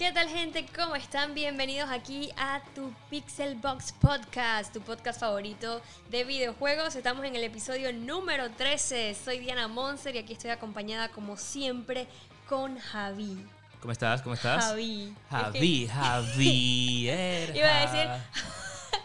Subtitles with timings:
[0.00, 0.64] ¿Qué tal gente?
[0.74, 1.34] ¿Cómo están?
[1.34, 6.96] Bienvenidos aquí a tu Pixel Box Podcast, tu podcast favorito de videojuegos.
[6.96, 9.14] Estamos en el episodio número 13.
[9.14, 12.08] Soy Diana Monser y aquí estoy acompañada como siempre
[12.48, 13.44] con Javi.
[13.80, 14.22] ¿Cómo estás?
[14.22, 14.64] ¿Cómo estás?
[14.64, 15.14] Javi.
[15.28, 17.54] Javi, Javier.
[17.54, 18.08] Iba a decir...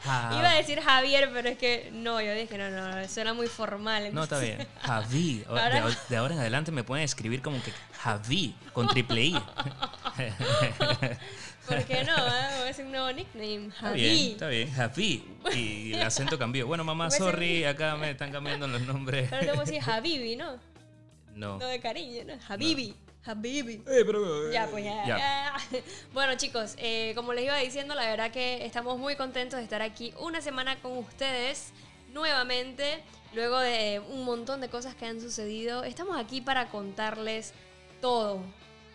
[0.06, 3.48] Iba a decir Javier, pero es que no, yo dije, no, no, no suena muy
[3.48, 4.14] formal.
[4.14, 4.68] No, está bien.
[4.82, 5.44] Javi.
[6.10, 9.34] De, ahora en adelante me pueden escribir como que Javi, con triple I.
[11.68, 12.16] ¿Por qué no?
[12.16, 12.50] Eh?
[12.58, 13.72] Voy a decir un nuevo nickname.
[13.72, 14.32] Javi.
[14.34, 15.24] Está bien, está bien.
[15.52, 15.56] Javi.
[15.56, 16.68] Y el acento cambió.
[16.68, 19.30] Bueno, mamá, sorry, acá me están cambiando los nombres.
[19.32, 20.60] Pero que decir Javibi, ¿no?
[21.34, 21.58] No.
[21.58, 22.34] No de cariño, ¿no?
[22.48, 22.96] Javibi.
[23.26, 23.82] Habibi.
[23.88, 25.54] Eh, pero, eh, ya, pues ya, ya.
[26.14, 29.82] Bueno, chicos, eh, como les iba diciendo, la verdad que estamos muy contentos de estar
[29.82, 31.72] aquí una semana con ustedes
[32.14, 33.04] nuevamente.
[33.34, 37.54] Luego de un montón de cosas que han sucedido, estamos aquí para contarles
[38.00, 38.42] todo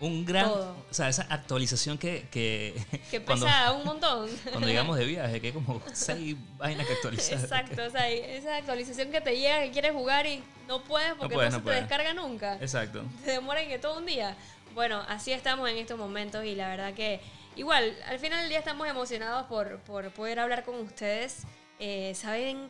[0.01, 0.49] un gran.
[0.49, 2.27] O sea, esa actualización que.
[2.31, 2.75] Que,
[3.11, 4.29] que pesa un montón.
[4.51, 7.39] Cuando llegamos de viaje, que hay como seis vainas que actualizar.
[7.39, 11.37] Exacto, o sea, esa actualización que te llega, que quieres jugar y no puedes porque
[11.37, 12.55] no, se te descarga nunca.
[12.61, 13.05] Exacto.
[13.25, 14.37] Te demora que todo un día.
[14.75, 17.21] Bueno, así estamos en estos momentos y la verdad que.
[17.57, 21.43] Igual, al final del día estamos emocionados por, por poder hablar con ustedes.
[21.81, 22.69] Eh, Saben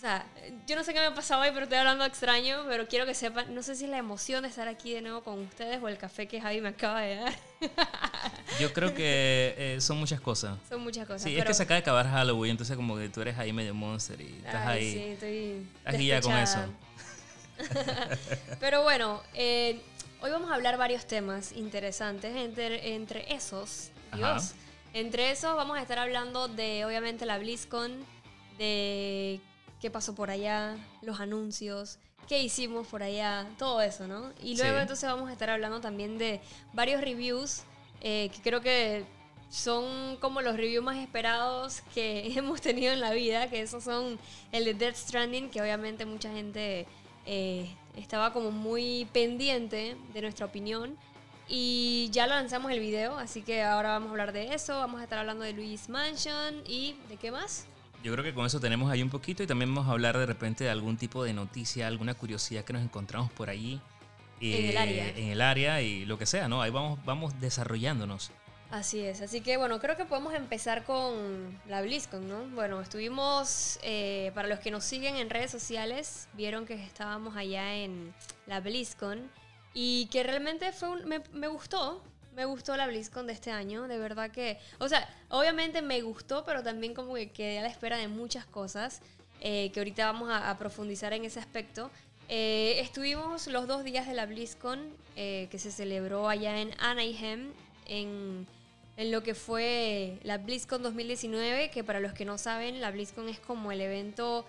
[0.00, 0.24] o sea,
[0.66, 3.12] yo no sé qué me ha pasado hoy, pero estoy hablando extraño, pero quiero que
[3.12, 5.88] sepan, no sé si es la emoción de estar aquí de nuevo con ustedes o
[5.88, 7.34] el café que Javi me acaba de dar.
[8.58, 10.56] Yo creo que eh, son muchas cosas.
[10.70, 11.24] Son muchas cosas.
[11.24, 13.74] Sí, es que se acaba de acabar Halloween, entonces como que tú eres ahí medio
[13.74, 14.90] monster y estás ahí.
[14.90, 15.68] Sí, estoy.
[15.84, 16.58] Estás ya con eso.
[18.58, 19.82] pero bueno, eh,
[20.22, 22.34] hoy vamos a hablar varios temas interesantes.
[22.34, 24.54] Entre, entre esos, Dios,
[24.94, 28.02] entre esos vamos a estar hablando de, obviamente, la BlizzCon,
[28.56, 29.42] de
[29.80, 34.32] qué pasó por allá, los anuncios, qué hicimos por allá, todo eso, ¿no?
[34.42, 36.40] Y luego entonces vamos a estar hablando también de
[36.72, 37.62] varios reviews
[38.00, 39.04] eh, que creo que
[39.50, 44.18] son como los reviews más esperados que hemos tenido en la vida, que esos son
[44.52, 46.86] el de Death Stranding, que obviamente mucha gente
[47.26, 50.96] eh, estaba como muy pendiente de nuestra opinión.
[51.52, 54.78] Y ya lanzamos el video, así que ahora vamos a hablar de eso.
[54.78, 57.66] Vamos a estar hablando de Luis Mansion y de qué más.
[58.02, 60.26] Yo creo que con eso tenemos ahí un poquito y también vamos a hablar de
[60.26, 63.80] repente de algún tipo de noticia, alguna curiosidad que nos encontramos por allí.
[64.40, 65.08] en el área.
[65.10, 66.62] En el área y lo que sea, ¿no?
[66.62, 68.30] Ahí vamos, vamos desarrollándonos.
[68.70, 72.44] Así es, así que bueno, creo que podemos empezar con la BlizzCon, ¿no?
[72.54, 77.74] Bueno, estuvimos, eh, para los que nos siguen en redes sociales, vieron que estábamos allá
[77.74, 78.14] en
[78.46, 79.28] la BlizzCon
[79.74, 82.00] y que realmente fue me, me gustó,
[82.40, 86.42] me gustó la BlizzCon de este año, de verdad que, o sea, obviamente me gustó,
[86.46, 89.02] pero también como que quedé a la espera de muchas cosas,
[89.42, 91.90] eh, que ahorita vamos a, profundizar en ese aspecto.
[92.30, 94.80] Eh, estuvimos los dos días de la BlizzCon,
[95.16, 97.50] eh, que se celebró allá en Anaheim,
[97.84, 98.46] en,
[98.96, 103.28] en, lo que fue la BlizzCon 2019, que para los que no saben, la BlizzCon
[103.28, 104.46] es como el evento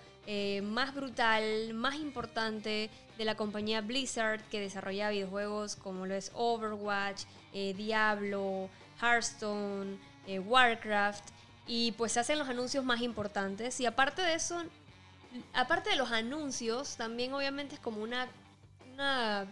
[0.64, 7.24] más brutal, más importante de la compañía Blizzard, que desarrolla videojuegos como lo es Overwatch,
[7.54, 8.70] eh, Diablo,
[9.02, 9.98] Hearthstone,
[10.28, 11.24] eh, Warcraft,
[11.68, 13.80] y pues se hacen los anuncios más importantes.
[13.80, 14.62] Y aparte de eso,
[15.54, 18.28] aparte de los anuncios, también obviamente es como una,
[18.94, 19.48] una,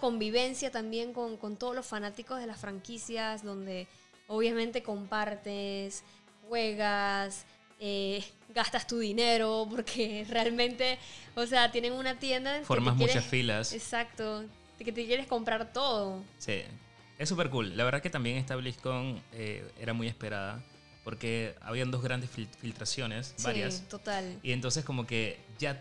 [0.00, 3.86] convivencia también con, todos los fanáticos de las franquicias, donde
[4.26, 6.02] obviamente compartes,
[6.48, 7.44] juegas,
[7.80, 8.24] eh,
[8.54, 10.98] gastas tu dinero, porque realmente,
[11.34, 12.62] o sea, tienen una tienda.
[12.64, 13.72] Formas muchas filas.
[13.72, 14.44] Exacto,
[14.78, 16.22] que te quieres comprar todo.
[16.38, 16.62] Sí.
[17.22, 17.76] Es súper cool.
[17.76, 20.60] La verdad que también esta BlizzCon eh, era muy esperada
[21.04, 23.74] porque habían dos grandes filtraciones, varias.
[23.74, 24.40] Sí, total.
[24.42, 25.80] Y entonces como que ya,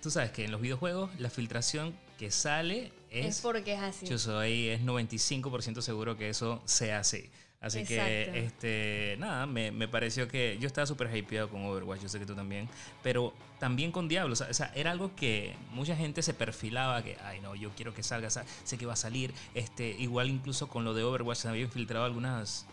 [0.00, 3.26] tú sabes que en los videojuegos la filtración que sale es...
[3.26, 4.06] Es porque es así.
[4.06, 7.28] Yo soy, es 95% seguro que eso sea así.
[7.60, 12.08] Así que, este, nada, me, me, pareció que yo estaba súper hypeado con Overwatch, yo
[12.08, 12.68] sé que tú también,
[13.02, 17.40] pero también con Diablo, o sea, era algo que mucha gente se perfilaba, que, ay
[17.40, 20.94] no, yo quiero que salga, sé que va a salir, este, igual incluso con lo
[20.94, 22.64] de Overwatch se habían filtrado algunas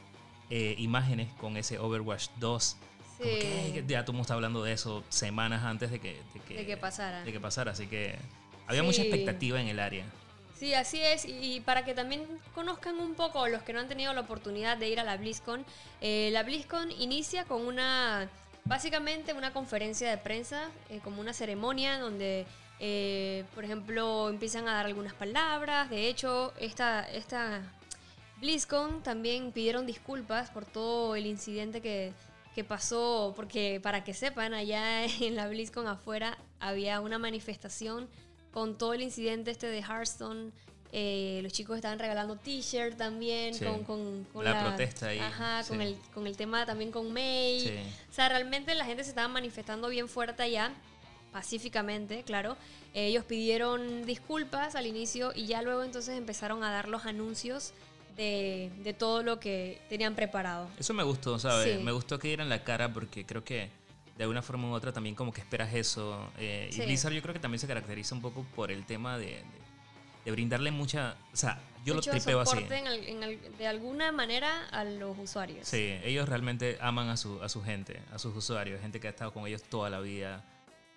[0.52, 2.78] eh, imágenes con ese Overwatch 2.
[3.18, 3.24] Sí.
[3.24, 7.24] Que ya tú me estás hablando de eso semanas antes de que, de que, pasara.
[7.24, 8.16] De que pasara, así que
[8.68, 10.06] había mucha expectativa en el área.
[10.58, 11.26] Sí, así es.
[11.26, 14.90] Y, para que también conozcan un poco los que no han tenido la oportunidad de
[14.90, 15.66] ir a la BlizzCon,
[16.02, 18.30] eh, la BlizzCon inicia con una,
[18.64, 22.46] básicamente una conferencia de prensa, eh, como una ceremonia donde,
[22.80, 25.90] eh, por ejemplo, empiezan a dar algunas palabras.
[25.90, 27.62] De hecho, esta, esta
[28.40, 32.14] BlizzCon también pidieron disculpas por todo el incidente que,
[32.56, 38.08] que pasó, porque para que sepan, allá en la BlizzCon afuera había una manifestación
[38.56, 40.52] con todo el incidente este de Hearthstone,
[40.98, 43.66] Eh, los chicos estaban regalando t-shirt también Sí.
[43.66, 47.60] con, con, La protesta ahí, Ajá, con, el, con el tema también con May.
[47.60, 47.74] Sí.
[48.10, 50.72] O sea, realmente la gente se estaba manifestando bien fuerte allá,
[51.34, 52.56] pacíficamente, claro.
[52.94, 57.74] Ellos pidieron disculpas al inicio y ya luego entonces empezaron a dar los anuncios
[58.16, 60.70] de, de todo lo que tenían preparado.
[60.80, 61.82] Eso me gustó, ¿sabes?
[61.82, 63.70] Me gustó que dieran la cara porque creo que
[64.18, 66.30] de alguna forma u otra también como que esperas eso.
[66.38, 66.82] eh, Sí.
[66.82, 69.66] Y Blizzard yo creo que también se caracteriza un poco por el tema de, de-
[70.26, 71.18] de brindarle mucha...
[71.34, 72.58] O sea, yo Mucho lo tripeo así.
[72.58, 75.68] en al- en al- de alguna manera a los usuarios.
[75.68, 79.12] Sí, ellos realmente aman a su, a su gente, a sus usuarios, gente que ha
[79.12, 80.44] estado con ellos toda la vida.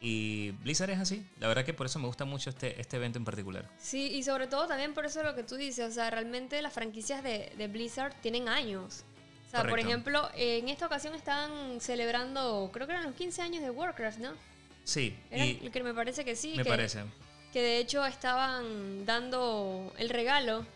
[0.01, 1.27] Y Blizzard es así.
[1.41, 3.69] La verdad que por eso me gusta mucho este, este evento en particular.
[3.79, 6.73] Sí, y sobre todo también por eso lo que tú dices, o sea, realmente las
[6.73, 9.05] franquicias de, de Blizzard tienen años.
[9.49, 13.63] O sea, por ejemplo, en esta ocasión estaban celebrando, creo que eran los 15 años
[13.63, 14.33] de Warcraft, ¿no?
[14.85, 16.55] Sí, Era, y que me parece que sí.
[16.57, 17.01] me que, parece.
[17.53, 20.67] Que de hecho estaban dando el regalo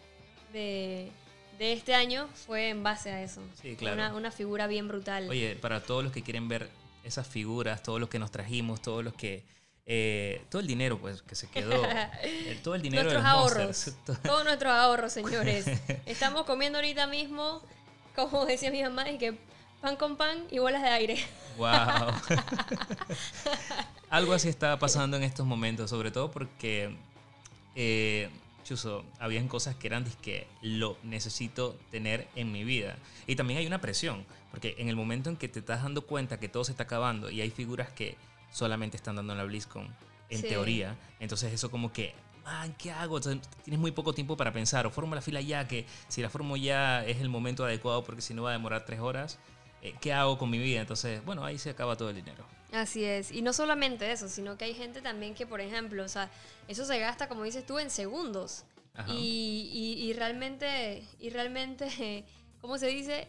[0.52, 1.10] de,
[1.58, 3.42] de este año fue en base a eso.
[3.60, 3.96] Sí, claro.
[3.96, 5.28] Una, una figura bien brutal.
[5.28, 6.68] Oye, para todos los que quieren ver
[7.04, 9.44] esas figuras, todos los que nos trajimos, todos los que...
[9.86, 11.82] eh, todo el dinero pues que se quedó.
[12.62, 13.64] todo el dinero nuestros de los ahorros.
[13.64, 14.22] Monsters.
[14.22, 15.66] Todos nuestros ahorros, señores.
[16.06, 17.62] Estamos comiendo ahorita mismo,
[18.14, 19.38] como decía mi mamá, y que
[19.80, 21.18] pan con pan y bolas de aire.
[21.56, 21.68] Wow.
[24.10, 26.94] Algo así estaba pasando en estos momentos, sobre todo porque,
[27.74, 28.28] eh,
[28.64, 32.96] Chuso, habían cosas que eran que lo necesito tener en mi vida.
[33.26, 36.38] Y también hay una presión, porque en el momento en que te estás dando cuenta
[36.38, 38.16] que todo se está acabando y hay figuras que
[38.50, 39.88] solamente están dando en la BlizzCon,
[40.28, 40.46] en Sí.
[40.48, 43.16] teoría, entonces eso como que, man, ¿qué hago?
[43.18, 46.30] Entonces, tienes muy poco tiempo para pensar, o formo la fila ya, que si la
[46.30, 49.38] formo ya es el momento adecuado porque si no va a demorar tres horas.
[49.82, 50.80] eh, ¿Qué hago con mi vida?
[50.80, 52.44] Entonces, bueno, ahí se acaba todo el dinero.
[52.72, 53.30] Así es.
[53.32, 56.30] Y no solamente eso, sino que hay gente también que, por ejemplo, o sea,
[56.68, 58.64] eso se gasta, como dices tú, en segundos.
[58.94, 59.12] Ajá.
[59.12, 62.24] Y, y- y realmente, y realmente,
[62.60, 63.26] ¿cómo se dice?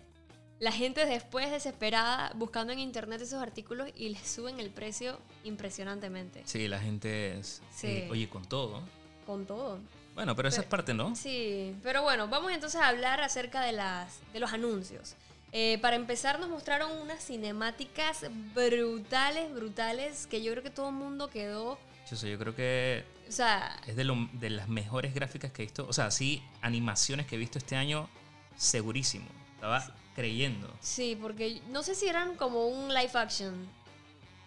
[0.59, 6.41] La gente después desesperada buscando en internet esos artículos y les suben el precio impresionantemente.
[6.45, 7.87] Sí, la gente es, Sí.
[7.87, 8.81] eh, oye, con todo.
[9.25, 9.79] Con todo.
[10.15, 11.15] Bueno, pero esa es Pero- parte, ¿no?
[11.15, 15.15] Sí, pero bueno, vamos entonces a hablar acerca de, las, de los anuncios.
[15.51, 18.25] Eh, para empezar nos mostraron unas cinemáticas
[18.55, 21.77] brutales, brutales, que yo creo que todo el mundo quedó,
[22.09, 25.63] Yo, sé, yo creo que o sea, es de, lo- de las mejores gráficas que
[25.63, 25.85] he visto.
[25.87, 28.09] O sea, sí, animaciones que he visto este año,
[28.57, 29.25] segurísimo.
[29.55, 29.83] Estaba
[30.15, 30.71] creyendo.
[30.81, 33.67] sí, porque no sé si eran como un live action.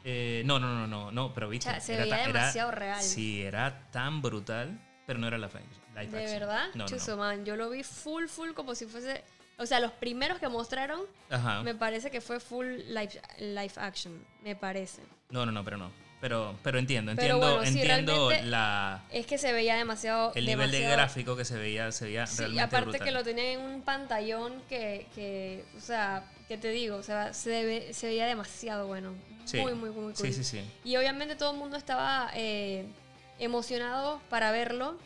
[0.08, 1.68] Eh, no, no, no, no, no, pero viste.
[1.68, 3.02] O sea, se era veía ta- era- demasiado real.
[3.02, 5.60] Sí, era tan brutal, pero no era la live
[5.96, 6.40] live De action.
[6.40, 7.16] verdad, No, Chuso, no.
[7.24, 9.24] man, yo lo vi full, full, como si fuese,
[9.58, 11.62] o sea, los primeros que mostraron, Ajá.
[11.62, 15.02] me parece que fue full live, live action, me parece.
[15.30, 15.90] No, no, no, pero no.
[16.20, 20.32] Pero, pero entiendo, Pero entiendo, bueno, sí, entiendo realmente- la, Es que se veía demasiado...
[20.34, 23.06] el nivel de demasiado- gráfico que se veía, se veía Sí, realmente aparte brutal.
[23.06, 27.34] que lo tenía en un pantallón que, que, o sea, que te digo, o sea,
[27.34, 29.12] se, ve- se veía demasiado bueno.
[29.46, 29.58] Sí.
[29.60, 30.16] Muy, muy, muy cool.
[30.16, 30.60] Sí, sí, sí.
[30.84, 32.84] Y obviamente todo el mundo estaba eh,
[33.38, 34.98] emocionado para verlo.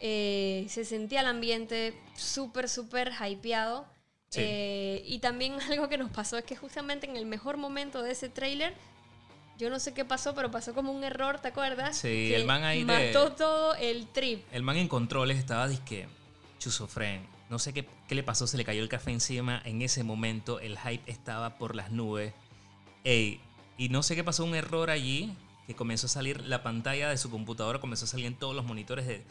[0.00, 3.86] Eh, se sentía el ambiente súper, súper hypeado.
[4.30, 4.40] Sí.
[4.42, 8.12] Eh, y también algo que nos pasó es que justamente en el mejor momento de
[8.12, 8.74] ese tráiler,
[9.58, 11.96] yo no sé qué pasó, pero pasó como un error, ¿te acuerdas?
[11.96, 14.44] Sí, Que el man ahí de- mató todo el trip.
[14.52, 16.08] El man en controles estaba disque
[16.58, 17.26] chusofren.
[17.50, 19.60] No sé qué, qué le pasó, se le cayó el café encima.
[19.64, 22.32] En ese momento el hype estaba por las nubes.
[23.04, 23.40] Ey,
[23.76, 27.16] y no sé qué pasó, un error allí que comenzó a salir la pantalla de
[27.16, 29.24] su computadora, comenzó a salir en todos los monitores de...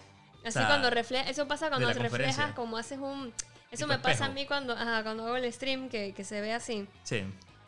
[0.45, 3.33] Así cuando refleja, eso pasa cuando te reflejas, como haces un...
[3.71, 6.53] Eso me pasa a mí cuando, ajá, cuando hago el stream, que, que se ve
[6.53, 6.88] así.
[7.03, 7.23] Sí,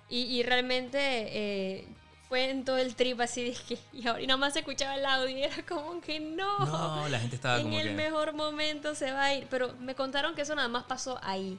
[0.09, 1.87] Y, y realmente eh,
[2.27, 5.29] fue en todo el trip así, dije, y ahora nada más se escuchaba el audio
[5.29, 6.59] y era como que no.
[6.59, 7.93] no, la gente estaba en como el que...
[7.95, 9.47] mejor momento se va a ir.
[9.49, 11.57] Pero me contaron que eso nada más pasó ahí.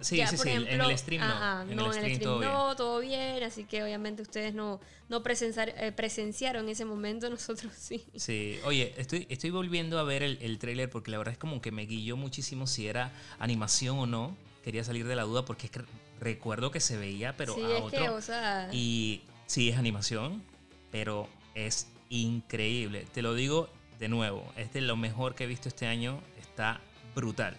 [0.00, 1.28] Sí, Ya, sí, sí, en ejemplo, el stream no.
[1.34, 2.52] ajá, en no, el stream, todo bien.
[2.52, 3.42] no, todo bien.
[3.42, 8.04] Así que obviamente ustedes no, no presenciar- eh, presenciaron ese momento, nosotros sí.
[8.16, 11.60] Sí, oye, estoy, estoy volviendo a ver el, el tráiler porque la verdad es como
[11.60, 14.36] que me guilló muchísimo si era animación o no.
[14.64, 15.80] Quería salir de la duda porque es que
[16.20, 17.98] recuerdo que se veía, pero sí, a es otro.
[18.02, 20.42] que, o sea, Y sí, es animación,
[20.90, 23.06] pero es increíble.
[23.12, 26.20] Te lo digo de nuevo, es de lo mejor que he visto este año.
[26.40, 26.80] Está
[27.14, 27.56] brutal.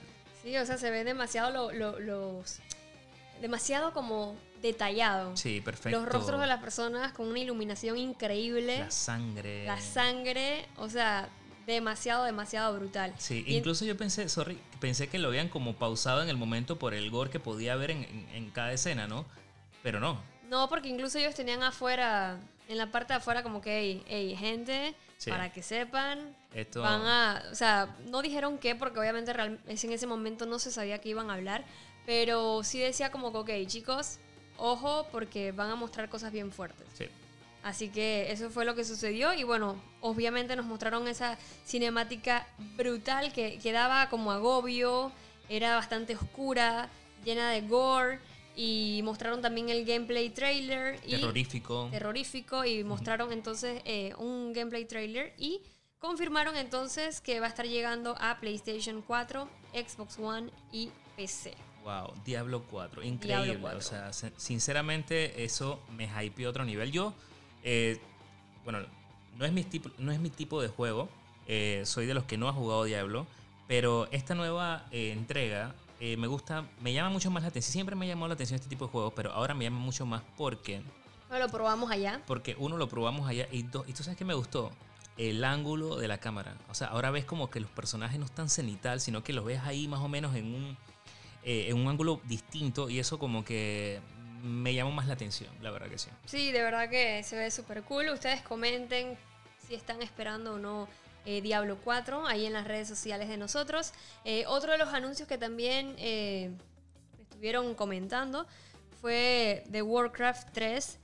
[0.48, 2.60] Sí, o sea, se ve demasiado lo- lo- los...
[3.42, 5.36] Demasiado como detallado.
[5.38, 6.00] Sí, perfecto.
[6.00, 8.80] Los rostros de las personas con una iluminación increíble.
[8.80, 9.66] La sangre.
[9.66, 11.30] La sangre, o sea,
[11.68, 13.14] demasiado, demasiado brutal.
[13.18, 16.80] Sí, Y- incluso yo pensé, sorry, pensé que lo habían como pausado en el momento
[16.80, 19.26] por el gore que podía haber en, en- en cada escena, ¿no?
[19.84, 20.20] Pero no.
[20.50, 22.40] No, porque incluso ellos tenían afuera,
[22.70, 25.30] en la parte de afuera, como que, hey, hey, gente, Sí.
[25.30, 26.82] para que sepan, Esto...
[26.82, 31.00] Van a, o sea, no dijeron qué, porque obviamente en ese momento no se sabía
[31.00, 31.64] que iban a hablar,
[32.08, 34.18] pero sí decía como que, ok, chicos,
[34.58, 36.88] ojo, porque van a mostrar cosas bien fuertes.
[36.98, 37.06] Sí.
[37.62, 43.32] Así que eso fue lo que sucedió y bueno, obviamente nos mostraron esa cinemática brutal
[43.34, 45.12] que, que daba como agobio,
[45.50, 46.90] era bastante oscura,
[47.24, 48.20] llena de gore
[48.56, 51.00] y mostraron también el gameplay trailer.
[51.06, 51.90] Y terrorífico.
[51.92, 55.62] Terrorífico y mostraron entonces eh, un gameplay trailer y
[56.00, 61.56] confirmaron entonces que va a estar llegando a PlayStation 4, Xbox One y PC.
[61.84, 63.60] Wow, Diablo 4, increíble.
[63.76, 66.92] O sea, sinceramente eso me hypeó otro nivel.
[66.92, 67.14] Yo,
[67.64, 68.00] eh,
[68.64, 68.80] bueno,
[69.38, 71.10] no es, mi tipo, no es mi tipo de juego.
[71.48, 73.26] Eh, soy de los que no ha jugado Diablo.
[73.68, 77.74] Pero esta nueva eh, entrega me gusta, me llama mucho más la atención.
[77.74, 80.06] Siempre me ha llamado la atención este tipo de juegos, pero ahora me llama mucho
[80.06, 80.82] más porque...
[81.30, 82.22] lo probamos allá.
[82.28, 84.72] Porque uno lo probamos allá y dos, y tú sabes que me gustó
[85.18, 86.56] el ángulo de la cámara.
[86.70, 89.62] O sea, ahora ves como que los personajes no están cenital, sino que los ves
[89.64, 90.78] ahí más o menos en un
[91.44, 94.02] eh, en un ángulo distinto y eso como que
[94.44, 96.10] me llamó más la atención, la verdad que sí.
[96.26, 98.10] Sí, de verdad que se ve súper cool.
[98.10, 99.18] Ustedes comenten
[99.66, 100.90] si están esperando o no
[101.26, 103.94] eh, Diablo 4 ahí en las redes sociales de nosotros.
[104.26, 105.96] Eh, otro de los anuncios que también
[107.18, 108.46] estuvieron comentando
[109.00, 111.00] fue de Warcraft 3,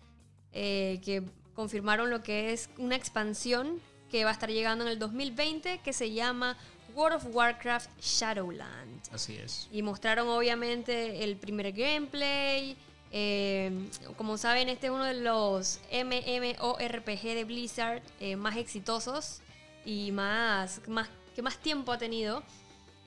[0.52, 1.24] que
[1.56, 3.80] confirmaron lo que es una expansión
[4.14, 6.56] que va a estar llegando en el 2020 que se llama
[6.94, 9.02] World of Warcraft Shadowland.
[9.12, 9.68] Así es.
[9.72, 12.78] Y mostraron obviamente el primer gameplay.
[13.12, 13.72] Eh,
[14.16, 19.42] como saben, este es uno de los MMORPG de Blizzard eh, más exitosos
[19.84, 22.44] y más, más, que más tiempo ha tenido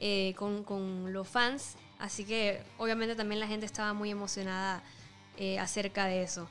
[0.01, 1.77] eh, con, los fans.
[2.01, 4.83] Así que obviamente también la gente estaba muy emocionada
[5.61, 6.49] acerca de eso.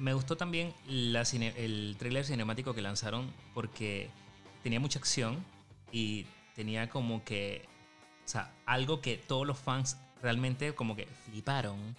[0.00, 4.10] Me, gustó también el trailer cinemático que lanzaron porque
[4.62, 5.44] tenía mucha acción
[5.92, 7.66] y tenía como que,
[8.24, 11.94] o sea, algo que todos los fans realmente como que fliparon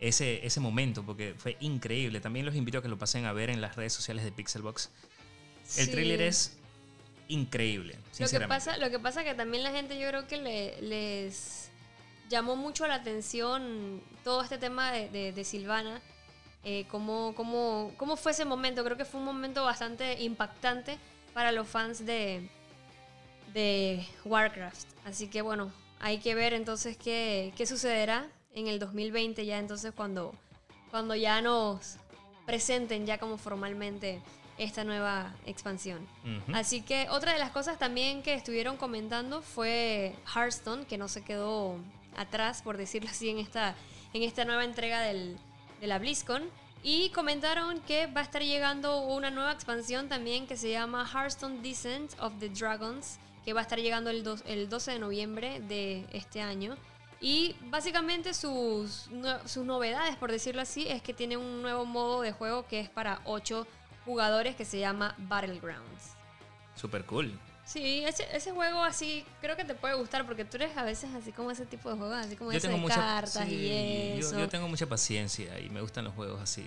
[0.00, 2.20] ese, ese momento, porque fue increíble.
[2.20, 4.90] También los invito a que lo pasen a ver en las redes sociales de Pixelbox.
[5.76, 6.56] El tráiler es
[7.28, 8.34] increíble, sinceramente.
[8.38, 11.70] Lo que, pasa, lo que pasa que también la gente yo creo que les
[12.28, 16.00] llamó mucho la atención todo este tema de, de, Silvana.
[16.64, 18.84] Eh, cómo, cómo, cómo fue ese momento.
[18.84, 20.98] Creo que fue un momento bastante impactante
[21.32, 22.48] para los fans de,
[23.52, 24.88] de Warcraft.
[25.04, 29.92] Así que bueno, hay que ver entonces qué, qué sucederá en el 2020 ya entonces
[29.94, 30.34] cuando,
[30.90, 31.96] cuando ya nos
[32.46, 34.20] presenten ya como formalmente
[34.56, 36.06] esta nueva expansión.
[36.52, 41.22] Así que otra de las cosas también que estuvieron comentando fue Hearthstone, que no se
[41.22, 41.76] quedó
[42.16, 43.76] atrás, por decirlo así, en esta,
[44.12, 45.38] en esta nueva entrega del,
[45.80, 46.44] de la BlizzCon.
[46.82, 51.60] Y comentaron que va a estar llegando una nueva expansión también que se llama Hearthstone
[51.60, 56.06] Descent of the Dragons, que va a estar llegando el, el 12 de noviembre de
[56.12, 56.76] este año.
[57.20, 59.08] Y básicamente sus,
[59.44, 62.88] sus novedades, por decirlo así, es que tiene un nuevo modo de juego que es
[62.88, 63.66] para 8
[64.04, 66.14] jugadores que se llama Battlegrounds.
[66.76, 67.36] Super cool.
[67.68, 71.10] Sí, ese, ese, juego así creo que te puede gustar porque tú eres a veces
[71.14, 73.70] así como ese tipo de juegos, así como yo de cartas y
[74.18, 74.32] eso.
[74.32, 76.66] Yo, yo, tengo mucha paciencia y me gustan los juegos así.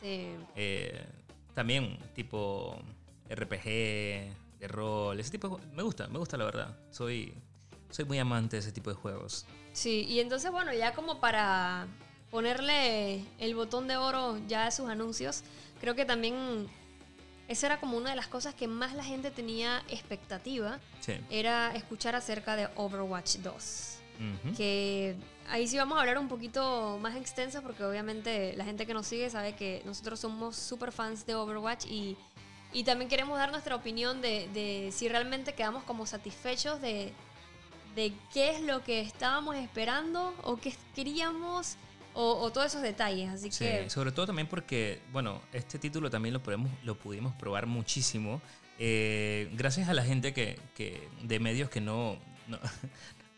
[0.00, 0.34] Sí.
[0.56, 1.06] Eh,
[1.54, 2.76] también tipo
[3.30, 6.76] RPG, de rol, ese tipo de Me gusta, me gusta la verdad.
[6.90, 7.34] Soy,
[7.90, 9.46] soy muy amante de ese tipo de juegos.
[9.72, 11.86] Sí, y entonces, bueno, ya como para
[12.32, 15.44] ponerle el botón de oro ya a sus anuncios,
[15.80, 16.68] creo que también
[17.48, 20.78] esa era como una de las cosas que más la gente tenía expectativa.
[21.30, 23.98] Era escuchar acerca de Overwatch 2.
[24.56, 25.16] Que
[25.48, 29.06] ahí sí vamos a hablar un poquito más extensa porque obviamente la gente que nos
[29.06, 32.16] sigue sabe que nosotros somos super fans de Overwatch y
[32.72, 37.12] y también queremos dar nuestra opinión de, si realmente quedamos como satisfechos de,
[38.32, 41.76] qué es lo que estábamos esperando o qué queríamos
[42.14, 43.30] o, todos esos detalles.
[43.30, 43.90] Así sí, que...
[43.90, 48.40] sobre todo también porque, bueno, este título también lo, podemos, lo pudimos probar muchísimo.
[48.78, 50.58] Eh, gracias a la gente que,
[51.22, 52.18] de medios que no, o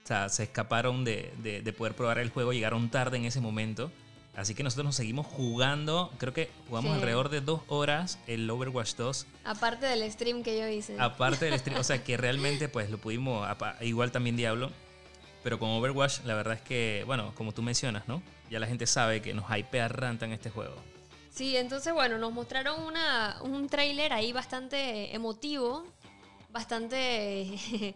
[0.04, 3.90] sea, se escaparon de, de, poder probar el juego, llegaron tarde en ese momento.
[4.36, 6.12] Así que nosotros nos seguimos jugando.
[6.18, 9.26] Creo que jugamos alrededor de dos horas el Overwatch 2.
[9.44, 10.96] Aparte del stream que yo hice.
[10.98, 11.78] Aparte del stream.
[11.78, 13.46] o sea que realmente pues lo pudimos.
[13.80, 14.72] Igual también Diablo.
[15.44, 18.22] Pero con Overwatch la verdad es que, bueno, como tú mencionas, ¿no?
[18.50, 20.74] Ya la gente sabe que nos hypea ranta en este juego.
[21.30, 25.86] Sí, entonces bueno, nos mostraron una, un trailer ahí bastante emotivo.
[26.50, 27.50] Bastante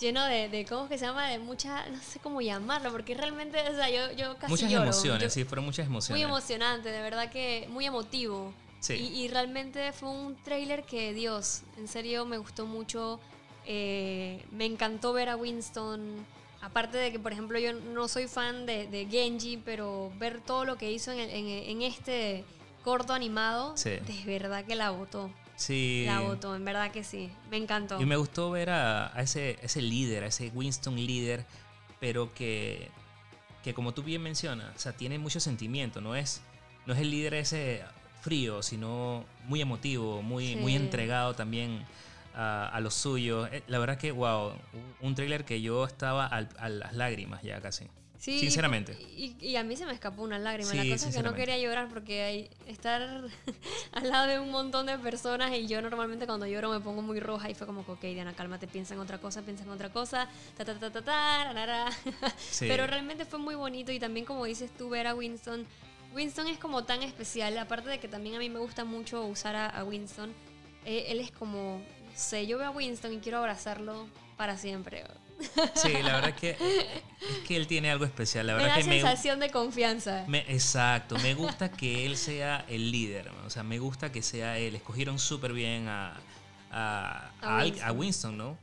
[0.00, 1.28] lleno de, de, ¿cómo es que se llama?
[1.28, 5.32] De mucha, no sé cómo llamarlo, porque realmente, o sea, yo, yo casi Muchas emociones,
[5.32, 6.22] sí, fueron muchas emociones.
[6.22, 8.52] Muy emocionante, de verdad que muy emotivo.
[8.80, 8.94] Sí.
[8.94, 13.20] Y, y, realmente fue un tráiler que, Dios, en serio me gustó mucho
[13.66, 16.26] Eh, me encantó ver a Winston.
[16.60, 20.76] Aparte de que, por ejemplo, yo no soy fan de, Genji, pero ver todo lo
[20.76, 22.44] que hizo en, este
[22.84, 25.30] corto animado, de verdad que la votó.
[25.56, 26.04] Sí.
[26.06, 27.30] La votó, en verdad que sí.
[27.50, 28.00] Me encantó.
[28.00, 31.44] Y me gustó ver a, ese, ese líder, a ese Winston líder,
[31.98, 32.88] pero que,
[33.62, 36.40] que como tú bien mencionas, o sea, tiene mucho sentimiento, no es,
[36.86, 37.82] no es el líder ese
[38.20, 41.84] frío, sino muy emotivo, muy, muy entregado también
[42.40, 43.46] a, a lo suyo.
[43.46, 44.52] Eh, la verdad que, wow,
[45.00, 47.86] un tráiler que yo estaba a las lágrimas ya casi.
[48.20, 48.98] Sí, sinceramente.
[49.16, 50.74] Y, a mí se me escapó una lágrima.
[50.74, 53.00] la cosa es que no quería llorar porque hay, estar
[53.92, 57.18] al lado de un montón de personas y yo normalmente cuando lloro me pongo muy
[57.18, 60.28] roja y fue como, ok, Diana, cálmate, piensa en otra cosa, piensa en otra cosa,
[60.58, 61.86] ta ta ta ta ta,
[62.60, 65.66] Pero realmente fue muy bonito y también como dices tú, ver a Winston.
[66.14, 69.56] Winston es como tan especial, aparte de que también a mí me gusta mucho usar
[69.56, 70.34] a, Winston.
[70.84, 71.80] Eh, él es como
[72.20, 75.04] sé, yo veo a Winston y quiero abrazarlo para siempre.
[75.74, 76.50] Sí, la verdad es que,
[77.20, 78.46] es que él tiene algo especial.
[78.46, 80.24] La verdad me da sensación de confianza.
[80.48, 83.30] exacto, me gusta que él sea el líder.
[83.46, 84.74] O sea, me gusta que sea él.
[84.74, 86.14] Escogieron súper bien a,
[86.70, 88.36] a, a, Winston.
[88.36, 88.58] ¿no?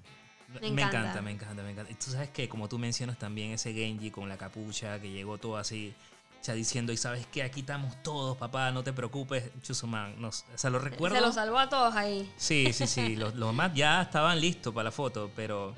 [0.61, 1.21] Me, encanta.
[1.21, 1.91] me encanta, me encanta.
[1.91, 5.37] Y tú sabes que, como tú mencionas también, ese Genji con la capucha que llegó
[5.37, 5.93] todo así
[6.44, 10.24] ya diciendo, y sabes que aquí estamos todos, papá, no te preocupes, Chusuman.
[10.24, 11.15] o sea, lo recuerdo.
[11.15, 12.32] Se lo salvó a todos ahí.
[12.38, 13.15] Sí, sí, sí.
[13.17, 15.74] los, los más ya estaban listos para la foto, pero.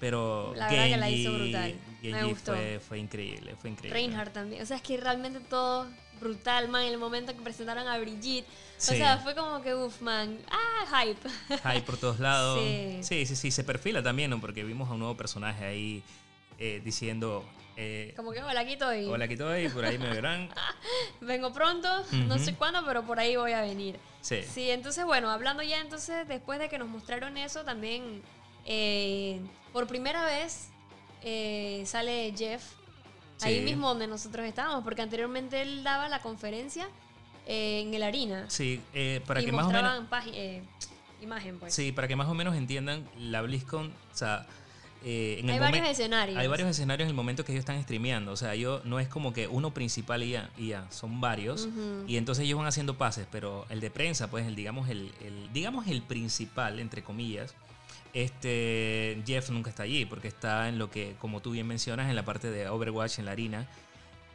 [0.00, 1.74] Pero la verdad que la hizo brutal.
[2.02, 2.52] Me gustó.
[2.52, 3.98] Fue, fue, increíble, fue increíble.
[3.98, 4.62] Reinhardt también.
[4.62, 5.88] O sea, es que realmente todo
[6.20, 6.82] brutal, man.
[6.82, 8.46] En el momento que presentaron a Brigitte.
[8.78, 10.38] O sea, fue como que, uff, man.
[10.50, 11.28] Ah, hype.
[11.68, 12.60] Hype por todos lados.
[12.60, 12.98] Sí.
[13.02, 13.50] sí, sí, sí.
[13.50, 14.40] Se perfila también, ¿no?
[14.40, 16.04] Porque vimos a un nuevo personaje ahí
[16.58, 17.44] eh, diciendo
[17.80, 19.04] eh, Como que hola, aquí estoy.
[19.04, 20.48] Hola, aquí estoy, por ahí me verán.
[21.20, 21.88] Vengo pronto,
[22.26, 24.00] no sé cuándo, pero por ahí voy a venir.
[24.20, 24.42] Sí.
[24.42, 28.20] Sí, entonces, bueno, hablando ya entonces, después de que nos mostraron eso, también
[28.64, 29.40] eh,
[29.72, 30.70] por primera vez
[31.22, 32.64] eh, sale Jeff
[33.42, 36.88] ahí mismo donde nosotros estábamos, porque anteriormente él daba la conferencia
[37.46, 38.50] en el harina.
[38.50, 38.82] Sí,
[39.24, 40.02] para que más o menos...
[41.22, 41.72] imagen, pues.
[41.72, 44.48] Sí, para que más o menos entiendan, la BlizzCon, o sea
[45.04, 46.38] eh, hay varios escenarios.
[46.38, 48.32] Hay varios escenarios en el momento que ellos están streameando.
[48.32, 50.30] O sea, yo no es como que uno principal y
[50.68, 51.68] ya, son varios.
[52.06, 55.12] Y entonces ellos van haciendo pases, pero el de prensa, pues el digamos el,
[55.52, 57.54] digamos el principal, entre comillas,
[58.12, 62.16] este Jeff nunca está allí, porque está en lo que, como tú bien mencionas, en
[62.16, 63.68] la parte de Overwatch, en la harina.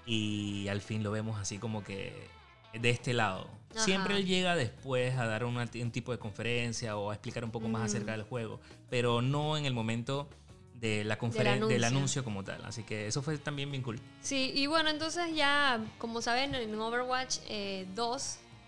[0.06, 2.28] Y al fin lo vemos así como que
[2.74, 3.50] de este lado.
[3.76, 7.68] Siempre él llega después a dar un tipo de conferencia o a explicar un poco
[7.68, 10.30] más acerca del juego, pero no en el momento
[10.80, 12.64] de la conferencia, del, anuncio como tal.
[12.66, 14.00] Así que eso fue también bien cool.
[14.22, 17.88] Sí, y bueno, entonces ya, como saben, en Overwatch 2 eh,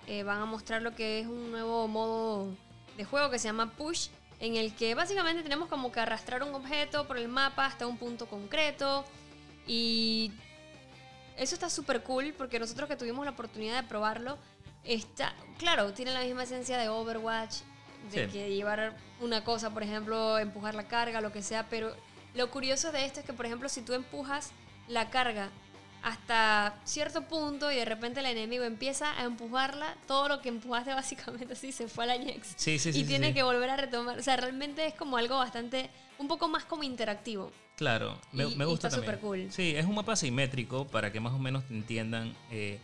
[0.07, 2.55] eh, van a mostrar lo que es un nuevo modo
[2.97, 4.07] de juego que se llama Push,
[4.39, 7.97] en el que básicamente tenemos como que arrastrar un objeto por el mapa hasta un
[7.97, 9.03] punto concreto.
[9.67, 10.31] Y
[11.37, 14.37] eso está súper cool porque nosotros que tuvimos la oportunidad de probarlo,
[14.83, 17.57] está, claro, tiene la misma esencia de Overwatch,
[18.11, 21.95] de que llevar una cosa, por ejemplo, empujar la carga, lo que sea, pero
[22.33, 24.51] lo curioso de esto es que, por ejemplo, si tú empujas
[24.87, 25.49] la carga
[26.03, 30.93] hasta cierto punto y de repente el enemigo empieza a empujarla, todo lo que empujaste
[30.93, 32.53] básicamente así se fue a la Nex.
[32.57, 34.19] Sí, sí, sí, y tiene que volver a retomar.
[34.19, 35.89] O sea, realmente es como algo bastante,
[36.19, 37.51] un poco más como interactivo.
[37.75, 39.19] Claro, me, me gusta está también.
[39.19, 39.51] Cool.
[39.51, 42.35] Sí, es un mapa simétrico para que más o menos entiendan.
[42.51, 42.79] Eh,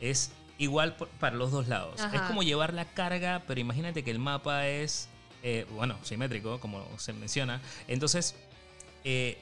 [0.00, 2.00] es igual para los dos lados.
[2.12, 5.08] Es como llevar la carga, pero imagínate que el mapa es,
[5.42, 7.60] eh, bueno, simétrico, como se menciona.
[7.88, 8.34] Entonces,
[9.04, 9.38] eh,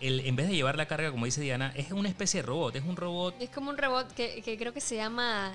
[0.00, 2.76] el, en vez de llevar la carga, como dice Diana, es una especie de robot.
[2.76, 3.34] Es un robot.
[3.40, 5.52] Es como un robot que, creo que se llama.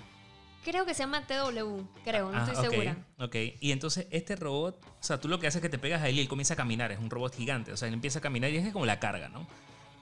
[0.64, 2.98] Creo que se llama TW, creo, no ah, estoy segura.
[3.18, 6.02] Ok, y entonces este robot, o sea, tú lo que haces es que te pegas
[6.02, 8.20] a él y él comienza a caminar, es un robot gigante, o sea, él empieza
[8.20, 9.48] a caminar y es como la carga, ¿no?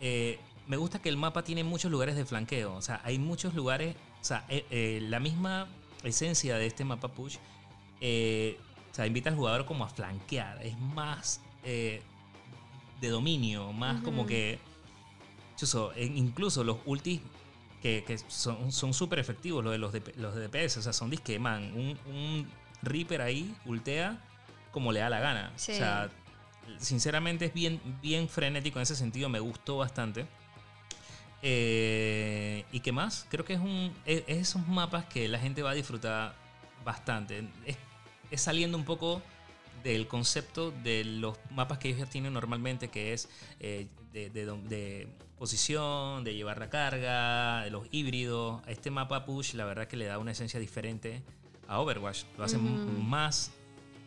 [0.02, 3.54] Eh, me gusta que el mapa tiene muchos lugares de flanqueo, o sea, hay muchos
[3.54, 5.68] lugares o sea, eh, eh, la misma
[6.04, 7.38] esencia de este mapa push,
[8.02, 8.60] eh,
[8.92, 10.66] o sea, invita al jugador como a flanquear.
[10.66, 12.02] Es más de
[13.02, 14.60] dominio, más como que...
[15.98, 17.22] incluso los ultis
[17.82, 21.40] que, son súper efectivos, los de los, de, los de DPS, o sea, son disque,
[21.40, 22.48] man, un, un
[22.82, 24.22] Reaper ahí ultea
[24.72, 25.52] como le da la gana.
[25.56, 26.10] O sea,
[26.80, 30.28] sinceramente es bien, bien frenético en ese sentido, me gustó bastante.
[31.42, 33.26] Eh, ¿Y qué más?
[33.30, 36.36] Creo que es, un, es, esos mapas que la gente va a disfrutar
[36.84, 37.48] bastante.
[37.66, 39.22] Es, saliendo un poco
[39.84, 46.24] del concepto de los mapas que ellos ya tienen normalmente, que es eh, de, posición,
[46.24, 48.62] de llevar la carga, de los híbridos.
[48.68, 51.22] Este mapa push, la verdad que le da una esencia diferente
[51.68, 52.24] a Overwatch.
[52.38, 53.52] Lo hace más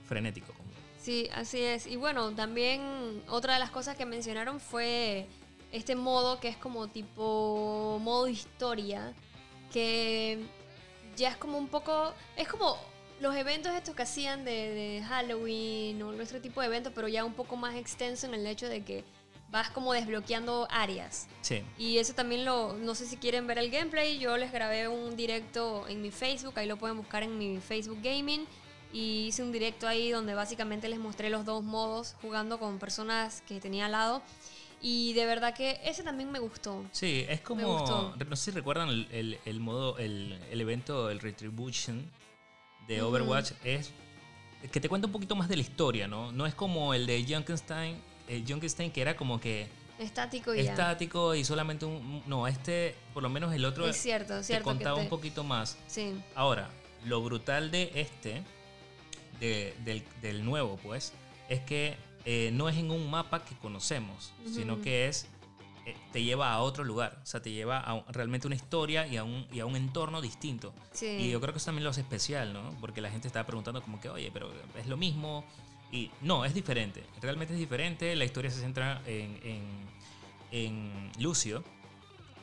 [0.07, 0.53] frenético.
[1.01, 1.87] Sí, así es.
[1.87, 5.27] Y bueno, también otra de las cosas que mencionaron fue
[5.73, 9.15] este modo que es como tipo modo historia,
[9.73, 10.45] que
[11.17, 12.77] ya es como un poco, es como
[13.21, 17.25] los eventos estos que hacían de, de Halloween o nuestro tipo de eventos, pero ya
[17.25, 19.05] un poco más extenso en el hecho de que
[19.51, 21.29] vas como desbloqueando áreas.
[21.43, 21.63] Sí.
[21.77, 25.17] Y eso también lo, no sé si quieren ver el gameplay, yo les grabé un
[25.17, 28.47] directo en mi Facebook, ahí lo pueden buscar en mi Facebook Gaming.
[28.93, 33.41] Y hice un directo ahí donde básicamente les mostré los dos modos jugando con personas
[33.43, 34.23] que tenía al lado.
[34.81, 36.85] Y de verdad que ese también me gustó.
[36.93, 38.15] Sí, es como.
[38.17, 42.11] No sé si recuerdan el, el, modo, el, el, evento, el Retribution
[42.89, 43.53] de Overwatch.
[43.65, 43.93] Es
[44.73, 46.33] que te cuenta un poquito más de la historia, ¿no?
[46.33, 47.97] No es como el de Junkenstein,
[48.29, 49.69] el Junkenstein que era como que.
[49.99, 52.23] Estático y Estático y solamente un.
[52.27, 53.87] No, este, por lo menos el otro.
[53.87, 54.65] Es cierto, cierto.
[54.65, 55.77] Te contaba un poquito más.
[55.87, 56.15] Sí.
[56.35, 56.71] Ahora,
[57.05, 58.43] lo brutal de este
[59.41, 61.13] del, del, nuevo, pues,
[61.49, 65.27] es que eh, no es en un mapa que conocemos, sino que es
[65.87, 69.17] eh, te lleva a otro lugar, o sea, te lleva a realmente una historia y
[69.17, 70.75] a un, y a un entorno distinto.
[71.01, 72.77] Y yo creo que eso también lo hace especial, ¿no?
[72.81, 75.45] Porque la gente está preguntando como que, oye, pero es lo mismo.
[75.91, 78.15] Y no, es diferente, realmente es diferente.
[78.15, 79.63] La historia se centra en, en,
[80.53, 81.65] en Lucio.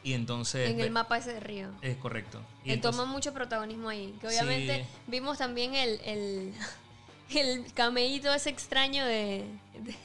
[0.03, 0.69] Y entonces...
[0.69, 1.69] En el mapa ese de Río.
[1.81, 2.41] Es correcto.
[2.63, 4.15] Y toma mucho protagonismo ahí.
[4.19, 6.53] Que obviamente vimos también el, el
[7.35, 9.45] el cameíto ese extraño de,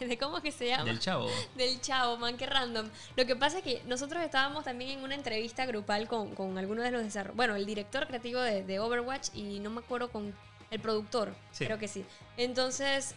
[0.00, 0.85] de, ¿Cómo es que se llama?
[0.85, 1.28] Del chavo.
[1.54, 2.88] Del chavo, man, qué random.
[3.16, 6.85] Lo que pasa es que nosotros estábamos también en una entrevista grupal con, con algunos
[6.85, 7.37] de los desarrolladores.
[7.37, 10.35] Bueno, el director creativo de, de, Overwatch y no me acuerdo con
[10.70, 11.35] el productor.
[11.56, 12.04] Creo que sí.
[12.37, 13.14] Entonces,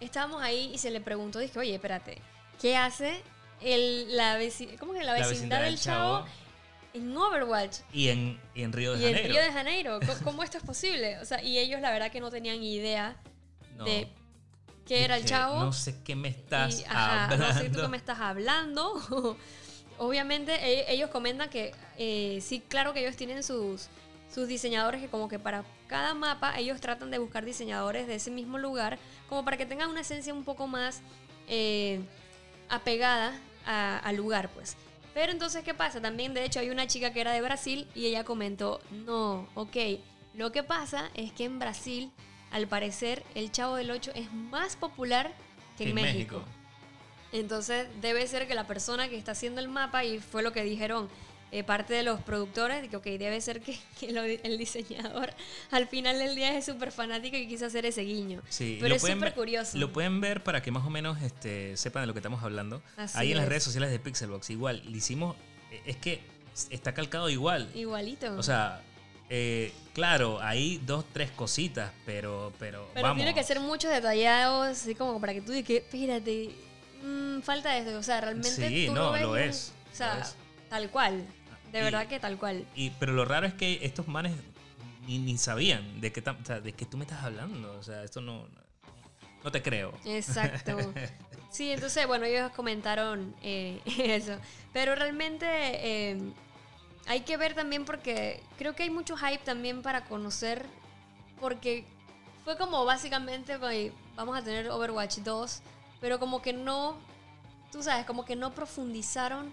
[0.00, 2.22] estábamos ahí y se le preguntó: dije, oye, espérate,
[2.60, 3.20] ¿qué hace
[3.60, 4.38] el, la,
[4.78, 6.24] ¿cómo que la, vecindad, del, chavo
[6.94, 7.78] en Overwatch.
[7.92, 9.18] Y en, y en Río de Janeiro.
[9.18, 10.00] Y en Río de Janeiro.
[10.22, 11.18] ¿Cómo, esto es posible?
[11.18, 13.16] O sea, y ellos la verdad que no tenían idea
[13.84, 14.08] de
[14.86, 15.60] qué era el chavo.
[15.60, 17.46] No sé qué me estás hablando.
[17.46, 19.36] No sé tú qué me estás hablando.
[19.98, 23.88] Obviamente e, ellos comentan que eh, sí, claro que ellos tienen sus,
[24.32, 28.30] sus diseñadores que como que para cada mapa ellos tratan de buscar diseñadores de ese
[28.30, 31.00] mismo lugar como para que tengan una esencia un poco más
[31.48, 32.00] eh,
[32.68, 34.76] apegada al lugar pues.
[35.14, 36.02] Pero entonces, ¿qué pasa?
[36.02, 39.76] También, de hecho, hay una chica que era de Brasil y ella comentó, no, ok,
[40.34, 42.10] lo que pasa es que en Brasil
[42.54, 45.32] al parecer el Chavo del 8 es más popular
[45.76, 46.40] que en, México.
[47.32, 50.62] Entonces debe ser que la persona que está haciendo el mapa, y fue lo que
[50.62, 51.08] dijeron
[51.50, 53.76] eh, parte de los productores, que ok, debe ser que,
[54.44, 55.34] el diseñador
[55.72, 58.40] al final del día es súper fanático y quiso hacer ese guiño.
[58.48, 59.76] Sí, Pero es súper curioso.
[59.76, 62.80] Lo pueden ver para que más o menos este, sepan de lo que estamos hablando.
[63.14, 65.34] Ahí en las redes sociales de Pixelbox, igual, le hicimos,
[65.84, 66.20] es que
[66.70, 67.68] está calcado igual.
[67.74, 68.36] Igualito.
[68.36, 68.80] O sea,
[69.30, 74.94] eh, claro, hay dos, tres cositas, pero, pero, pero tiene que ser muchos detallados, así
[74.94, 76.50] como para que tú digas, espérate,
[77.02, 77.98] mmm, falta eso.
[77.98, 78.68] O sea, realmente.
[78.68, 80.26] Sí, no, lo, es, o sea,
[80.68, 81.24] tal cual.
[81.72, 82.64] De verdad que tal cual.
[82.76, 84.32] Y, pero lo raro es que estos manes
[85.06, 86.22] ni, sabían de qué,
[86.62, 87.76] de qué tú me estás hablando.
[87.78, 88.46] O sea, esto no.
[89.42, 89.92] No te creo.
[90.04, 90.78] Exacto.
[91.50, 94.36] Sí, entonces, bueno, ellos comentaron eh, eso.
[94.72, 95.46] Pero realmente.
[95.46, 96.32] Eh,
[97.06, 100.66] hay que ver también porque creo que hay mucho hype también para conocer,
[101.40, 101.84] porque
[102.44, 103.58] fue como básicamente,
[104.16, 105.62] vamos a tener Overwatch 2,
[106.00, 106.96] pero como que no,
[107.72, 109.52] tú sabes, como que no profundizaron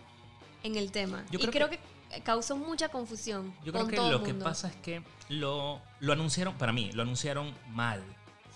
[0.64, 1.26] en el tema.
[1.32, 1.80] y creo que,
[2.24, 3.54] causó mucha confusión.
[3.64, 7.54] Yo creo que lo que pasa es que lo, lo anunciaron, para mí, lo anunciaron
[7.70, 8.04] mal.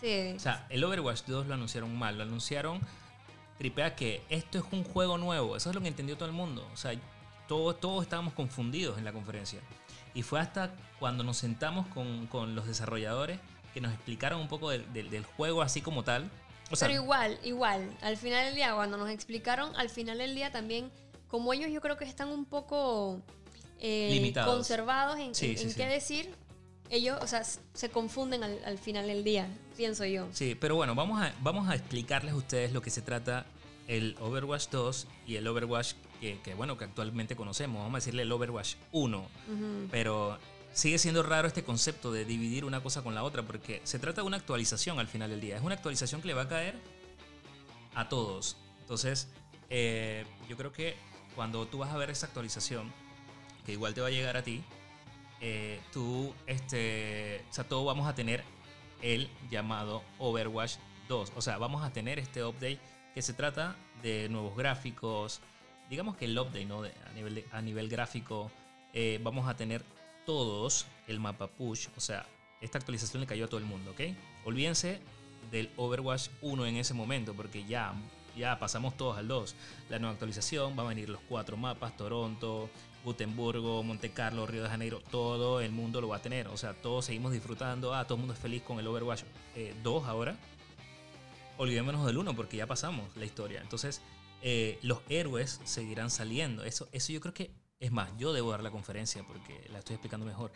[0.01, 0.34] Sí.
[0.36, 2.81] O sea, el Overwatch 2 lo anunciaron mal, lo anunciaron
[3.58, 6.67] tripea que esto es un juego nuevo, eso es lo que entendió todo el mundo.
[6.73, 6.93] O sea,
[7.47, 9.60] todos, estábamos confundidos en la conferencia.
[10.13, 13.39] Y fue hasta cuando nos sentamos con, los desarrolladores
[13.73, 16.29] que nos explicaron un poco del, juego así como tal.
[16.79, 20.91] Pero igual, igual, al final del día, cuando nos explicaron, al final del día también,
[21.27, 23.21] como ellos yo creo que están un poco
[23.79, 26.34] eh, conservados en, qué decir,
[26.89, 30.27] ellos, o sea, se confunden al, final del día, pienso yo.
[30.31, 33.45] Sí, pero bueno, vamos a, vamos a explicarles a ustedes lo que se trata
[33.88, 38.32] el Overwatch 2 y el Overwatch que, bueno, que actualmente conocemos, vamos a decirle el
[38.32, 39.28] Overwatch 1,
[39.91, 40.38] pero
[40.73, 44.21] sigue siendo raro este concepto de dividir una cosa con la otra, porque se trata
[44.21, 46.75] de una actualización al final del día, es una actualización que le va a caer
[47.95, 48.58] a todos.
[48.82, 49.30] Entonces,
[49.69, 50.95] eh, yo creo que
[51.36, 52.91] cuando tú vas a ver esa actualización,
[53.65, 54.63] que igual te va a llegar a ti,
[55.41, 58.43] eh, tú, este, o sea, todos vamos a tener
[59.01, 60.75] el llamado Overwatch
[61.08, 61.34] 2.
[61.36, 62.80] O sea, vamos a tener este update
[63.13, 65.41] que se trata de nuevos gráficos,
[65.89, 66.84] digamos que el update, ¿no?
[66.84, 68.52] a, nivel a nivel gráfico,
[68.93, 69.84] eh, vamos a tener
[70.26, 72.26] todos el mapa push, o sea,
[72.62, 74.02] esta actualización le cayó a todo el mundo, ¿ok?
[74.45, 75.00] Olvídense
[75.52, 77.93] del Overwatch 1 en ese momento, porque ya,
[78.36, 79.56] ya pasamos todos al 2.
[79.89, 82.69] La nueva actualización, van a venir los cuatro mapas, Toronto,
[83.04, 86.48] Gutenbergo, Monte Carlo, Río de Janeiro, todo el mundo lo va a tener.
[86.48, 89.24] O sea, todos seguimos disfrutando, ah, todo el mundo es feliz con el Overwatch
[89.84, 90.36] 2 eh, ahora.
[91.58, 93.62] Olvidémonos del 1 porque ya pasamos la historia.
[93.62, 94.02] Entonces,
[94.41, 96.63] eh, los héroes seguirán saliendo.
[96.63, 99.95] Eso, eso yo creo que es más, yo debo dar la conferencia porque la estoy
[99.95, 100.52] explicando mejor.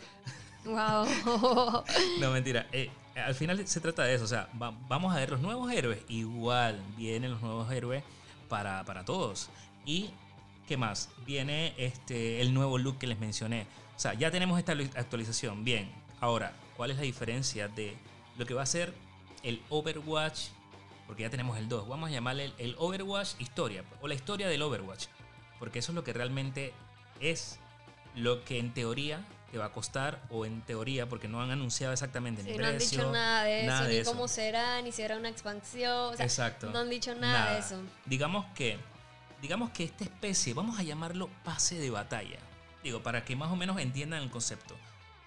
[0.65, 1.06] Wow.
[2.20, 2.68] no, mentira.
[2.72, 4.26] Eh, al final se trata de eso.
[4.26, 6.00] O sea, vamos a ver los nuevos héroes.
[6.08, 8.04] Igual vienen los nuevos héroes
[8.48, 9.50] para, para todos.
[9.86, 10.12] Y,
[10.68, 11.10] ¿qué más?
[11.26, 13.68] Viene este, el nuevo look que les mencioné.
[13.96, 15.63] O sea, ya tenemos esta actualización.
[15.63, 15.92] Bien.
[16.22, 17.96] Ahora, ¿cuál es la diferencia de
[18.38, 18.94] lo que va a ser
[19.44, 20.50] el Overwatch?
[21.10, 21.88] Porque ya tenemos el 2.
[21.88, 23.84] Vamos a llamarle el, Overwatch historia.
[24.00, 25.08] O la historia del Overwatch.
[25.58, 26.72] Porque eso es lo que realmente
[27.19, 27.58] es
[28.13, 31.93] lo que en teoría te va a costar o en teoría porque no han anunciado
[31.93, 35.30] exactamente ni no han dicho nada de eso ni cómo será ni si será una
[35.30, 38.78] expansión exacto no han dicho nada, de eso digamos que
[39.41, 42.38] digamos que esta especie vamos a llamarlo pase de batalla
[42.84, 44.76] digo para que más o menos entiendan el concepto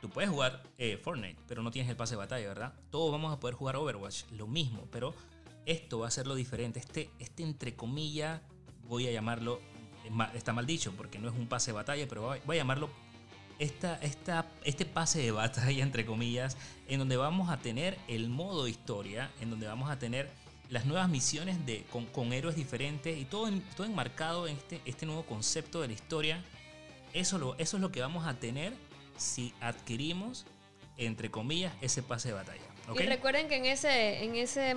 [0.01, 3.33] tú puedes jugar eh, Fortnite pero no tienes el pase de batalla verdad todos vamos
[3.33, 5.15] a poder jugar Overwatch lo mismo pero
[5.67, 8.41] esto va a ser lo diferente este este entre comillas
[8.89, 9.61] voy a llamarlo
[10.35, 12.91] está mal dicho porque no es un pase de batalla, pero voy a llamarlo
[13.59, 16.57] esta, esta, este pase de batalla, entre comillas,
[16.89, 20.29] en donde vamos a tener el modo historia, en donde vamos a tener
[20.69, 25.25] las nuevas misiones de, con, héroes diferentes y todo, todo enmarcado en este, este nuevo
[25.25, 26.43] concepto de la historia.
[27.13, 28.73] Eso, lo, eso es lo que vamos a tener
[29.19, 30.47] si adquirimos,
[30.97, 32.63] entre comillas, ese pase de batalla.
[32.95, 34.77] Y recuerden que en ese, en ese,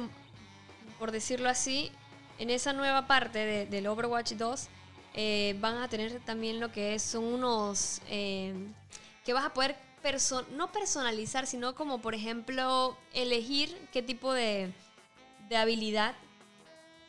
[0.99, 1.91] por decirlo así,
[2.39, 4.67] en esa nueva parte de, del Overwatch 2,
[5.13, 8.53] eh, van a tener también lo que son unos eh,
[9.23, 9.75] que vas a poder
[10.51, 14.71] no personalizar, sino como por ejemplo elegir qué tipo de,
[15.49, 16.13] de habilidad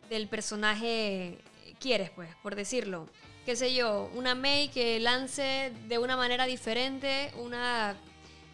[0.09, 1.39] del personaje
[1.79, 3.07] quieres, pues, por decirlo.
[3.45, 7.95] Qué sé yo, una Mei que lance de una manera diferente una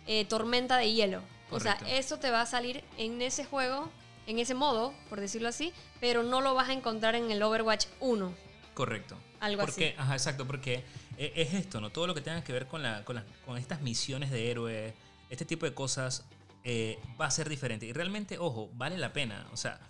[0.06, 1.22] eh, tormenta de hielo.
[1.50, 3.90] O sea, eso te va a salir en ese juego,
[4.26, 7.86] en ese modo, por decirlo así, pero no lo vas a encontrar en el Overwatch
[8.00, 8.32] 1.
[8.74, 9.16] Correcto.
[9.40, 10.84] Algo porque, Ajá, exacto, porque
[11.18, 11.90] e, es esto, ¿no?
[11.90, 14.94] Todo lo que tenga que ver con, la, con, con estas misiones de héroe,
[15.30, 16.24] este tipo de cosas,
[16.64, 17.86] eh, va a ser diferente.
[17.86, 19.46] Y realmente, ojo, vale la pena.
[19.52, 19.80] O sea,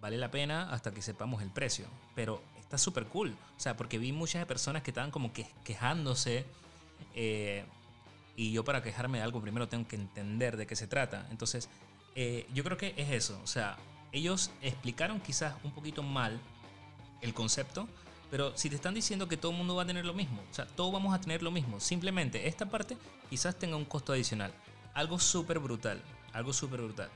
[0.00, 1.86] vale la pena hasta que sepamos el precio.
[2.14, 3.36] Pero está súper cool.
[3.56, 6.44] O sea, porque vi muchas personas que estaban como que quejándose.
[7.14, 7.64] Eh,
[8.36, 11.26] y yo para quejarme de algo primero tengo que entender de qué se trata.
[11.30, 11.68] Entonces,
[12.14, 13.40] eh, yo creo que es eso.
[13.42, 13.76] O sea,
[14.12, 16.40] ellos explicaron quizás un poquito mal
[17.20, 17.88] el concepto,
[18.30, 20.54] pero si te están diciendo que todo el mundo va a tener lo mismo, o
[20.54, 22.96] sea, todos vamos a tener lo mismo, simplemente esta parte
[23.30, 24.52] quizás tenga un costo adicional.
[24.94, 27.10] Algo súper brutal, algo súper brutal.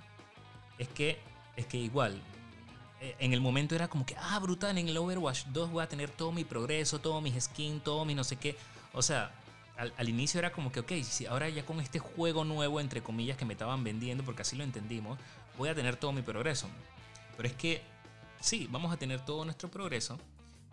[0.79, 1.19] Es que,
[1.57, 2.21] es que igual,
[3.01, 5.89] eh, en el momento era como que, ah, brutal, en el Overwatch 2 voy a
[5.89, 8.57] tener todo mi progreso, todos mis skins, todo mi no sé qué.
[8.93, 9.33] O sea,
[9.77, 13.37] al, inicio era como que, ok, si ahora ya con este juego nuevo, entre comillas,
[13.37, 15.19] que me estaban vendiendo, porque así lo entendimos,
[15.59, 16.69] voy a tener todo mi progreso.
[17.37, 17.83] Pero es que,
[18.41, 20.19] sí, vamos a tener todo nuestro progreso,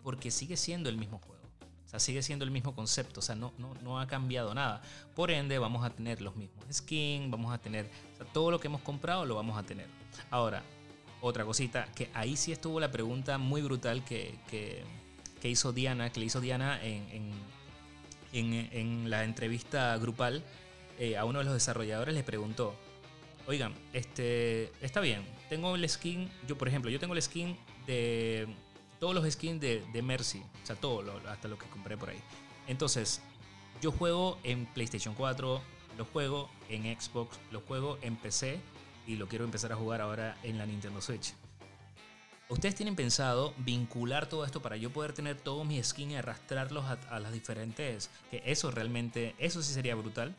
[0.02, 1.42] porque sigue siendo el mismo juego.
[1.86, 4.82] O sea, sigue siendo el mismo concepto, o sea, no, no, no ha cambiado nada.
[5.14, 8.58] Por ende, vamos a tener los mismos skins, vamos a tener, o sea, todo lo
[8.58, 9.86] que hemos comprado lo vamos a tener.
[10.30, 10.62] Ahora,
[11.20, 14.82] otra cosita, que ahí sí estuvo la pregunta muy brutal que, que,
[15.40, 17.32] que hizo Diana, que le hizo Diana en, en,
[18.34, 20.44] en, la entrevista grupal
[20.98, 22.74] eh, a uno de los desarrolladores, le preguntó,
[23.46, 28.46] oigan, este, está bien, tengo el skin, yo por ejemplo, yo tengo el skin de
[28.98, 32.20] todos los skins de, Mercy, o sea, todo, hasta lo que compré por ahí.
[32.66, 33.20] Entonces,
[33.82, 35.60] yo juego en PlayStation 4,
[35.98, 38.58] lo juego en Xbox, lo juego en PC
[39.06, 41.34] y lo quiero empezar a jugar ahora en la Nintendo Switch.
[42.48, 46.84] ¿Ustedes tienen pensado vincular todo esto para yo poder tener todos mis skins y arrastrarlos
[46.84, 48.10] a, las diferentes?
[48.30, 50.34] Que eso realmente, eso sí sería brutal.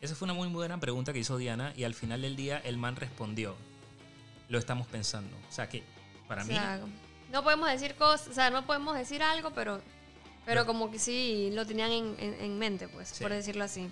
[0.00, 2.76] Esa fue una muy buena pregunta que hizo Diana y al final del día el
[2.76, 3.56] man respondió.
[4.48, 5.36] Lo estamos pensando.
[5.48, 5.82] O sea que
[6.28, 6.54] para mí
[7.32, 9.80] no podemos decir cosas, o sea, no podemos decir algo, pero,
[10.46, 13.90] pero como que sí lo tenían en, mente, pues, por decirlo así.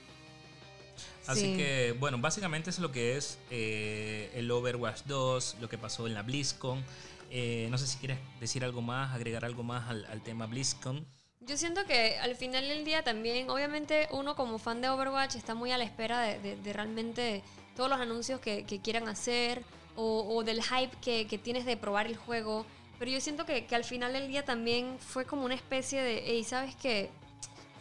[1.26, 6.06] Así que, bueno, básicamente es lo que es eh, el Overwatch 2, lo que pasó
[6.06, 6.84] en la BlizzCon.
[7.30, 11.04] Eh, no sé si quieres decir algo más, agregar algo más al, tema BlizzCon.
[11.40, 15.54] Yo siento que al final del día también, obviamente uno como fan de Overwatch está
[15.54, 17.42] muy a la espera de, realmente
[17.76, 19.62] todos los anuncios que, quieran hacer
[19.96, 22.66] o, del hype que, que, tienes de probar el juego.
[22.98, 26.44] Pero yo siento que, al final del día también fue como una especie de, hey,
[26.44, 27.10] ¿sabes qué?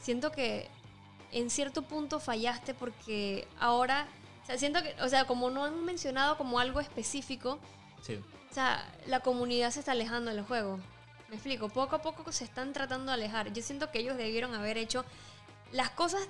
[0.01, 0.67] Siento que
[1.39, 4.07] en cierto punto fallaste porque ahora
[4.43, 7.59] O sea, siento que, o sea, como no han mencionado como algo específico,
[8.03, 8.19] Sí.
[8.51, 10.79] o sea, la comunidad se está alejando del juego.
[11.29, 13.51] Me explico, poco a poco se están tratando de alejar.
[13.53, 15.03] Yo siento que ellos debieron haber hecho
[15.71, 16.21] las cosas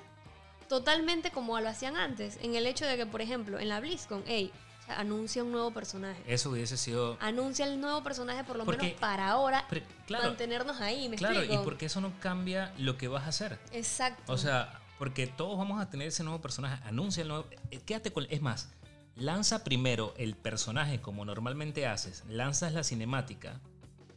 [0.70, 2.38] totalmente como lo hacían antes.
[2.42, 5.52] En el hecho de que, por ejemplo, en la BlizzCon, hey, o sea, anuncia un
[5.52, 6.22] nuevo personaje.
[6.26, 7.18] Eso hubiese sido...
[7.20, 11.18] Anuncia el nuevo personaje por lo Porque- menos para ahora Pero, claro, mantenernos ahí, ¿me
[11.18, 13.60] claro, y porque eso no cambia lo que vas a hacer.
[13.74, 14.32] Exacto.
[14.32, 16.82] O sea, porque todos vamos a tener ese nuevo personaje.
[16.86, 17.46] Anuncia el nuevo.
[17.72, 18.28] eh, Quédate con.
[18.30, 18.70] Es más,
[19.16, 22.24] lanza primero el personaje como normalmente haces.
[22.30, 23.60] Lanzas la cinemática.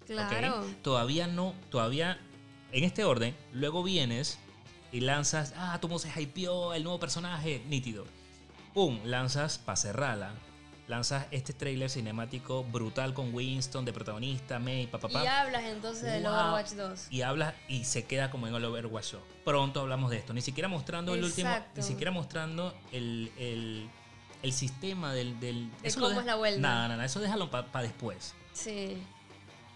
[0.06, 0.64] claro.
[0.82, 1.54] Todavía no.
[1.70, 2.18] Todavía.
[2.72, 3.34] En este orden.
[3.52, 4.38] Luego vienes
[4.92, 5.54] y lanzas.
[5.56, 7.62] Ah, tu se hypeó el nuevo personaje.
[7.68, 8.04] Nítido.
[8.74, 9.00] Pum.
[9.04, 10.32] Lanzas para cerrarla.
[10.88, 15.22] Lanzas este trailer cinemático brutal con Winston de protagonista, May, papá.
[15.22, 16.32] Y hablas entonces del Wow.
[16.32, 17.06] Overwatch 2.
[17.10, 19.22] Y habla y se queda como en el Overwatch 2.
[19.44, 20.32] Pronto hablamos de esto.
[20.32, 21.50] Ni siquiera mostrando el último.
[21.76, 23.86] Ni siquiera mostrando el, el,
[24.42, 25.38] el sistema del.
[25.40, 26.88] del De lo cómo deja- es la vuelta.
[26.88, 27.02] No, no.
[27.02, 28.34] Eso déjalo para después.
[28.54, 28.96] Sí.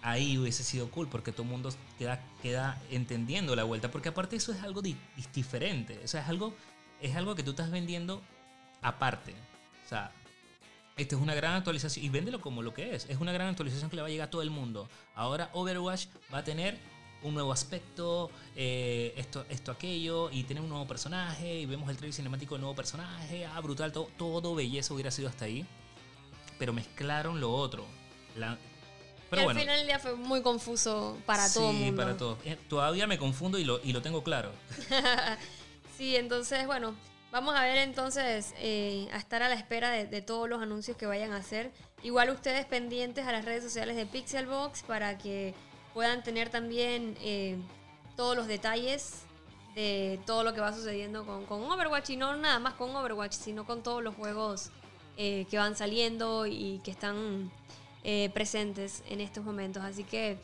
[0.01, 3.91] Ahí hubiese sido cool porque todo el mundo queda, queda entendiendo la vuelta.
[3.91, 4.97] Porque aparte eso es algo di-
[5.35, 6.01] diferente.
[6.05, 6.55] O sea, es algo,
[7.03, 8.23] es algo que tú estás vendiendo
[8.81, 9.35] aparte.
[9.85, 10.11] O sea,
[10.97, 13.07] esta es una gran actualización y véndelo como lo que es.
[13.09, 14.89] Es una gran actualización que le va a llegar a todo el mundo.
[15.15, 16.79] Ahora Overwatch va a tener
[17.23, 21.97] un nuevo aspecto, eh, esto, esto, aquello, y tiene un nuevo personaje, y vemos el
[21.97, 23.47] trailer cinemático del nuevo personaje.
[23.47, 25.65] Ah, brutal, todo, todo belleza hubiera sido hasta ahí.
[26.59, 27.85] Pero mezclaron lo otro.
[28.37, 28.59] La-
[29.31, 29.61] pero y al bueno.
[29.61, 32.39] final del día fue muy confuso para todo el Sí, para todos.
[32.45, 34.51] Eh, Todavía me confundo y lo, y lo tengo claro.
[35.97, 36.95] Sí, entonces, bueno,
[37.33, 41.07] vamos a ver entonces eh, a estar a la espera de, todos los anuncios que
[41.07, 41.73] vayan a hacer.
[42.03, 45.55] Igual ustedes pendientes a las redes sociales de Pixelbox para que
[45.95, 47.57] puedan tener también eh,
[48.17, 49.23] todos los detalles
[49.75, 53.33] de todo lo que va sucediendo con, con Overwatch y no nada más con Overwatch,
[53.33, 54.71] sino con todos los juegos
[55.17, 57.51] eh, que van saliendo y que están
[58.05, 59.83] eh, presentes en estos momentos.
[59.83, 60.39] Así que,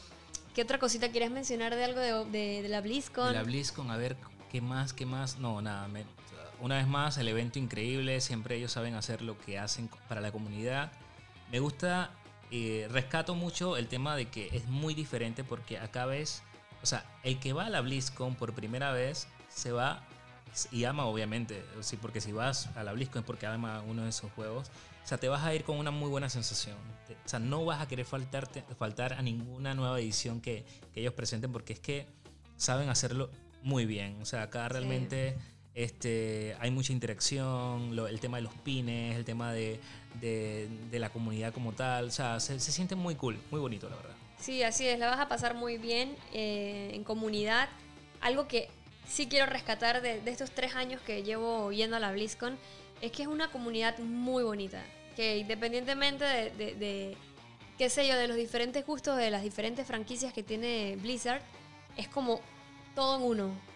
[0.55, 3.29] ¿qué otra cosita quieres mencionar de algo de, de- de la BlizzCon?
[3.29, 4.17] De la BlizzCon, a ver
[4.51, 5.39] qué más, qué más.
[5.39, 5.89] No, nada.
[5.89, 6.07] me-
[6.61, 8.21] una vez más, el evento increíble.
[8.21, 10.93] Siempre ellos saben hacer lo que hacen para la comunidad.
[11.51, 12.11] Me gusta,
[12.51, 16.43] eh, rescato mucho el tema de que es muy diferente porque acá ves,
[16.83, 20.03] o sea, el que va a la BlizzCon por primera vez se va
[20.73, 24.11] y ama obviamente, sí, porque si vas a la BlizzCon es porque ama uno de
[24.11, 24.69] esos juegos.
[25.05, 26.77] O sea, te vas a ir con una muy buena sensación.
[27.25, 31.15] O sea, no vas a querer faltarte, faltar a ninguna nueva edición que, que ellos
[31.15, 32.07] presenten porque es que
[32.57, 33.31] saben hacerlo
[33.63, 34.21] muy bien.
[34.21, 35.39] O sea, acá realmente
[35.79, 39.79] este, hay mucha interacción, el tema de los pines, el tema de,
[40.91, 42.07] la comunidad como tal.
[42.07, 44.17] O sea, se, siente muy cool, muy bonito, la verdad.
[44.41, 47.69] Sí, así es, la vas a pasar muy bien eh, en comunidad.
[48.21, 48.69] Algo que
[49.07, 52.59] sí quiero rescatar de, estos tres años que llevo yendo a la BlizzCon
[53.01, 54.83] es que es una comunidad muy bonita.
[55.15, 57.17] Que independientemente de, de- de,
[57.79, 61.41] qué sé yo, de los diferentes gustos de las diferentes franquicias que tiene Blizzard,
[61.97, 62.41] es como
[62.97, 63.69] todo en uno.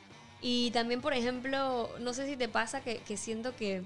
[0.42, 3.82] Y también, por ejemplo, no sé si te pasa que, que siento que,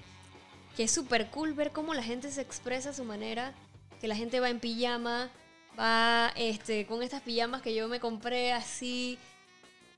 [0.76, 3.52] que es súper cool ver cómo la gente se expresa a su manera,
[4.00, 5.30] que la gente va en pijama,
[5.78, 9.18] va este, con estas pijamas que yo me compré así,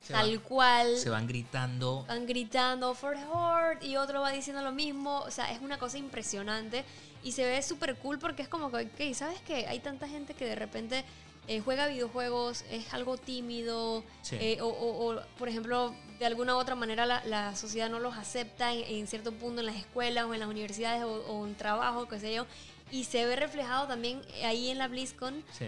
[0.00, 0.96] Se tal van- cual.
[0.96, 2.04] Se van gritando.
[2.08, 5.20] Van gritando for the horde y otro va diciendo lo mismo.
[5.20, 6.84] O sea, es una cosa impresionante
[7.22, 9.66] y se ve súper cool porque es como que, ¿sabes qué?
[9.68, 11.04] Hay tanta gente que de repente
[11.46, 14.36] eh, juega videojuegos, es algo tímido, Sí.
[14.40, 18.00] eh, o, o- o, por ejemplo, de alguna u otra manera la, la sociedad no
[18.00, 21.46] los acepta en, en cierto punto en las escuelas o en las universidades o, o
[21.46, 22.46] en trabajo, qué sé yo.
[22.90, 25.66] Y se ve reflejado también ahí en la BlizzCon Sí.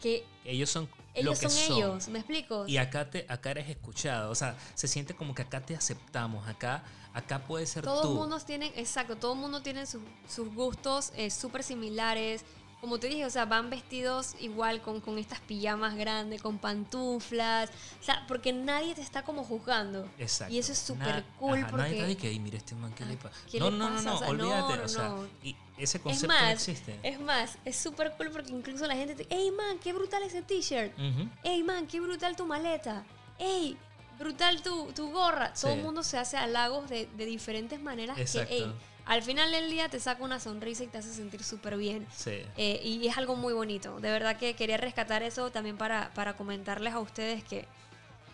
[0.00, 2.66] que Ellos son ellos lo que son, ellos, ¿me explico?
[2.66, 4.30] Y acá, te, acá eres escuchado.
[4.30, 6.48] O sea, se siente como que acá te aceptamos.
[6.48, 11.12] Acá, acá puede ser Todos mundos tienen, exacto, todo el mundo tiene sus, sus gustos
[11.14, 12.44] eh, súper similares.
[12.82, 17.70] Como te dije, o sea, van vestidos igual con, con estas pijamas grandes, con pantuflas.
[18.00, 20.06] O sea, porque nadie te está como juzgando.
[20.18, 20.52] Exacto.
[20.52, 21.82] Y eso es súper cool ajá, porque...
[21.90, 23.16] Nadie de que, "Ay, mira este man, ¿qué le?
[23.50, 24.08] ¿qué No, le no, no, pasa?
[24.10, 24.76] no, O sea, olvídate.
[24.78, 25.26] no, o sea, no.
[25.44, 26.98] y ese es concepto más, no existe.
[27.04, 29.32] es más, es súper cool porque incluso la gente te...
[29.34, 30.92] ¡Ey, man, qué brutal ese t-shirt!
[30.98, 31.28] Ujú.
[31.44, 33.04] ¡Ey, man, qué brutal tu maleta!
[33.38, 33.76] ¡Ey,
[34.18, 35.52] brutal tu, tu gorra!
[35.54, 38.48] Todo el mundo se hace halagos de, de diferentes maneras Exacto.
[38.48, 38.72] que,
[39.04, 42.06] al final del día te saca una sonrisa y te hace sentir súper bien.
[42.14, 42.40] Sí.
[42.56, 43.98] Eh, y es algo muy bonito.
[44.00, 47.66] De verdad que quería rescatar eso también para, para comentarles a ustedes que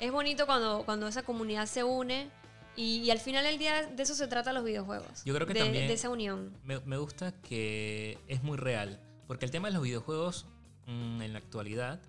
[0.01, 2.31] es bonito cuando, cuando esa comunidad se une
[2.77, 5.25] y, y al final del día de eso se trata los videojuegos.
[5.25, 6.53] Yo creo que de, también- de esa unión.
[6.65, 9.01] Me, me gusta que es muy real.
[9.27, 10.47] Porque el tema de los videojuegos
[10.87, 12.01] mm, en la actualidad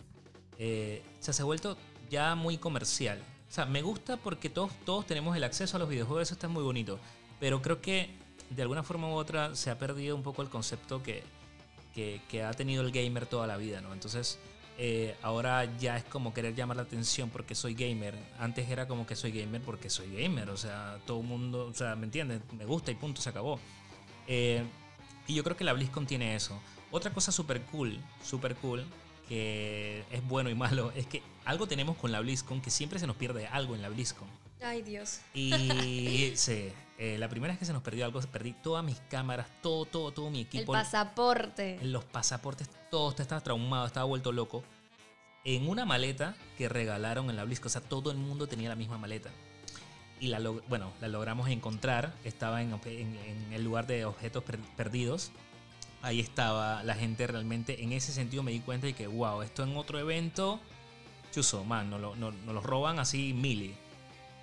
[0.58, 1.78] eh, se ha vuelto
[2.10, 3.20] ya muy comercial.
[3.50, 6.48] O sea, me gusta porque todos, todos tenemos el acceso a los videojuegos, eso está
[6.48, 7.00] muy bonito.
[7.40, 8.12] Pero creo que
[8.50, 11.24] de alguna forma u otra se ha perdido un poco el concepto que,
[11.94, 13.94] que, ha tenido el gamer toda la vida, ¿no?
[13.94, 14.40] Entonces,
[14.78, 18.16] eh, ahora ya es como querer llamar la atención porque soy gamer.
[18.40, 21.74] Antes era como que soy gamer porque soy gamer, o sea, todo el mundo, o
[21.74, 22.42] sea, ¿me entiendes?
[22.54, 23.60] Me gusta y punto, se acabó.
[24.28, 24.64] Eh,
[25.28, 26.60] y yo creo que la BlizzCon tiene eso.
[26.92, 28.86] Otra cosa súper cool, súper cool,
[29.28, 33.06] que es bueno y malo, es que algo tenemos con la BlizzCon que siempre se
[33.06, 34.28] nos pierde algo en la BlizzCon.
[34.62, 35.22] Ay, Dios.
[35.34, 39.48] Y sí, eh, la primera vez que se nos perdió algo, perdí todas mis cámaras,
[39.62, 40.76] todo, todo, todo mi equipo.
[40.76, 41.80] El pasaporte.
[41.82, 44.64] Los pasaportes, todo estaba traumado, estaba vuelto loco.
[45.46, 48.76] En una maleta que regalaron en la BlizzCon, o sea, todo el mundo tenía la
[48.76, 49.30] misma maleta.
[50.20, 54.44] Y la, bueno, la logramos encontrar, estaba en, en, el lugar de objetos
[54.76, 55.32] perdidos.
[56.02, 59.64] Ahí estaba la gente realmente, en ese sentido me di cuenta de que, wow, esto
[59.64, 60.60] en otro evento,
[61.32, 63.74] chuso, man, nos lo, no, lo roban así mili.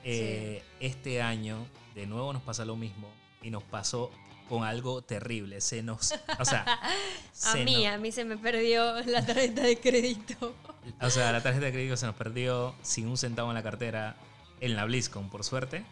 [0.09, 3.09] Eh, este año, de nuevo nos pasa lo mismo
[3.43, 4.13] y nos pasó
[4.49, 5.61] con algo terrible.
[5.61, 6.15] Se nos.
[6.39, 6.65] O sea.
[7.45, 10.55] a mí, a mí se me perdió la tarjeta de crédito.
[11.01, 14.17] O sea, la tarjeta de crédito se nos perdió sin un centavo en la cartera
[14.61, 15.85] en la BlizzCon, por suerte.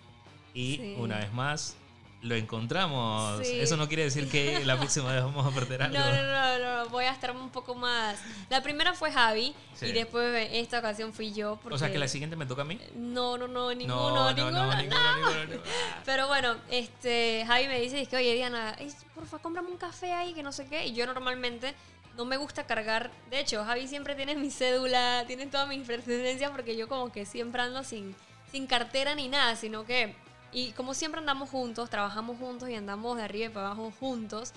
[0.55, 1.77] Y una vez más,
[2.25, 3.41] lo encontramos.
[3.41, 5.99] Eso no quiere decir que la próxima vez vamos a perder algo.
[5.99, 8.19] No, no, no, no, voy a estar un poco más.
[8.49, 11.61] La primera fue Javi y después esta ocasión fui yo.
[11.71, 12.81] O sea que la siguiente me toca a mí.
[12.95, 14.71] No, no, no, ninguno, ninguno,
[16.07, 18.75] Pero bueno, este, Javi me dice, que, oye Diana,
[19.15, 20.87] por favor, cómprame un café ahí, que no sé qué.
[20.87, 21.75] Y yo normalmente
[22.17, 23.11] no me gusta cargar.
[23.29, 27.27] De hecho, Javi siempre tiene mi cédula, tiene todas mis pertenencias porque yo como que
[27.27, 28.17] siempre ando sin,
[28.51, 30.17] sin cartera ni nada, sino que
[30.55, 34.53] y como siempre andamos juntos, trabajamos juntos y andamos de arriba y para abajo juntos,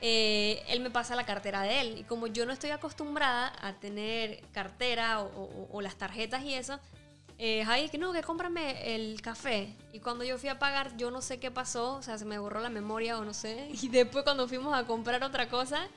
[0.00, 1.98] eh, él me pasa la cartera de él.
[1.98, 6.78] Y como yo no estoy acostumbrada a tener cartera o, las tarjetas y eso,
[7.38, 9.74] eh, Javi, que no, que cómprame el café.
[9.92, 12.38] Y cuando yo fui a pagar, yo no sé qué pasó, o sea, se me
[12.38, 13.68] borró la memoria o no sé.
[13.82, 15.88] Y después cuando fuimos a comprar otra cosa,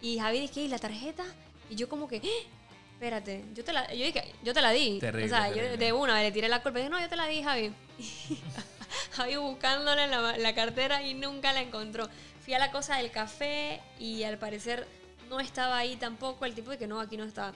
[0.00, 1.24] y Javi dice, ¿y la tarjeta?
[1.68, 2.59] Y yo como que, ¡Eh!
[3.00, 4.98] Espérate, yo te la, yo dije, yo te la di.
[4.98, 7.26] o sea, yo de una le tiré la culpa y dije, no, yo te la
[7.28, 7.72] di, Javi.
[9.12, 12.10] Javi buscándole la, la cartera y nunca la encontró.
[12.44, 14.86] Fui a la cosa del café y al parecer
[15.30, 16.44] no estaba ahí tampoco.
[16.44, 17.54] El tipo de que no, aquí no estaba.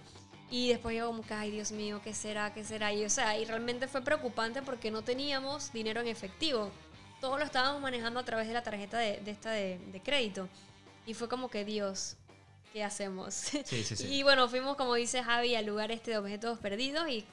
[0.50, 2.54] Y después yo como que, ay Dios mío, ¿qué será?
[2.54, 2.94] ¿Qué será?
[2.94, 6.70] Y o sea, y realmente fue preocupante porque no teníamos dinero en efectivo.
[7.20, 10.48] Todo lo estábamos manejando a través de la tarjeta de, de esta de, de, crédito.
[11.04, 12.16] Y fue como que, Dios,
[12.74, 13.32] ¿qué hacemos?
[13.32, 14.06] Sí, sí, sí.
[14.08, 17.24] y bueno, fuimos, como dice Javi, al lugar este de objetos perdidos y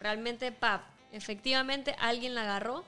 [0.00, 2.82] realmente, pap, efectivamente alguien la agarró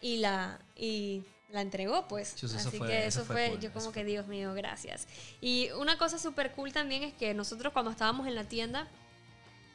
[0.00, 2.42] y la, y la entregó, pues.
[2.44, 5.08] Así que eso, fue, yo como que, Dios mío, gracias.
[5.40, 8.86] Y una cosa súper cool también es que nosotros cuando estábamos en la tienda,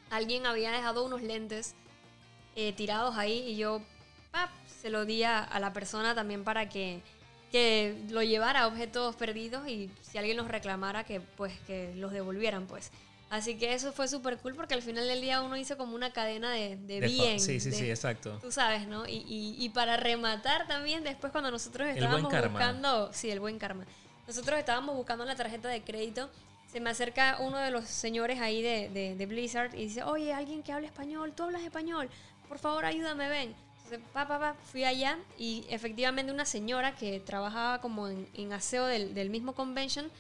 [0.10, 1.76] alguien había dejado unos lentes
[2.56, 3.82] eh, tirados ahí y yo
[4.32, 4.50] ¡pap!
[4.82, 7.02] se lo di a, la persona también para que,
[7.52, 12.12] que lo llevara a objetos perdidos y si alguien los reclamara, que pues que los
[12.12, 12.92] devolvieran, pues.
[13.30, 16.12] Así que eso fue súper cool porque al final del día uno hizo como una
[16.12, 17.40] cadena de, de, bien.
[17.40, 18.40] Sí, sí, sí, exacto.
[18.42, 19.08] Tú sabes, ¿no?
[19.08, 23.12] Y, y, y, para rematar también, después cuando nosotros estábamos buscando.
[23.14, 23.86] Sí, el buen karma.
[24.28, 26.30] Nosotros estábamos buscando la tarjeta de crédito.
[26.72, 30.64] Se me acerca uno de los señores ahí de, de, Blizzard y dice: Oye, alguien
[30.64, 32.10] que habla español, tú hablas español,
[32.48, 33.56] por favor ayúdame, ven.
[34.14, 39.54] Pa, fui allá y efectivamente una señora que trabajaba como en, en aseo del, mismo
[39.54, 40.12] convention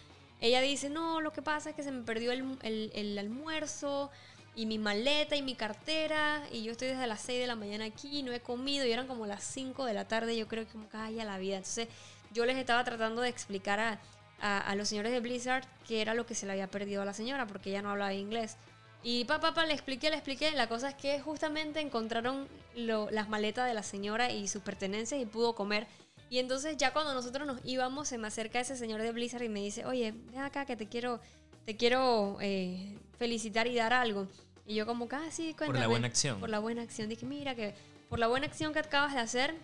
[0.41, 4.09] ella dice, no, lo que pasa es que se me perdió el, almuerzo
[4.55, 7.86] y mi maleta y mi cartera y yo estoy desde las 6 de la mañana
[7.86, 10.72] aquí, no he comido y eran como las 5 de la tarde, yo creo que
[10.72, 11.57] como calla la vida.
[11.57, 11.89] Entonces
[12.32, 13.99] yo les estaba tratando de explicar
[14.41, 17.13] a, los señores de Blizzard qué era lo que se le había perdido a la
[17.13, 18.55] señora porque ella no hablaba inglés.
[19.02, 20.52] Y papá, papá, le expliqué, le expliqué.
[20.52, 25.26] La cosa es que justamente encontraron las maletas de la señora y sus pertenencias y
[25.26, 25.88] pudo comer.
[26.30, 29.50] Y entonces ya cuando nosotros nos íbamos, se me acerca ese señor de Blizzard y
[29.50, 31.20] me dice, oye, ven acá que te quiero,
[31.66, 34.28] te quiero eh, felicitar y dar algo.
[34.68, 36.39] Y yo como casi ah, Por la buena acción.
[36.39, 37.10] Por la buena acción.
[37.10, 37.74] Dije, mira que
[38.10, 39.56] por la buena acción que acabas de hacer,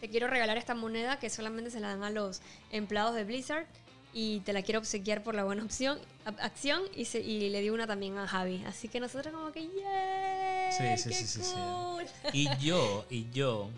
[0.00, 2.40] te quiero regalar esta moneda que solamente se la dan a los
[2.70, 3.66] empleados de Blizzard
[4.12, 7.70] y te la quiero obsequiar por la buena opción, acción y, se, y le di
[7.70, 8.64] una también a Javi.
[8.66, 12.04] Así que nosotros como que, yeah, sí, sí, sí, cool.
[12.06, 13.70] sí, Y yo, y yo,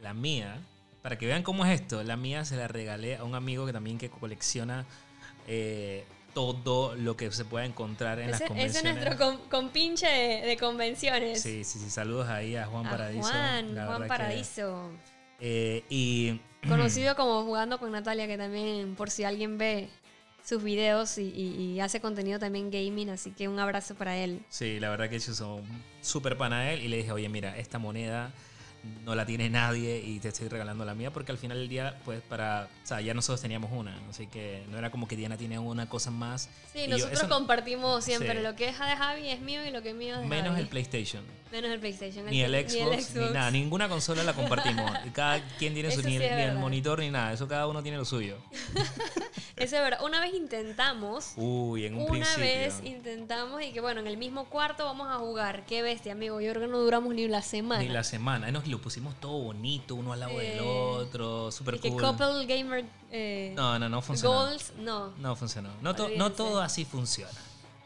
[0.00, 0.60] la mía,
[1.02, 3.72] para que vean cómo es esto, la mía se la regalé a un amigo que
[3.72, 4.84] también que colecciona
[5.46, 8.76] eh, todo lo que se pueda encontrar en las convenciones.
[8.76, 11.42] Ese es nuestro compinche de, convenciones.
[11.42, 11.90] Sí, sí, sí.
[11.90, 13.28] Saludos ahí a Juan Paradiso.
[13.28, 14.90] Juan, Juan Paradiso.
[15.40, 19.88] Eh, y Conocido como Jugando con Natalia, que también, por si alguien ve
[20.44, 24.40] sus videos y, hace contenido también gaming, así que un abrazo para él.
[24.48, 25.62] Sí, la verdad que yo soy
[26.00, 28.32] súper pana él y le dije, oye, mira, esta moneda
[29.04, 31.98] no la tiene nadie y te estoy regalando la mía porque al final del día,
[32.04, 35.36] pues para, o sea, ya nosotros teníamos una, así que no era como que Diana
[35.36, 36.48] tiene una cosa más.
[36.72, 39.96] Sí, nosotros compartimos siempre, lo que es de Javi es mío y lo que es
[39.96, 41.22] mío es de Menos el PlayStation.
[41.50, 42.26] Menos el PlayStation.
[42.26, 44.90] Ni el, Xbox, ni, nada, ninguna consola la compartimos.
[45.14, 48.36] cada quien tiene su, ni, el monitor ni nada, eso cada uno tiene lo suyo.
[49.58, 50.04] Eso es verdad.
[50.04, 51.32] Una vez intentamos.
[51.36, 55.16] Uy, en un Una vez intentamos y que bueno, en el mismo cuarto vamos a
[55.16, 55.66] jugar.
[55.66, 56.40] Qué bestia, amigo.
[56.40, 57.82] Yo creo que no duramos ni la semana.
[57.82, 58.52] Ni la semana.
[58.52, 61.50] Nos lo pusimos todo bonito, uno al lado del otro.
[61.50, 61.90] Súper cool.
[61.90, 62.84] Que couple gamer.
[63.10, 64.34] Eh, no, no, no funcionó.
[64.36, 65.12] Goals, no.
[65.16, 65.70] No funcionó.
[65.82, 67.40] No, no todo así funciona.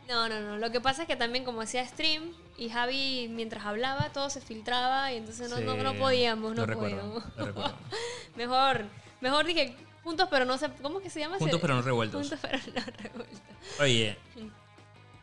[0.08, 0.58] No, no, no.
[0.58, 4.40] Lo que pasa es que también como hacía stream y Javi mientras hablaba todo se
[4.40, 7.24] filtraba y entonces no, no, no, podíamos, no podíamos.
[8.36, 8.84] mejor,
[9.20, 10.68] mejor dije, Juntos pero no sé.
[10.82, 11.38] ¿Cómo que se llama?
[11.38, 12.28] Juntos pero no revueltos.
[12.28, 13.40] Juntos pero no revueltos.
[13.80, 14.16] Oye,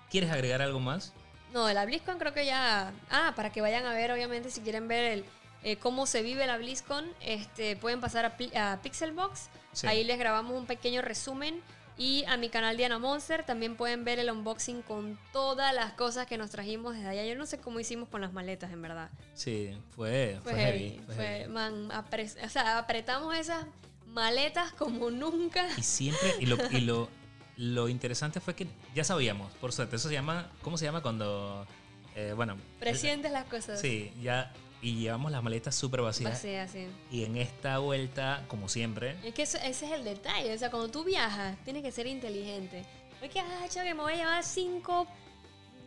[0.09, 1.13] ¿quieres agregar algo más?
[1.53, 2.93] No, de la BlizzCon creo que ya.
[3.09, 5.25] Ah, para que vayan a ver, obviamente, si quieren ver el,
[5.63, 9.49] eh, cómo se vive la BlizzCon, este, pueden pasar a, Pixelbox.
[9.83, 11.61] Ahí les grabamos un pequeño resumen.
[11.99, 16.25] Y a mi canal Diana Monster también pueden ver el unboxing con todas las cosas
[16.27, 17.25] que nos trajimos desde allá.
[17.25, 19.09] Yo no sé cómo hicimos con las maletas, en verdad.
[19.33, 21.01] Sí, fue, fue, heavy.
[21.13, 23.65] Fue, Man, o sea, apretamos esas
[24.07, 25.67] maletas como nunca.
[25.77, 27.09] Y siempre, y lo, y lo,
[27.57, 31.67] lo interesante fue que ya sabíamos, por suerte, eso se llama, ¿cómo se llama cuando,
[32.15, 32.55] eh, bueno...
[32.79, 33.81] Presientes las cosas.
[33.81, 36.31] Sí, ya, y llevamos las maletas súper vacías.
[36.31, 36.87] Vacías, sí.
[37.11, 39.17] Y en esta vuelta, como siempre...
[39.23, 42.85] Es que ese es el detalle, o sea, cuando tú viajas, tienes que ser inteligente.
[43.19, 45.07] No es que, ah, que me voy a llevar cinco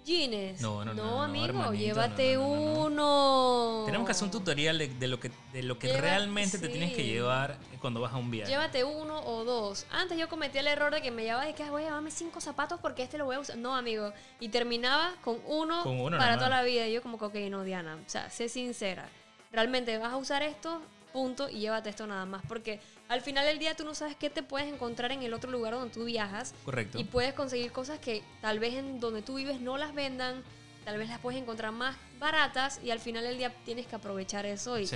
[0.05, 0.61] jeans.
[0.61, 1.05] No, no, no.
[1.05, 3.83] No, amigo, llévate uno.
[3.87, 7.05] Tenemos que hacer un tutorial de, lo que, de lo que realmente te tienes que
[7.05, 8.51] llevar cuando vas a un viaje.
[8.51, 9.87] Llévate uno o dos.
[9.91, 12.41] Antes yo cometí el error de que me llevaba y que voy a llevarme cinco
[12.41, 13.57] zapatos porque este lo voy a usar.
[13.57, 14.13] No, amigo.
[14.41, 15.83] Y terminaba con uno,
[16.19, 16.87] para toda la vida.
[16.87, 17.97] Y yo como que, ok, no, Diana.
[17.97, 19.09] O sea, sé sincera.
[19.53, 20.81] Realmente vas a usar esto,
[21.13, 22.43] punto, y llévate esto nada más.
[22.49, 25.51] Porque al final del día tú no sabes qué te puedes encontrar en el otro
[25.51, 26.55] lugar donde tú viajas.
[26.65, 26.99] Correcto.
[26.99, 30.43] Y puedes conseguir cosas que tal vez en donde tú vives no las vendan,
[30.85, 34.47] tal vez las puedes encontrar más baratas y al final del día tienes que aprovechar
[34.47, 34.89] eso y,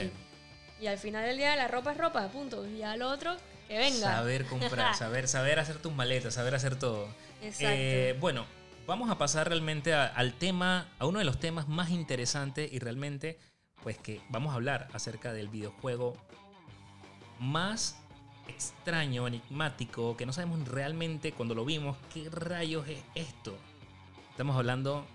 [0.80, 2.66] y, al final del día la ropa es ropa, punto.
[2.66, 3.36] Y al otro,
[3.68, 4.14] que venga.
[4.14, 7.08] Saber comprar, saber, saber hacer tus maletas, saber hacer todo.
[7.42, 7.66] Exacto.
[7.68, 8.46] Eh, bueno,
[8.86, 13.38] vamos a pasar realmente al tema, a uno de los temas más interesantes y realmente,
[13.82, 16.16] pues que vamos a hablar acerca del videojuego
[17.38, 17.98] más
[18.48, 23.56] extraño, enigmático, que no sabemos realmente cuando lo vimos qué rayos es esto.
[24.30, 25.06] Estamos hablando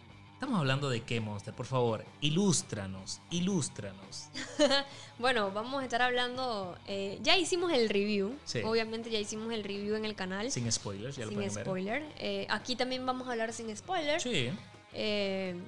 [0.42, 4.28] Estamos hablando de qué, Monster, por favor, ilústranos, ilústranos.
[5.20, 9.94] bueno, vamos a estar hablando, eh, ya hicimos el review, obviamente ya hicimos el review
[9.94, 10.50] en el canal.
[10.50, 12.04] Sin spoilers, ya lo Sin spoiler.
[12.18, 14.20] Eh, aquí también vamos a hablar sin spoiler.
[14.20, 14.50] Sí.
[14.94, 15.62] Eh,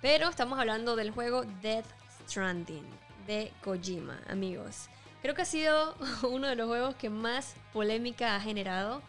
[0.00, 1.86] pero estamos hablando del juego Death
[2.28, 2.86] Stranding
[3.26, 4.88] de Kojima, amigos.
[5.22, 5.94] Creo que ha sido
[6.28, 9.02] uno de los juegos que más polémica ha generado,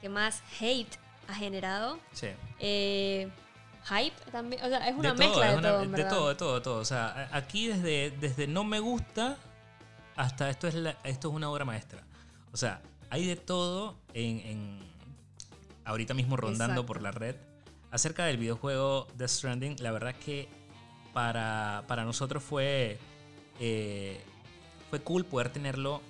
[0.00, 0.98] que más hate
[1.28, 1.98] ha generado.
[2.12, 2.28] Sí.
[2.60, 3.28] Eh,
[3.88, 6.78] hype también, o sea, es una mezcla de, todo, de todo, de todo, de todo.
[6.78, 9.36] O sea, aquí desde, desde no me gusta
[10.16, 12.02] hasta esto es, esto es una obra maestra.
[12.52, 14.80] O sea, hay de todo en,
[15.84, 17.36] ahorita mismo rondando por la red.
[17.90, 20.48] Acerca del videojuego Death Stranding, la verdad es que
[21.12, 22.98] para, para nosotros fue
[23.60, 24.20] eh,
[24.90, 26.02] fue cool poder tenerlo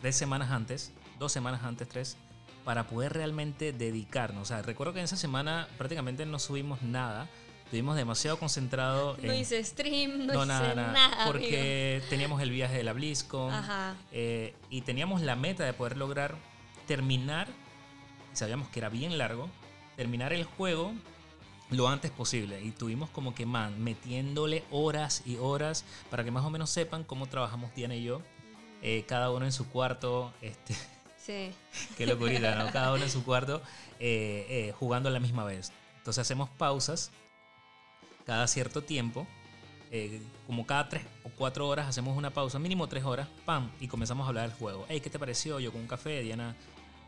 [0.00, 2.16] tres semanas antes, dos semanas antes, tres,
[2.64, 4.42] para poder realmente dedicarnos.
[4.42, 7.28] O sea, recuerdo que en esa semana prácticamente no subimos nada.
[7.64, 9.18] Estuvimos demasiado concentrados.
[9.22, 11.24] No hice stream, no, hice nada.
[11.26, 13.52] porque teníamos el viaje de la BlizzCon.
[14.12, 16.36] Eh, y teníamos la meta de poder lograr
[16.86, 17.48] terminar.
[18.32, 19.48] Sabíamos que era bien largo.
[19.96, 20.92] Terminar el juego
[21.74, 22.62] lo antes posible.
[22.62, 27.04] Y tuvimos como que, man, metiéndole horas y horas para que más o menos sepan
[27.04, 28.22] cómo trabajamos Diana y yo.
[28.82, 30.32] Eh, cada uno en su cuarto.
[30.40, 30.74] Este,
[31.16, 31.52] sí.
[31.96, 32.70] qué locurita, ¿no?
[32.70, 33.62] Cada uno en su cuarto
[33.98, 35.72] eh, eh, jugando a la misma vez.
[35.98, 37.10] Entonces hacemos pausas
[38.26, 39.26] cada cierto tiempo.
[40.46, 44.24] como cada tres o cuatro horas hacemos una pausa, mínimo tres horas, pam, y comenzamos
[44.24, 44.86] a hablar del juego.
[44.88, 45.60] Hey, ¿qué te pareció?
[45.60, 46.56] Yo con un café, Diana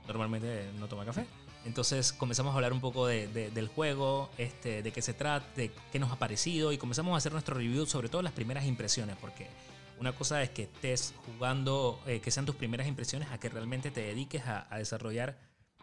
[0.07, 1.27] normalmente no toma café.
[1.67, 5.99] Entonces comenzamos a hablar un poco del juego, este, de qué se trata, de qué
[5.99, 9.49] nos ha parecido y comenzamos a hacer nuestro review sobre todo las primeras impresiones, porque
[9.99, 13.91] una cosa es que estés jugando, eh, que sean tus primeras impresiones, a que realmente
[13.91, 15.39] te dediques a, desarrollar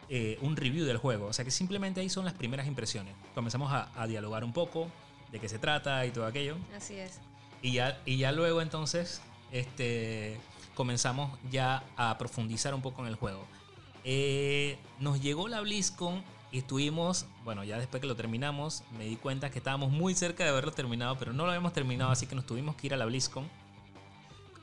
[0.08, 1.26] eh, un review del juego.
[1.26, 3.14] O sea que simplemente ahí son las primeras impresiones.
[3.34, 4.90] Comenzamos a, dialogar un poco
[5.32, 6.56] de qué se trata y todo aquello.
[6.76, 7.20] Así es.
[7.60, 9.20] Y ya, y ya luego entonces
[9.50, 10.38] este,
[10.74, 13.46] comenzamos ya a profundizar un poco en el juego.
[14.04, 19.16] Eh, nos llegó la BlizzCon y estuvimos, bueno, ya después que lo terminamos, me di
[19.16, 22.34] cuenta que estábamos muy cerca de haberlo terminado, pero no lo habíamos terminado, así que
[22.36, 23.48] nos tuvimos que ir a la BlizzCon.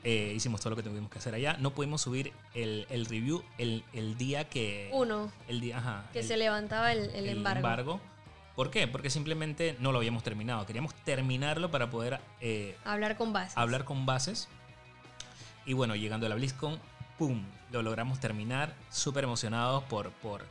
[0.04, 1.56] eh, hicimos todo lo que tuvimos que hacer allá.
[1.58, 4.90] No pudimos subir el, review el, día que...
[4.92, 5.30] Uno.
[5.48, 8.00] El día, ajá, Que se levantaba el, el, embargo.
[8.56, 8.86] ¿Por qué?
[8.86, 10.66] Porque simplemente no lo habíamos terminado.
[10.66, 12.20] Queríamos terminarlo para poder...
[12.40, 13.56] Eh, hablar con bases.
[13.56, 14.48] Hablar con bases.
[15.64, 16.78] Y bueno, llegando a la BlizzCon,
[17.22, 17.40] ¡pum!
[17.70, 18.74] Lo logramos terminar.
[18.90, 20.10] Súper emocionados por...
[20.10, 20.44] por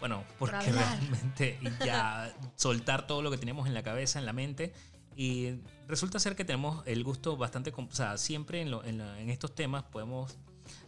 [0.00, 4.74] bueno, porque realmente ya soltar todo lo que teníamos en la cabeza, en la mente
[5.16, 5.54] y
[5.88, 10.36] resulta ser que tenemos el gusto bastante, o sea, siempre en, en, estos temas podemos,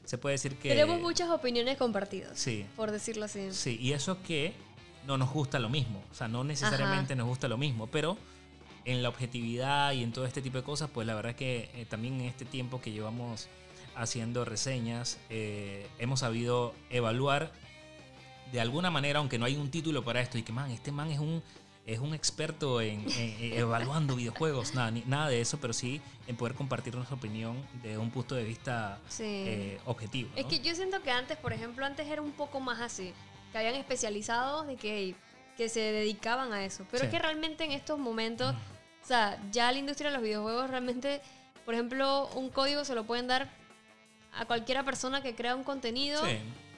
[0.05, 0.69] se puede decir que...
[0.69, 2.67] Tenemos muchas opiniones compartidas, sí.
[2.77, 3.53] por decirlo así.
[3.53, 4.53] Sí, y eso que
[5.07, 8.19] no nos gusta lo mismo, o sea, no necesariamente nos gusta lo mismo, pero
[8.85, 11.71] en la objetividad y en todo este tipo de cosas, pues la verdad es que
[11.73, 13.49] eh, también en este tiempo que llevamos
[13.97, 17.51] haciendo reseñas, eh, hemos sabido evaluar
[18.53, 21.11] de alguna manera, aunque no hay un título para esto, y que, man, este man
[21.11, 21.43] es un
[21.87, 23.07] es un experto en,
[23.41, 28.11] evaluando videojuegos, nada, nada de eso, pero sí en poder compartir nuestra opinión de un
[28.11, 30.29] punto de vista eh, objetivo.
[30.35, 33.15] Es que yo siento que antes, por ejemplo, antes era un poco más así,
[33.53, 35.15] que habían especializados de que,
[35.57, 38.55] que se dedicaban a eso, pero es que realmente en estos momentos,
[39.05, 41.21] o sea, ya la industria de los videojuegos realmente,
[41.65, 43.49] por ejemplo, un código se lo pueden dar
[44.39, 46.23] a cualquiera persona que crea un contenido.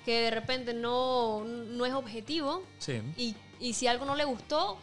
[0.05, 2.63] que de repente no, no es objetivo
[3.19, 4.79] y, y si algo no le gustó,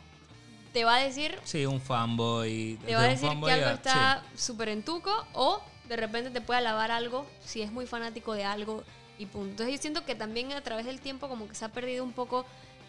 [0.71, 1.39] te va a decir.
[1.45, 2.77] Sí, un fanboy.
[2.85, 6.59] Te va a decir que algo está súper en tuco o de repente te puede
[6.59, 8.83] alabar algo si es muy fanático de algo
[9.17, 9.49] y punto.
[9.51, 12.11] Entonces yo siento que también a través del tiempo como que se ha perdido un
[12.11, 12.45] poco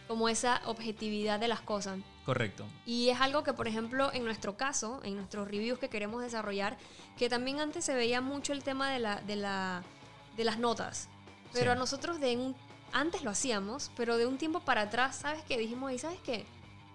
[0.09, 1.99] como esa objetividad de las cosas.
[2.27, 2.67] Correcto.
[2.85, 6.77] Y es algo que, por ejemplo, en nuestro caso, en nuestros reviews que queremos desarrollar,
[7.17, 9.85] que también antes se veía mucho el tema de, la, de, la,
[10.37, 11.09] de las notas.
[11.53, 12.57] Pero a nosotros de un,
[12.93, 15.57] antes lo hacíamos, pero de un tiempo para atrás, ¿sabes qué?
[15.57, 16.45] Dijimos, ¿y sabes qué?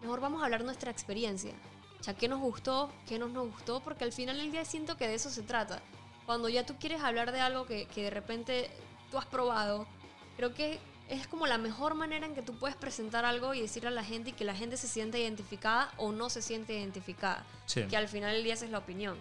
[0.02, 1.54] mejor vamos a hablar nuestra experiencia.
[2.00, 4.98] O sea, qué nos gustó, qué no nos gustó, porque al final del día siento
[4.98, 5.82] que de eso se trata.
[6.26, 8.70] Cuando ya tú quieres hablar de algo que, que de repente
[9.12, 9.88] tú has probado,
[10.36, 10.80] creo que
[11.12, 14.04] es como la mejor manera en que tú puedes presentar algo y decirle a la
[14.04, 17.44] gente y que la gente se sienta identificada o no se siente identificada.
[17.90, 19.18] Que al final del día esa es la opinión.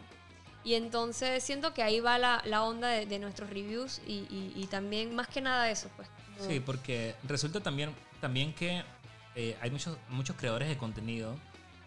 [0.62, 5.14] Y entonces siento que ahí va la, la onda de, nuestros reviews y, y, también
[5.14, 5.88] más que nada eso.
[5.96, 6.08] pues.
[6.46, 8.84] Sí, porque resulta también, también que
[9.34, 11.36] eh, hay muchos, muchos creadores de contenido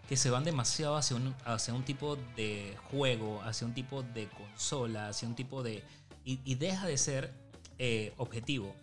[0.08, 4.28] que se van demasiado hacia un, hacia un tipo de juego, hacia un tipo de
[4.28, 5.82] consola, hacia un tipo de...
[6.24, 7.32] y, deja de ser
[7.78, 8.74] eh, objetivo.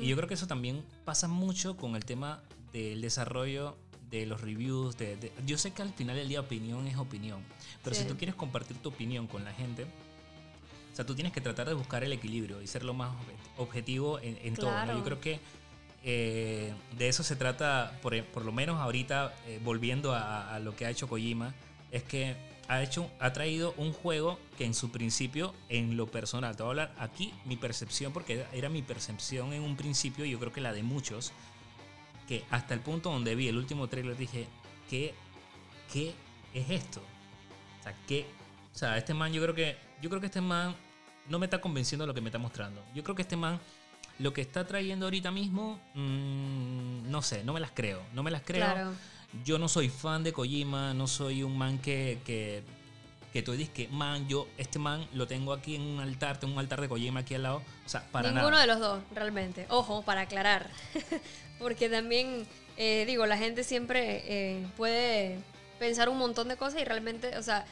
[0.00, 3.76] Y yo creo que eso también pasa mucho con el tema del desarrollo
[4.10, 4.96] de los reviews.
[4.96, 7.42] De, yo sé que al final del día opinión es opinión,
[7.82, 11.40] pero si tú quieres compartir tu opinión con la gente, o sea, tú tienes que
[11.40, 13.10] tratar de buscar el equilibrio y ser lo más
[13.56, 14.70] objetivo en, todo.
[14.86, 15.40] Yo creo que
[16.04, 20.84] eh, de eso se trata, por, por lo menos ahorita, eh, volviendo a, lo que
[20.84, 21.54] ha hecho Kojima,
[21.90, 22.36] es que
[22.72, 26.68] ha, hecho, ha traído un juego que en su principio, en lo personal, te voy
[26.68, 30.52] a hablar aquí mi percepción, porque era, mi percepción en un principio, y yo creo
[30.52, 31.32] que la de muchos,
[32.26, 34.46] que hasta el punto donde vi el último trailer dije,
[34.88, 35.14] ¿qué,
[35.92, 36.14] qué
[36.54, 37.02] es esto?
[37.80, 38.24] O sea, ¿qué?
[38.74, 40.74] O sea, este man, yo creo que, yo creo que este man
[41.28, 42.82] no me está convenciendo de lo que me está mostrando.
[42.94, 43.60] Yo creo que este man
[44.18, 48.02] lo que está trayendo ahorita mismo, mm, no sé, no me las creo.
[48.14, 48.94] No me las creo.
[49.44, 52.62] Yo no soy fan de Kojima, no soy un man que, que,
[53.32, 56.52] que tú dices que, man, yo, este man lo tengo aquí en un altar, tengo
[56.52, 57.62] un altar de Kojima aquí al lado.
[57.86, 59.66] O sea, para Ninguno de los dos, realmente.
[59.70, 60.68] Ojo, para aclarar.
[61.58, 65.38] Porque también, eh, digo, la gente siempre eh, puede
[65.78, 67.64] pensar un montón de cosas y realmente, o sea,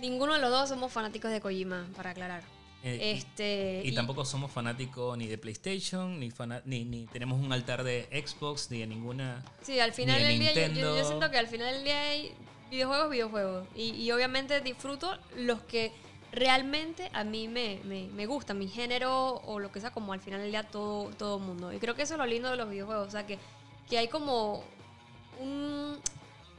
[0.00, 2.57] ninguno de los dos somos fanáticos de Kojima, para aclarar.
[2.84, 6.32] Eh, este, y, tampoco somos fanáticos ni de PlayStation, ni,
[6.64, 9.44] ni, ni, tenemos un altar de Xbox, ni de ninguna.
[9.62, 12.32] Sí, al final del día, yo, siento que al final del día hay
[12.70, 13.66] videojuegos, videojuegos.
[13.74, 15.92] Y, obviamente disfruto los que
[16.30, 20.40] realmente a mí me, me, gustan, mi género o lo que sea, como al final
[20.40, 21.72] del día todo, todo mundo.
[21.72, 23.38] Y creo que eso es lo lindo de los videojuegos, o sea, que,
[23.88, 24.62] que hay como
[25.40, 25.98] un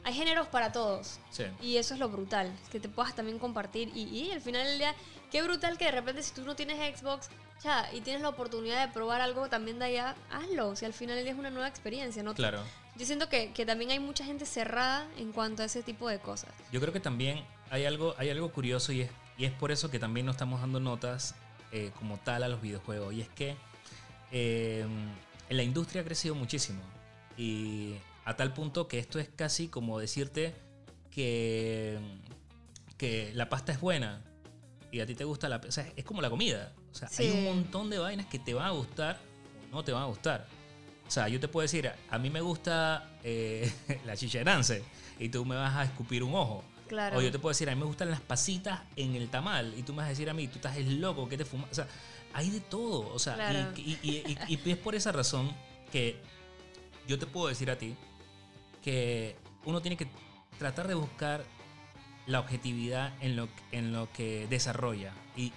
[0.04, 1.20] hay géneros para todos.
[1.62, 3.91] Y eso es lo brutal, que te puedas también compartir.
[3.95, 4.95] Y, y, al final del día,
[5.32, 7.30] qué brutal que de repente si tú no tienes Xbox
[7.64, 10.76] ya, y tienes la oportunidad de probar algo también de allá, hazlo.
[10.76, 12.34] Si al final del día es una nueva experiencia, ¿no?
[12.34, 12.64] Claro.
[12.95, 16.20] Yo siento que, que, también hay mucha gente cerrada en cuanto a ese tipo de
[16.20, 16.50] cosas.
[16.72, 19.89] Yo creo que también hay algo, hay algo curioso y es, y es por eso
[19.89, 21.36] que también no estamos dando notas
[21.72, 23.14] eh, como tal a los videojuegos.
[23.14, 23.56] Y es que
[24.32, 24.86] eh,
[25.50, 26.82] la industria ha crecido muchísimo.
[27.38, 27.95] Y
[28.30, 30.54] a tal punto que esto es casi como decirte
[31.12, 31.98] que,
[32.98, 34.22] que la pasta es buena
[34.92, 35.58] y a ti te gusta la...
[35.58, 36.74] O sea, es como la comida.
[36.92, 39.20] O sea, hay un montón de vainas que te van a gustar
[39.72, 40.48] o no te van a gustar.
[41.08, 43.72] O sea, yo te puedo decir, a mí me gusta eh,
[44.06, 44.84] la chicha de
[45.20, 46.64] y tú me vas a escupir un ojo.
[46.88, 47.18] Claro.
[47.18, 49.74] O yo te puedo decir, a mí me gustan las pasitas en el tamal.
[49.78, 51.70] Y tú me vas a decir a mí, tú estás loco, ¿qué te fumas?
[51.72, 51.88] O sea,
[52.34, 53.12] hay de todo.
[53.14, 53.72] O sea, Claro.
[53.76, 55.52] y, y- y- y es por esa razón
[55.92, 56.20] que
[57.08, 57.96] yo te puedo decir a ti
[58.90, 59.36] que
[59.66, 60.08] uno tiene que
[60.58, 61.46] tratar de buscar
[62.26, 65.54] la objetividad en lo, en lo que desarrolla y,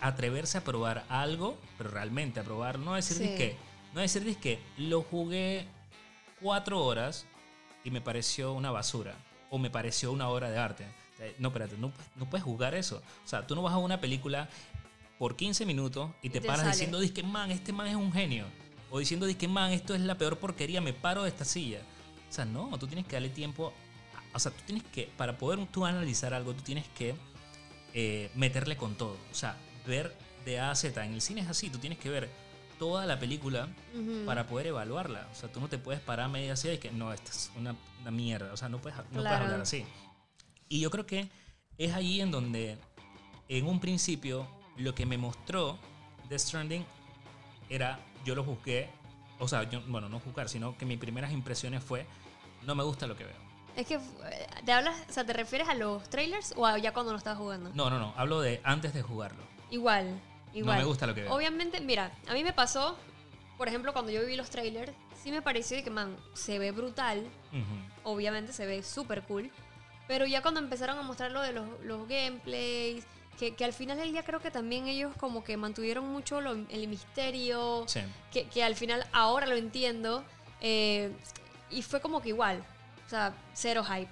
[0.00, 3.34] atreverse a probar algo, pero realmente a probar, no decir Sí.
[3.36, 3.56] que
[3.92, 5.66] no decir que lo jugué
[6.40, 7.26] cuatro horas
[7.82, 9.14] y me pareció una basura
[9.50, 10.86] o me pareció una obra de arte.
[11.18, 13.02] Eh, No, espérate, no, no puedes jugar eso.
[13.24, 14.48] O sea, tú no vas a una película
[15.18, 16.72] por 15 minutos y te, te paras sale.
[16.72, 18.44] diciendo, que man, este man es un genio.
[18.90, 21.80] O diciendo, que man, esto es la peor porquería, me paro de esta silla.
[22.36, 23.72] Sea, no, tú tienes que darle tiempo.
[24.14, 27.14] a- o sea, tú tienes que, para poder tú analizar algo, tú tienes que
[27.94, 29.16] eh, meterle con todo.
[29.30, 29.56] O sea,
[29.86, 30.14] ver
[30.44, 31.02] de A a Z.
[31.04, 32.28] En el cine es así, tú tienes que ver
[32.78, 33.68] toda la película
[34.26, 35.26] para poder evaluarla.
[35.32, 37.50] O sea, tú no te puedes parar a media así y que no, esta es
[37.56, 38.52] una, una mierda.
[38.52, 39.84] O sea, no puedes, no puedes hablar así.
[40.68, 41.30] Y yo creo que
[41.78, 42.76] es allí en donde,
[43.48, 45.78] en un principio, lo que me mostró
[46.28, 46.84] Death Stranding
[47.70, 48.90] era, yo lo juzgué,
[49.38, 52.06] o sea, yo, bueno, no juzgar, sino que mis primeras impresiones fue,
[52.66, 53.46] no me gusta lo que veo.
[53.76, 53.98] Es que
[54.64, 57.38] te hablas, o sea, ¿te refieres a los trailers o a ya cuando lo estabas
[57.38, 57.70] jugando?
[57.74, 59.42] No, no, no, hablo de antes de jugarlo.
[59.70, 60.18] Igual,
[60.54, 60.78] igual.
[60.78, 61.34] me gusta lo que veo.
[61.34, 62.96] Obviamente, mira, a mí me pasó,
[63.58, 64.92] por ejemplo, cuando yo vi los trailers,
[65.22, 67.26] sí me pareció que, man, se ve brutal,
[68.04, 69.50] obviamente se ve súper cool,
[70.08, 73.04] pero ya cuando empezaron a mostrar lo de los, los gameplays,
[73.38, 76.52] que, que al final del día creo que también ellos como que mantuvieron mucho lo-
[76.70, 78.00] el misterio, Sí.
[78.32, 80.24] que, que al final ahora lo entiendo,
[80.62, 81.12] eh,
[81.70, 82.62] y fue como que igual,
[83.06, 84.08] o sea, cero hype.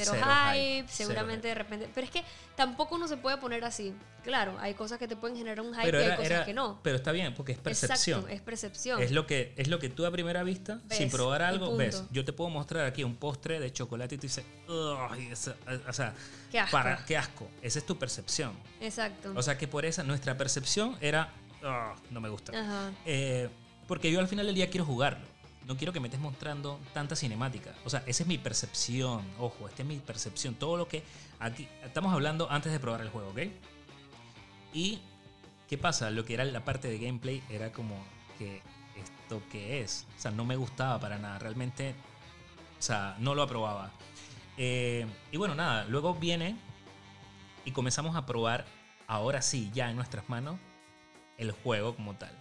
[0.00, 1.90] Cero, Cero hype, hype, seguramente cero de repente.
[1.92, 2.22] Pero es que
[2.54, 3.92] tampoco uno se puede poner así.
[4.22, 6.54] Claro, hay cosas que te pueden generar un hype Pero, y hay cosas era- que
[6.54, 6.78] no.
[6.84, 8.20] pero está bien, porque es percepción.
[8.20, 9.02] Exacto, es percepción.
[9.02, 12.04] Es lo que es lo que tú a primera vista, Ves, sin probar algo, ves.
[12.12, 14.44] Yo te puedo mostrar aquí un postre de chocolate y tú dices,
[15.10, 16.14] "Ay, o sea,
[16.52, 16.70] Qué asco.
[16.76, 17.48] para qué asco.
[17.60, 18.52] Esa es tu percepción.
[18.80, 19.32] Exacto.
[19.34, 21.32] O sea que por esa nuestra percepción era,
[21.64, 22.52] "Ah, no me gusta.
[22.56, 22.92] Ajá.
[23.04, 23.48] Eh,
[23.88, 25.26] porque yo al final del día quiero jugarlo.
[25.68, 27.74] No quiero que me estés mostrando tanta cinemática.
[27.84, 29.22] O sea, esa es mi percepción.
[29.38, 30.54] Ojo, esta es mi percepción.
[30.54, 31.02] Todo lo que
[31.38, 33.40] aquí estamos hablando antes de probar el juego, ¿ok?
[34.72, 35.00] Y
[35.68, 36.10] ¿qué pasa?
[36.10, 38.02] Lo que era la parte de gameplay era como
[38.38, 38.62] que
[38.96, 40.06] esto que es.
[40.16, 41.38] O sea, no me gustaba para nada.
[41.38, 41.94] Realmente,
[42.78, 43.90] o sea, no lo aprobaba.
[44.56, 46.56] Eh, y bueno, nada, luego viene
[47.66, 48.64] y comenzamos a probar,
[49.06, 50.58] ahora sí, ya en nuestras manos,
[51.36, 52.32] el juego como tal.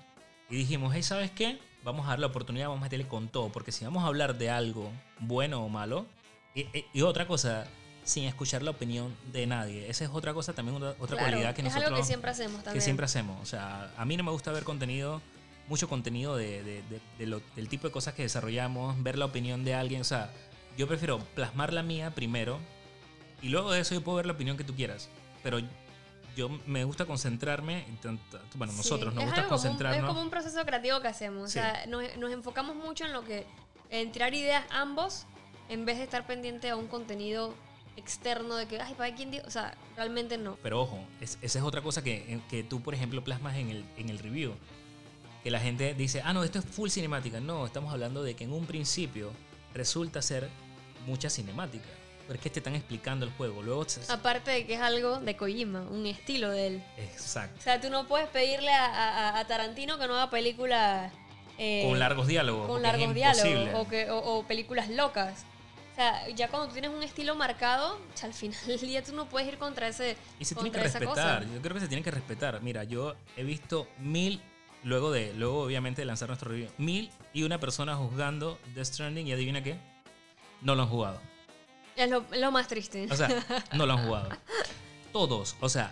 [0.49, 1.59] Y dijimos, hey, ¿sabes qué?
[1.87, 4.37] Vamos a dar la oportunidad, vamos a meterle con todo, porque si vamos a hablar
[4.37, 6.05] de algo bueno o malo,
[6.53, 7.65] y, otra cosa,
[8.03, 11.55] sin escuchar la opinión de nadie, esa es otra cosa, también otra, otra Claro, cualidad
[11.55, 12.73] que es nosotros algo que siempre hacemos también.
[12.73, 13.41] que siempre hacemos.
[13.41, 15.21] O sea, a mí no me gusta ver contenido,
[15.69, 19.23] mucho contenido de, de- de- de lo- del tipo de cosas que desarrollamos, ver la
[19.23, 20.01] opinión de alguien.
[20.01, 20.29] O sea,
[20.77, 22.59] yo prefiero plasmar la mía primero
[23.41, 25.07] y luego de eso yo puedo ver la opinión que tú quieras.
[25.41, 25.59] Pero
[26.37, 27.85] yo me gusta concentrarme,
[28.55, 29.99] bueno, Sí, nosotros nos es gusta como un- concentrarnos.
[30.03, 31.43] es como un proceso creativo que hacemos.
[31.43, 31.53] O Sí.
[31.53, 33.45] sea, nos, nos enfocamos mucho en lo que.
[33.89, 35.25] en tirar ideas ambos,
[35.69, 37.53] en vez de estar pendiente a un contenido
[37.95, 39.45] externo de que, ay, ¿para quién dijo?
[39.47, 40.57] O sea, realmente no.
[40.61, 43.85] Pero ojo, es- esa es otra cosa que, que tú, por ejemplo, plasmas en el,
[43.97, 44.53] en el review.
[45.43, 47.39] Que la gente dice, ah, no, esto es full cinemática.
[47.39, 49.31] No, estamos hablando de que en un principio
[49.73, 50.49] resulta ser
[51.05, 51.87] mucha cinemática.
[52.27, 53.61] Pero es que te están explicando el juego.
[53.63, 56.83] Luego, Aparte de que es algo de Kojima, un estilo de él.
[56.97, 57.57] exacto.
[57.57, 61.11] O sea, tú no puedes pedirle a, a- a Tarantino que no haga películas.
[61.57, 62.67] eh, Con largos diálogos.
[62.67, 65.45] con largos diálogos o, que, o, o películas locas.
[65.93, 69.27] O sea, ya cuando tú tienes un estilo marcado, al final del día tú no
[69.27, 70.15] puedes ir contra ese.
[70.39, 71.45] Y se tiene que respetar.
[71.45, 72.61] Yo creo que se tiene que respetar.
[72.61, 74.41] Mira, yo he visto mil,
[74.83, 79.25] luego de, luego obviamente de lanzar nuestro review, mil y una persona juzgando Death Stranding
[79.27, 79.79] y adivina qué,
[80.61, 81.19] no lo han jugado.
[81.97, 83.07] Es lo, lo más triste.
[83.11, 83.27] O sea,
[83.73, 84.29] no lo han jugado.
[85.11, 85.91] Todos, o sea,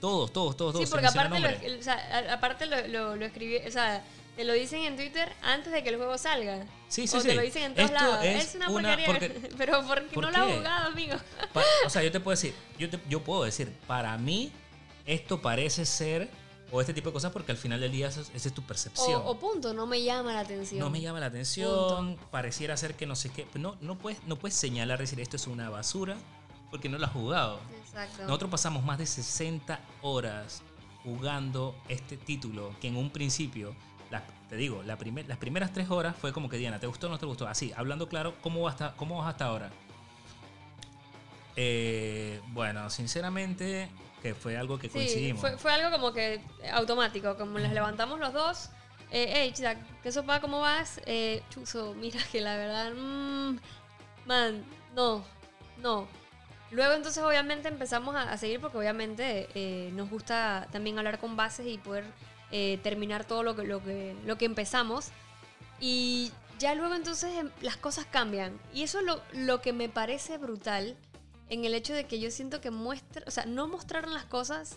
[0.00, 0.84] todos, todos, todos, todos.
[0.88, 4.02] sí, porque aparte, lo, o sea, aparte lo, lo, lo escribí, o sea,
[4.36, 6.64] te lo dicen en Twitter antes de que el juego salga.
[6.88, 7.28] Sí, sí, o sí.
[7.28, 8.24] te lo dicen en todos Esto lados.
[8.24, 9.06] es Es, una una- porquería.
[9.06, 10.56] porque- pero porque ¿por no lo has qué?
[10.56, 11.16] jugado, amigo.
[11.52, 14.50] Pa- o sea, yo te puedo decir, yo, te- yo puedo decir, para mí
[15.06, 16.28] esto parece ser,
[16.70, 19.22] o este tipo de cosas, porque al final del día esa es tu percepción.
[19.24, 20.80] o punto, no me llama la atención.
[20.80, 23.46] no me llama la atención, pareciera ser que no sé qué.
[23.54, 26.16] No, no, puedes, no puedes señalar, decir esto es una basura,
[26.70, 27.60] porque no lo has jugado.
[27.84, 28.22] Exacto.
[28.24, 30.62] Nosotros pasamos más de 60 horas
[31.04, 33.74] jugando este título, que en un principio,
[34.10, 37.06] la- te digo, la primer- las primeras tres horas fue como que Diana, ¿te gustó
[37.06, 37.46] o no te gustó?
[37.48, 39.70] Así, hablando claro, ¿cómo vas hasta, cómo vas hasta ahora?
[41.56, 43.88] Eh, bueno, sinceramente,
[44.22, 45.40] que fue algo que Sí, coincidimos.
[45.40, 46.40] fue, fue algo como que
[46.72, 48.70] automático, como les levantamos los dos.
[49.10, 50.40] Eh, hey, Chida, ¿qué sopa?
[50.40, 51.00] ¿Cómo vas?
[51.06, 53.58] Eh, Chuzo, mira que la verdad, mm,
[54.26, 54.64] man,
[54.94, 55.24] no,
[55.82, 56.06] no.
[56.70, 61.66] Luego entonces obviamente empezamos a, seguir porque obviamente eh, nos gusta también hablar con bases
[61.66, 62.04] y poder
[62.50, 65.08] eh, terminar todo lo que, lo, que, lo que empezamos.
[65.80, 68.58] Y ya luego entonces em, las cosas cambian.
[68.74, 70.96] Y eso es lo, lo que me parece brutal
[71.50, 74.76] en el hecho de que yo siento que muestra, o sea, no mostraron las cosas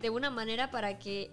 [0.00, 1.30] de una manera para que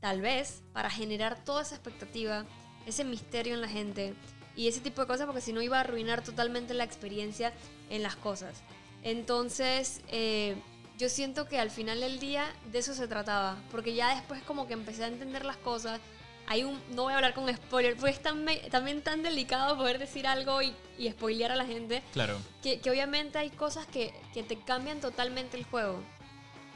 [0.00, 2.44] tal vez para generar toda esa expectativa,
[2.86, 4.14] ese misterio en la gente
[4.56, 7.52] y ese tipo de cosas, porque si no iba a arruinar totalmente la experiencia
[7.90, 8.62] en las cosas.
[9.02, 10.56] Entonces, eh,
[10.98, 14.66] yo siento que al final del día de eso se trataba, porque ya después como
[14.66, 16.00] que empecé a entender las cosas.
[16.46, 20.26] Hay un, no voy a hablar con spoiler, pues es también tan delicado poder decir
[20.26, 22.02] algo y, y spoilear a la gente.
[22.12, 22.38] Claro.
[22.62, 26.02] Que, que obviamente hay cosas que, que, te cambian totalmente el juego.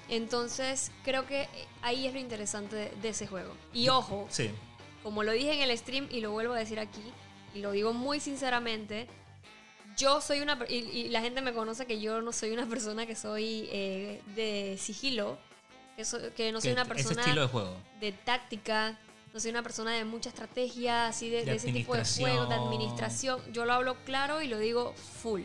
[0.09, 1.49] Entonces, creo que
[1.83, 3.55] ahí es lo interesante de, de ese juego.
[3.75, 4.51] Y ojo, sí.
[5.03, 7.03] como lo dije en el stream y lo vuelvo a decir aquí,
[7.55, 9.07] y lo digo muy sinceramente,
[9.99, 10.59] yo soy una...
[10.69, 14.77] Y, la gente me conoce que yo no soy una persona que soy eh, de
[14.79, 15.39] sigilo,
[15.97, 16.05] que,
[16.37, 17.21] que no soy una persona...
[17.21, 17.77] estilo de juego.
[18.01, 18.99] De táctica,
[19.39, 23.41] no soy una persona de mucha estrategia, así de, ese tipo de juego, de administración.
[23.53, 25.43] Yo lo hablo claro y lo digo full.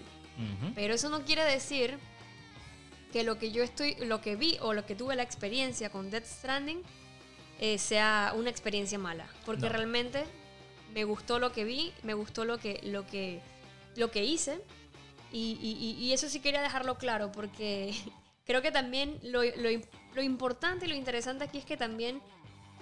[0.74, 2.00] Pero eso no quiere decir
[3.12, 6.10] que lo que yo estoy, lo que vi o lo que tuve la experiencia con
[6.10, 6.82] Death Stranding
[7.60, 9.28] eh, sea una experiencia mala.
[9.46, 10.26] Porque realmente
[10.96, 13.42] me gustó lo que vi, me gustó lo que, lo que
[13.96, 14.60] lo que hice.
[15.32, 17.94] Y, eso sí quería dejarlo claro porque
[18.48, 22.24] creo que también lo, lo, importante y lo interesante aquí es que también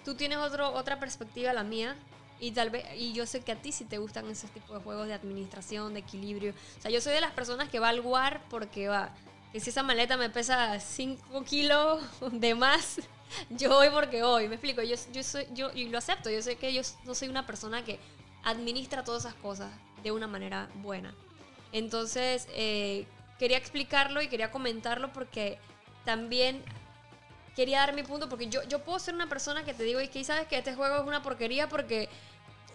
[0.03, 1.95] tú tienes otro, otra perspectiva la mía
[2.39, 4.79] y tal vez y yo sé que a ti sí te gustan ese tipo de
[4.83, 6.53] juegos de administración, de equilibrio.
[6.77, 9.13] O sea, yo soy de las personas que va al war porque va,
[9.51, 12.99] que si esa maleta me pesa 5 kilos de más,
[13.51, 14.47] yo voy porque voy.
[14.47, 17.29] Me explico, yo, yo soy yo y lo acepto, yo sé que yo no soy
[17.29, 17.99] una persona que
[18.43, 19.71] administra todas esas cosas
[20.03, 21.13] de una manera buena.
[21.73, 23.05] Entonces, eh,
[23.37, 25.59] quería explicarlo y quería comentarlo porque
[26.05, 26.63] también
[27.55, 30.07] quería dar mi punto, porque yo, yo puedo ser una persona que te digo, y
[30.07, 32.09] que sabes que este juego es una porquería porque,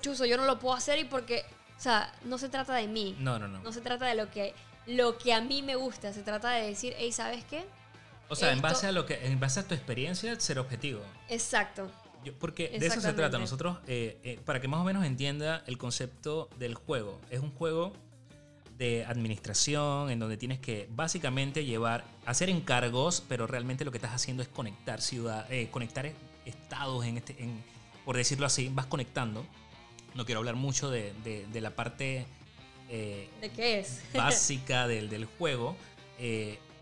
[0.01, 1.45] chuso, yo no lo puedo hacer y porque,
[1.77, 3.17] o sea, no se trata de mí.
[3.19, 3.61] No, no, no.
[3.61, 4.55] No se trata de lo que,
[4.87, 7.65] lo que a mí me gusta, se trata de decir, hey, ¿sabes qué?
[8.29, 11.01] O sea, en base a lo que, en base a tu experiencia, ser objetivo.
[11.29, 11.91] Exacto
[12.33, 13.39] porque de eso se trata.
[13.39, 17.53] Nosotros, eh, eh, para que más o menos entienda el concepto del juego, es un
[17.53, 17.93] juego
[18.79, 24.13] de administración en donde tienes que básicamente llevar, hacer encargos, pero realmente lo que estás
[24.13, 26.11] haciendo es conectar ciudad, eh, conectar
[26.45, 27.63] estados en este, en,
[28.05, 29.47] por decirlo así, vas conectando.
[30.15, 32.27] No quiero hablar mucho de, de, la parte
[32.89, 34.03] ¿De qué es?
[34.15, 35.77] básica del, del juego.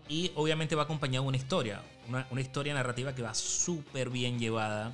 [0.07, 4.39] y obviamente va acompañado de una historia, una, una historia narrativa que va súper bien
[4.39, 4.93] llevada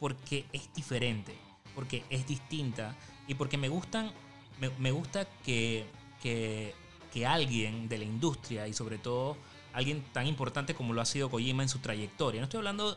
[0.00, 1.36] porque es diferente,
[1.74, 2.96] porque es distinta
[3.28, 4.10] y porque me gustan,
[4.78, 5.84] me, gusta que,
[6.20, 6.74] que,
[7.26, 9.36] alguien de la industria y sobre todo
[9.72, 12.96] alguien tan importante como lo ha sido Kojima en su trayectoria, no estoy hablando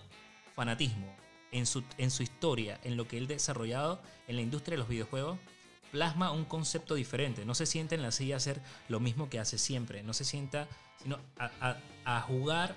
[0.56, 1.16] fanatismo,
[1.52, 4.80] en su, en su historia, en lo que él ha desarrollado en la industria de
[4.80, 5.40] los videojuegos,
[5.92, 7.46] plasma un concepto diferente.
[7.46, 10.04] No se sienta en la silla a hacer lo mismo que hace siempre.
[10.04, 10.68] No se sienta,
[11.02, 12.76] sino a, a jugar,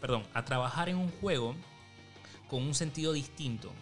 [0.00, 1.56] perdón, a trabajar en un juego
[2.48, 3.72] con un sentido distinto,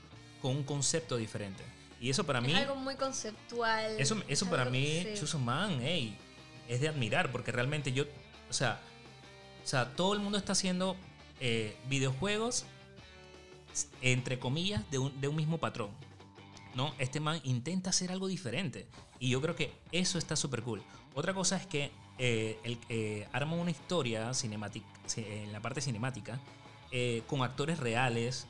[0.41, 1.63] con un concepto diferente.
[2.01, 2.53] Y eso para mí...
[2.53, 4.01] Es algo muy conceptual.
[4.01, 8.05] Eso, eso para mí, Chuso Man, es de admirar, porque realmente yo,
[8.49, 8.81] o sea,
[9.63, 10.97] o sea todo el mundo está haciendo
[11.41, 12.65] eh, videojuegos,
[14.01, 15.91] entre comillas, de un, de un mismo patrón.
[16.75, 16.95] ¿no?
[16.99, 18.87] Este man intenta hacer algo diferente.
[19.19, 20.83] Y yo creo que eso está súper cool.
[21.15, 24.87] Otra cosa es que eh, el, eh, arma una historia cinemática,
[25.17, 26.41] en la parte cinemática,
[27.27, 28.47] con actores reales,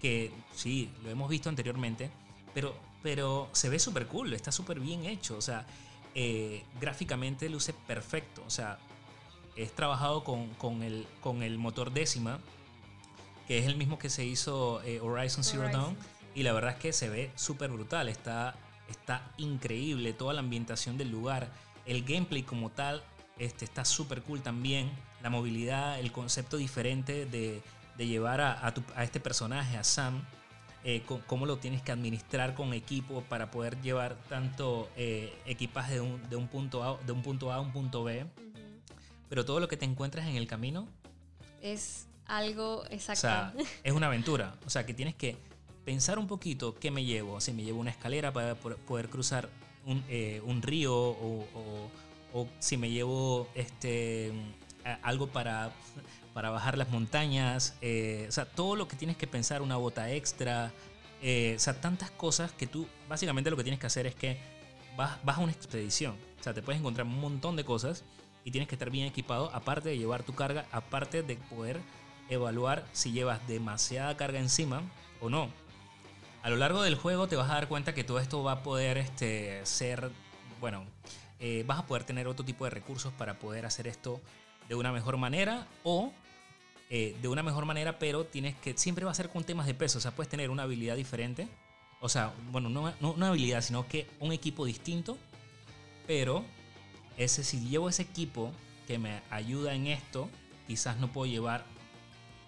[0.00, 2.10] que sí, lo hemos visto anteriormente,
[2.54, 5.66] pero, pero se ve súper cool, está súper bien hecho, o sea,
[6.14, 8.78] eh, gráficamente luce perfecto, o sea,
[9.56, 12.38] es trabajado con, el, con el motor décima,
[13.46, 15.96] que es el mismo que se hizo eh, Horizon Zero Dawn,
[16.34, 18.56] y la verdad es que se ve súper brutal, está,
[18.88, 21.50] está increíble toda la ambientación del lugar,
[21.86, 23.02] el gameplay como tal
[23.38, 24.90] este, está súper cool también,
[25.22, 27.62] la movilidad, el concepto diferente de
[28.00, 28.72] de llevar a,
[29.02, 30.24] este personaje, a Sam,
[30.82, 36.00] eh, cómo lo tienes que administrar con equipo para poder llevar tanto eh, equipaje de
[36.36, 38.26] un, punto a, de un punto A a un punto B.
[39.28, 40.88] Pero todo lo que te encuentras en el camino
[41.60, 43.12] es algo exacto.
[43.12, 43.54] O sea,
[43.84, 44.54] es una aventura.
[44.66, 45.36] O sea, que tienes que
[45.84, 47.40] pensar un poquito qué me llevo.
[47.40, 49.50] Si me llevo una escalera para poder cruzar
[49.84, 51.46] un, eh, río o,
[52.32, 54.32] o, si me llevo este,
[55.02, 55.72] algo para
[56.32, 60.10] para bajar las montañas, eh, o sea, todo lo que tienes que pensar, una bota
[60.10, 60.72] extra,
[61.22, 64.38] eh, o sea, tantas cosas que tú básicamente lo que tienes que hacer es que
[64.96, 68.04] vas, a una expedición, o sea, te puedes encontrar un montón de cosas
[68.44, 71.80] y tienes que estar bien equipado, aparte de llevar tu carga, aparte de poder
[72.28, 74.82] evaluar si llevas demasiada carga encima
[75.20, 75.48] o no.
[76.42, 78.62] A lo largo del juego te vas a dar cuenta que todo esto va a
[78.62, 80.10] poder este, ser,
[80.58, 80.86] bueno,
[81.38, 84.20] eh, vas a poder tener otro tipo de recursos para poder hacer esto
[84.70, 86.12] de una mejor manera o
[86.88, 89.74] eh, de una mejor manera, pero tienes que, siempre va a ser con temas de
[89.74, 91.46] peso, o sea, puedes tener una habilidad diferente,
[92.00, 95.18] o sea, bueno, no, no una habilidad, sino que un equipo distinto,
[96.06, 96.44] pero
[97.18, 98.52] ese, si llevo ese equipo
[98.86, 100.30] que me ayuda en esto,
[100.66, 101.64] quizás no puedo llevar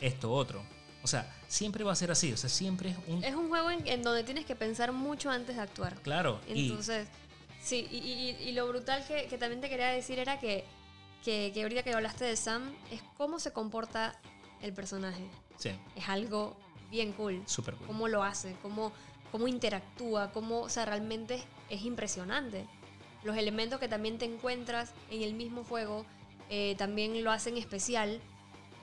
[0.00, 0.64] esto otro.
[1.02, 2.32] O sea, siempre va a ser así.
[2.32, 3.22] O sea, siempre es un.
[3.24, 5.96] Es un juego en, donde tienes que pensar mucho antes de actuar.
[6.02, 6.40] Claro.
[6.48, 7.08] Entonces,
[7.60, 10.64] sí, y, lo brutal que, también te quería decir era que,
[11.24, 14.18] que, ahorita que hablaste de Sam, es cómo se comporta
[14.60, 15.28] el personaje.
[15.56, 15.70] Sí.
[15.96, 16.56] Es algo
[16.90, 17.42] bien cool.
[17.46, 17.86] Súper cool.
[17.86, 18.92] Cómo lo hace, cómo,
[19.30, 22.66] cómo interactúa, cómo, o sea, realmente es impresionante
[23.24, 26.04] los elementos que también te encuentras en el mismo juego
[26.50, 28.20] eh, también lo hacen especial.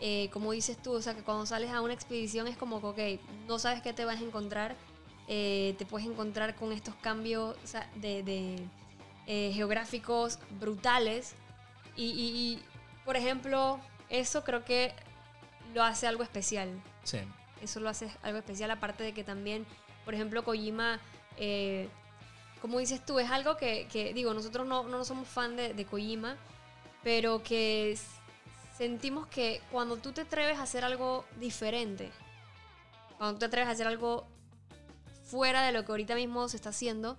[0.02, 3.16] Eh, como dices tú, o sea, que cuando sales a una expedición es como que,
[3.16, 4.76] ok, no sabes qué te vas a encontrar,
[5.28, 7.56] eh, te puedes encontrar con estos cambios
[7.96, 8.66] de,
[9.28, 11.36] geográficos brutales.
[12.02, 12.60] Y,
[13.04, 13.80] por ejemplo,
[14.10, 14.94] eso creo que
[15.74, 16.70] lo hace algo especial.
[17.04, 17.20] Sí.
[17.62, 19.66] Eso lo hace algo especial, aparte de que también,
[20.06, 21.00] por ejemplo, Kojima
[22.62, 26.36] como dices tú, es algo que, digo, nosotros no, no somos fan de, de Kojima,
[27.04, 27.98] pero que
[28.78, 32.12] sentimos que cuando tú te atreves a hacer algo diferente,
[33.18, 34.28] cuando tú te atreves a hacer algo
[35.24, 37.18] fuera de lo que ahorita mismo se está haciendo,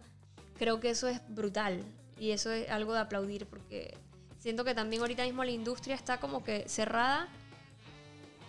[0.58, 1.82] creo que eso es brutal
[2.18, 3.96] y eso es algo de aplaudir porque
[4.40, 7.28] siento que también ahorita mismo la industria está como que cerrada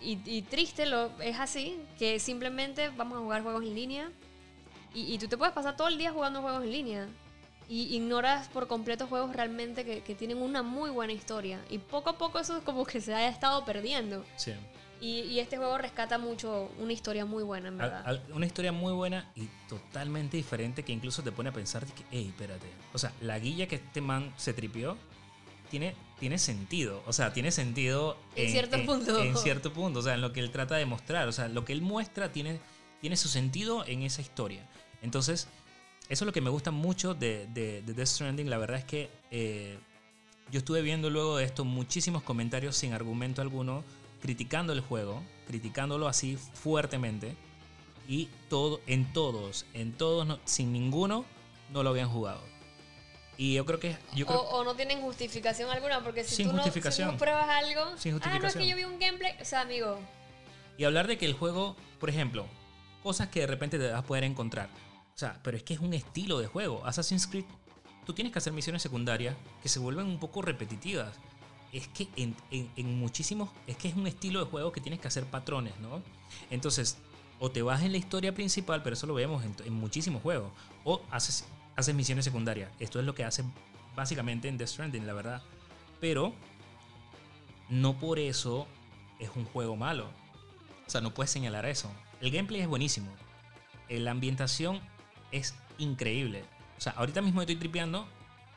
[0.00, 4.10] y, y triste, lo, es así, que simplemente vamos a jugar juegos en línea
[4.94, 7.08] y, tú te puedes pasar todo el día jugando juegos en línea.
[7.68, 11.60] Y ignoras por completo juegos realmente que, tienen una muy buena historia.
[11.70, 14.24] Y poco a poco eso es como que se haya estado perdiendo.
[14.36, 14.52] Sí.
[15.00, 18.20] Y, este juego rescata mucho una historia muy buena, en verdad.
[18.32, 22.26] una historia muy buena y totalmente diferente que incluso te pone a pensar que, hey,
[22.28, 22.66] espérate.
[22.92, 24.98] O sea, la guía que este man se tripió
[25.72, 27.02] tiene, tiene sentido.
[27.06, 29.18] O sea, tiene sentido en, cierto punto.
[29.18, 30.00] En cierto punto.
[30.00, 31.26] O sea, en lo que él trata de mostrar.
[31.28, 32.60] O sea, lo que él muestra tiene,
[33.00, 34.68] tiene su sentido en esa historia.
[35.00, 35.48] Entonces,
[36.10, 38.50] eso es lo que me gusta mucho de, de, Death Stranding.
[38.50, 39.78] La verdad es que eh,
[40.50, 43.82] yo estuve viendo luego de esto muchísimos comentarios sin argumento alguno,
[44.20, 47.34] criticando el juego, criticándolo así fuertemente.
[48.06, 51.24] Y todo, en todos, en todos, sin ninguno,
[51.72, 52.51] no lo habían jugado.
[53.42, 53.96] Y yo creo que.
[54.14, 57.98] Yo o, no tienen justificación alguna, porque si, tú, No, si no pruebas algo.
[57.98, 59.34] Sin Ah, no es que yo vi un gameplay.
[59.40, 59.98] O sea, amigo.
[60.78, 62.46] Y hablar de que el juego, por ejemplo,
[63.02, 64.68] cosas que de repente te vas a poder encontrar.
[65.12, 66.86] O sea, pero es que es un estilo de juego.
[66.86, 67.44] Assassin's Creed,
[68.06, 71.12] tú tienes que hacer misiones secundarias que se vuelven un poco repetitivas.
[71.72, 75.08] Es que en, en, muchísimos, es que es un estilo de juego que tienes que
[75.08, 76.00] hacer patrones, ¿no?
[76.48, 76.96] Entonces,
[77.40, 80.52] o te vas en la historia principal, pero eso lo vemos en, muchísimos juegos,
[80.84, 81.44] o haces,
[81.76, 82.70] haces misiones secundarias.
[82.78, 83.44] Esto es lo que hace
[83.94, 85.42] básicamente en Death Stranding, la verdad.
[86.00, 86.34] Pero
[87.68, 88.66] no por eso
[89.18, 90.10] es un juego malo.
[90.86, 91.90] O sea, no puedes señalar eso.
[92.20, 93.10] El gameplay es buenísimo.
[93.88, 94.80] La ambientación
[95.30, 96.44] es increíble.
[96.78, 98.06] O sea, ahorita mismo estoy tripeando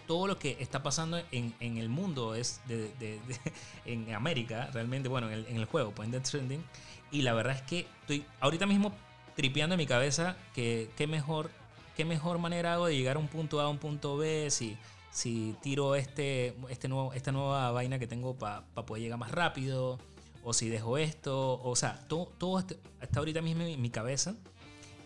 [0.08, 3.20] todo lo que está pasando en, el mundo es de,
[3.86, 6.64] en América, realmente, bueno, en el, juego, pues en Death Stranding.
[7.12, 8.94] Y la verdad es que estoy ahorita mismo
[9.36, 11.52] tripeando en mi cabeza que qué mejor,
[11.96, 14.78] qué mejor manera hago de llegar a un punto A a un punto B si,
[15.12, 19.98] si tiro este, este nuevo, esta nueva vaina que tengo para poder llegar más rápido,
[20.44, 24.36] o si dejo esto, o sea, todo, todo está ahorita mismo en mi cabeza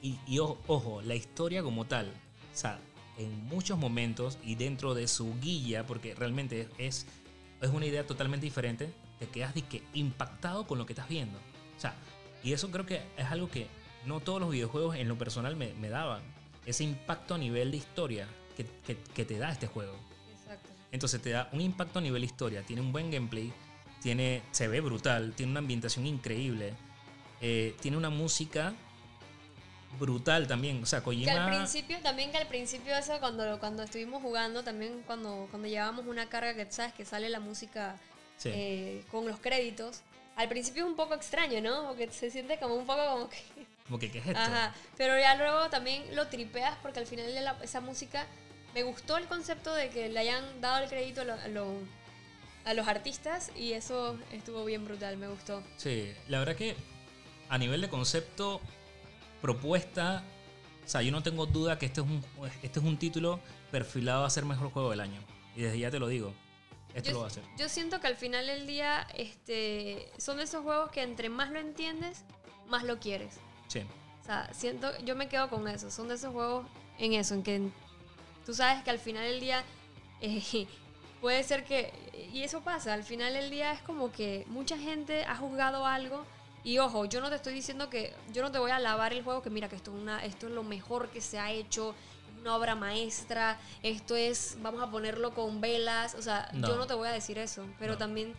[0.01, 2.79] y, ojo, la historia como tal, o sea,
[3.17, 7.05] en muchos momentos y dentro de su guía, porque realmente es,
[7.61, 11.37] es una idea totalmente diferente, te quedas de que impactado con lo que estás viendo.
[11.77, 11.95] O sea,
[12.43, 13.67] y eso creo que es algo que
[14.05, 16.21] no todos los videojuegos en lo personal me, me daban.
[16.69, 18.65] Ese impacto a nivel de historia que,
[19.15, 19.95] que, te da este juego.
[20.31, 20.69] Exacto.
[20.91, 23.51] Entonces te da un impacto a nivel historia, tiene un buen gameplay,
[24.01, 26.73] tiene, se ve brutal, tiene una ambientación increíble,
[27.41, 28.75] eh, tiene una música
[29.97, 30.83] brutal también.
[30.83, 31.31] O sea, Kojima...
[31.31, 35.67] Que al principio, también que al principio eso, cuando, cuando estuvimos jugando, también cuando, cuando
[35.67, 36.93] llevábamos una carga que, ¿sabes?
[36.93, 37.97] Que sale la música
[38.43, 40.01] eh, con los créditos.
[40.35, 41.87] Al principio es un poco extraño, ¿no?
[41.87, 43.37] Porque se siente como un poco como que...
[43.89, 44.39] Como que, ¿qué es esto?
[44.39, 48.25] Ajá, pero ya luego también lo tripeas porque al final de esa música...
[48.75, 53.51] Me gustó el concepto de que le hayan dado el crédito a, a los artistas
[53.55, 55.63] y eso estuvo bien brutal, me gustó.
[55.77, 56.75] Sí, la verdad que
[57.49, 58.61] a nivel de concepto
[59.41, 60.23] propuesta,
[60.85, 62.23] o sea, yo no tengo duda que este es un,
[62.61, 63.39] este es un título
[63.71, 65.19] perfilado a ser mejor juego del año.
[65.55, 66.31] Y desde ya te lo digo.
[66.93, 67.43] esto lo va a hacer.
[67.57, 71.49] Yo siento que al final del día este, son de esos juegos que entre más
[71.49, 72.23] lo entiendes,
[72.67, 73.39] más lo quieres.
[73.69, 73.79] Sí.
[74.21, 75.89] O sea, siento, yo me quedo con eso.
[75.89, 76.65] Son de esos juegos
[76.97, 77.69] en eso, en que
[78.45, 79.63] tú sabes que al final del día
[80.21, 80.67] eh,
[81.21, 81.93] puede ser que,
[82.33, 86.25] y eso pasa, al final del día es como que mucha gente ha juzgado algo.
[86.61, 89.23] Y ojo, yo no te estoy diciendo que yo no te voy a alabar el
[89.23, 91.95] juego, que mira que esto es, una, esto es lo mejor que se ha hecho,
[92.41, 96.67] una obra maestra, esto es, vamos a ponerlo con velas, o sea, No.
[96.67, 97.97] yo no te voy a decir eso, pero No.
[97.97, 98.33] también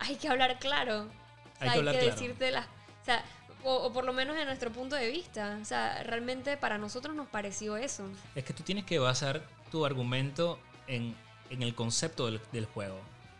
[0.00, 2.10] hay que hablar claro, O sea, Hay que hablar claro.
[2.10, 3.24] decirte las, o sea,
[3.64, 7.28] o, por lo menos en nuestro punto de vista, o sea, realmente para nosotros nos
[7.28, 8.04] pareció eso.
[8.34, 11.14] Es que tú tienes que basar tu argumento en,
[11.50, 12.96] en el concepto del, del juego.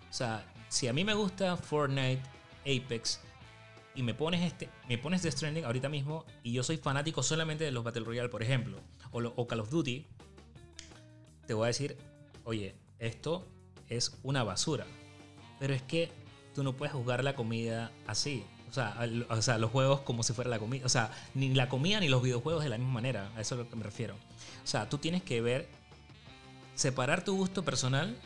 [0.09, 2.23] O sea, si a mí me gusta Fortnite,
[2.63, 3.21] Apex,
[3.95, 7.65] y me pones este, me pones Death Stranding ahorita mismo, y yo soy fanático solamente
[7.65, 8.79] de los Battle Royale, por ejemplo,
[9.11, 10.07] o, lo- o Call of Duty,
[11.47, 11.97] te voy a decir,
[12.45, 13.47] oye, esto
[13.89, 14.87] es una basura.
[15.59, 16.11] Pero es que
[16.55, 18.45] tú no puedes jugar la comida así.
[18.73, 18.97] O sea,
[19.29, 20.87] o sea, los juegos como si fuera la comida.
[20.87, 23.31] O sea, ni la comida ni los videojuegos de la misma manera.
[23.37, 24.15] A eso es a lo que me refiero.
[24.15, 25.69] O sea, tú tienes que ver,
[26.75, 28.17] separar tu gusto personal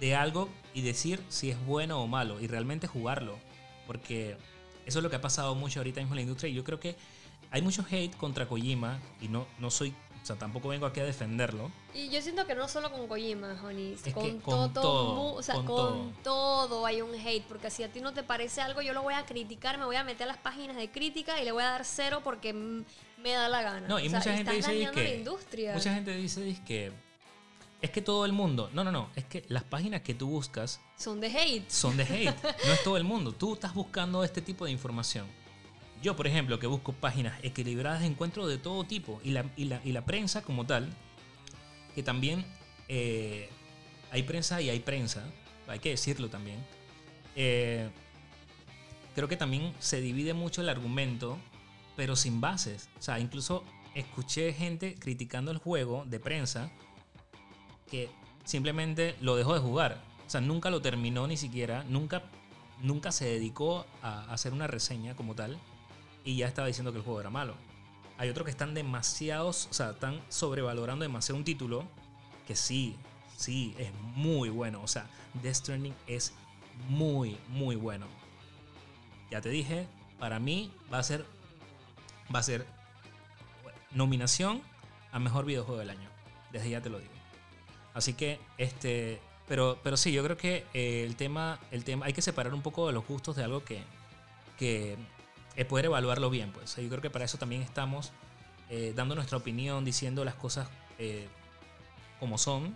[0.00, 3.38] de algo y decir si es bueno o malo y realmente jugarlo.
[3.86, 4.36] Porque
[4.86, 6.80] eso es lo que ha pasado mucho ahorita mismo en la industria y yo creo
[6.80, 6.96] que
[7.52, 11.04] hay mucho hate contra Kojima y no, no soy, o sea, tampoco vengo aquí a
[11.04, 11.70] defenderlo.
[11.94, 15.42] Y yo siento que no solo con Kojima, Jonis, con, todo, con todo, mu- o
[15.42, 16.86] sea, con con, todo.
[16.86, 19.24] hay un hate, porque si a ti no te parece algo, yo lo voy a
[19.26, 21.84] criticar, me voy a meter a las páginas de crítica y le voy a dar
[21.84, 23.88] cero porque me da la gana.
[23.88, 25.72] No, y O sea, mucha gente dice que la industria.
[25.74, 26.92] mucha gente dice que
[27.82, 30.80] es que todo el mundo, no, no, no, es que las páginas que tú buscas
[30.98, 31.68] Son de hate.
[31.70, 33.32] son de hate, no es todo el mundo.
[33.32, 35.26] Tú estás buscando este tipo de información.
[36.02, 39.20] Yo, por ejemplo, que busco páginas equilibradas, encuentro de todo tipo.
[39.22, 40.88] Y la, y la, y la prensa como tal,
[41.94, 42.44] que también
[42.88, 43.50] eh,
[44.10, 45.24] hay prensa y hay prensa,
[45.68, 46.58] hay que decirlo también.
[47.36, 47.90] eh,
[49.14, 51.36] creo que también se divide mucho el argumento,
[51.96, 52.88] pero sin bases.
[52.98, 56.70] O sea, incluso escuché gente criticando el juego de prensa
[57.90, 58.08] que
[58.44, 60.02] simplemente lo dejó de jugar.
[60.26, 62.22] O sea, nunca lo terminó ni siquiera, nunca,
[62.80, 65.58] nunca se dedicó a hacer una reseña como tal
[66.30, 67.54] y ya estaba diciendo que el juego era malo.
[68.16, 71.84] Hay otros que están demasiados, o sea, están sobrevalorando demasiado un título
[72.46, 72.96] que sí,
[73.36, 74.80] sí, es muy bueno.
[74.82, 75.08] O sea,
[75.42, 76.32] Death Stranding es
[76.88, 78.06] muy, muy bueno.
[79.30, 79.88] Ya te dije,
[80.20, 81.26] para mí va a ser,
[82.32, 82.64] va a ser
[83.90, 84.62] nominación
[85.10, 86.08] a mejor videojuego del año.
[86.52, 87.12] Desde ya te lo digo.
[87.92, 92.22] Así que, este, pero, pero sí, yo creo que el tema, el tema, hay que
[92.22, 93.82] separar un poco de los gustos de algo que,
[94.58, 94.96] que
[95.60, 96.76] es poder evaluarlo bien, pues.
[96.76, 98.12] Yo creo que para eso también estamos
[98.70, 101.28] eh, dando nuestra opinión, diciendo las cosas eh,
[102.18, 102.74] como son.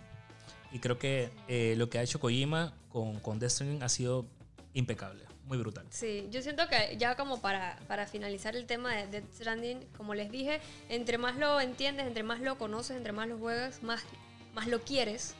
[0.71, 4.27] Y creo que eh, lo que ha hecho Kojima con, con Death Stranding ha sido
[4.75, 5.87] impecable, muy brutal.
[5.89, 10.13] Sí, yo siento que ya como para, para finalizar el tema de Death Stranding, como
[10.13, 14.03] les dije, entre más lo entiendes, entre más lo conoces, entre más lo juegas, más,
[14.53, 15.33] más lo quieres.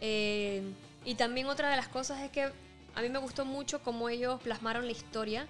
[0.00, 0.62] Eh,
[1.04, 2.50] y también otra de las cosas es que
[2.94, 5.46] a mí me gustó mucho cómo ellos plasmaron la historia.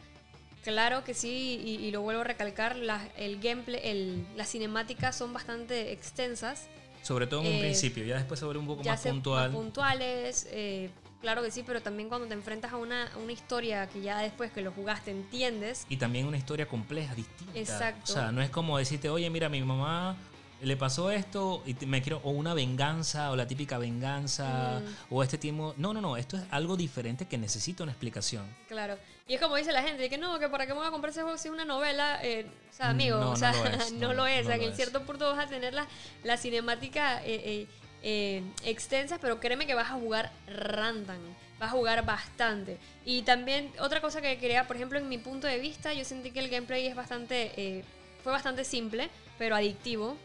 [0.67, 5.15] Claro que sí, y, y lo vuelvo a recalcar, la- el gameplay, el, las cinemáticas
[5.17, 6.67] son bastante extensas.
[7.03, 9.11] Sobre todo en un Eh, principio, ya después se vuelve un poco ya más se-
[9.11, 9.53] puntual.
[9.53, 10.91] puntuales, eh,
[11.21, 14.19] claro que sí, pero también cuando te enfrentas a una, a una historia que ya
[14.19, 17.57] después que lo jugaste entiendes, Y también una historia compleja, distinta.
[17.57, 18.13] Exacto.
[18.13, 20.17] O sea, no es como decirte, oye, mira, mi mamá
[20.63, 25.15] le pasó esto y me quiero, o una venganza, o la típica venganza, Mm.
[25.15, 25.75] o este tipo.
[25.77, 28.45] No, no, no, esto es algo diferente que necesita una explicación.
[28.69, 28.97] claro.
[29.29, 31.11] Y es como dice la gente, que no, que para qué me voy a comprar
[31.11, 33.71] ese juego si es una novela, eh, o sea, amigo, No, o sea, no lo
[33.75, 35.49] es, no no, lo es, no o sea, lo que en cierto punto vas a
[35.49, 35.89] tener la,
[36.23, 37.67] la cinemática eh, eh,
[38.05, 41.19] eh, extensas, pero créeme que vas a jugar random,
[41.59, 42.79] vas a jugar bastante.
[43.05, 46.31] Y también otra cosa que quería, por ejemplo, en mi punto de vista, yo sentí
[46.31, 47.83] que el gameplay es bastante, eh,
[48.23, 50.17] fue bastante simple, pero adictivo,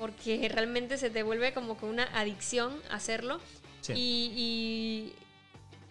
[0.00, 3.38] porque realmente se te vuelve como que una adicción hacerlo.
[3.82, 3.92] Sí.
[3.92, 5.12] Y,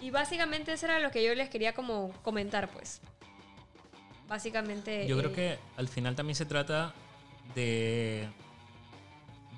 [0.02, 3.02] y, y básicamente eso era lo que yo les quería como comentar, pues.
[4.28, 5.08] Básicamente...
[5.08, 6.92] Yo creo eh, que al final también se trata
[7.54, 8.28] de,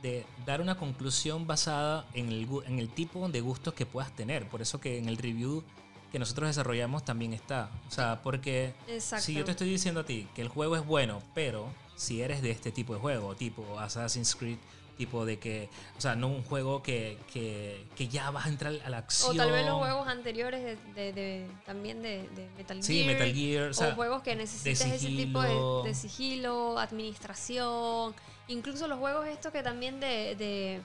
[0.02, 4.50] de dar una conclusión basada en el, en el tipo de gustos que puedas tener.
[4.50, 5.64] Por eso que en el review
[6.12, 7.72] que nosotros desarrollamos también está.
[7.88, 11.24] O sea, porque si yo te estoy diciendo a ti que el juego es bueno,
[11.34, 11.70] pero
[12.02, 14.58] si eres de este tipo de juego, tipo Assassin's Creed,
[14.98, 18.74] tipo de que, o sea, no un juego que, que, que ya vas a entrar
[18.84, 19.32] a la acción.
[19.32, 22.84] O tal vez los juegos anteriores de, de- de- también de, de Metal Gear.
[22.84, 25.42] Sí, Metal Gear, o O, sea, juegos que necesites ese tipo
[25.84, 28.14] de sigilo, administración.
[28.48, 30.82] Incluso los juegos estos que también de, de-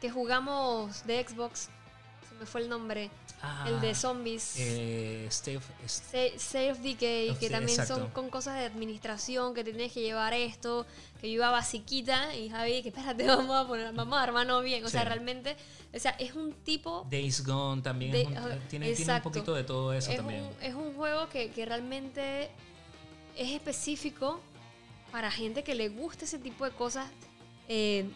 [0.00, 1.68] que jugamos de Xbox.
[2.28, 3.10] Se me fue el nombre.
[3.66, 4.54] El de ah, zombies.
[4.58, 10.86] Eh, Save, Decay, que también son con cosas de administración, que tienes que llevar esto,
[11.20, 14.84] que yo iba basiquita y Javi, que espérate, vamos a poner, vamos a armarnos bien.
[14.84, 15.56] O sea, realmente,
[15.94, 17.06] o sea, es un tipo...
[17.10, 20.48] Days Gone también tiene, tiene, un poquito de todo eso también.
[20.60, 22.50] es un juego que, que realmente
[23.36, 24.40] es específico
[25.10, 27.08] para gente que le gusta ese tipo de cosas
[27.68, 28.08] eh,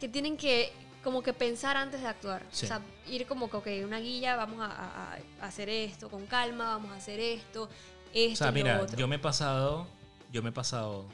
[0.00, 0.72] que tienen que
[1.04, 2.42] como que pensar antes de actuar.
[2.50, 6.90] O sea, ir como que, ok, una guía, vamos a, hacer esto con calma, vamos
[6.92, 7.68] a hacer esto,
[8.12, 8.44] esto.
[8.44, 9.86] O sea, mira, yo me he pasado,
[10.32, 11.04] yo me he pasado,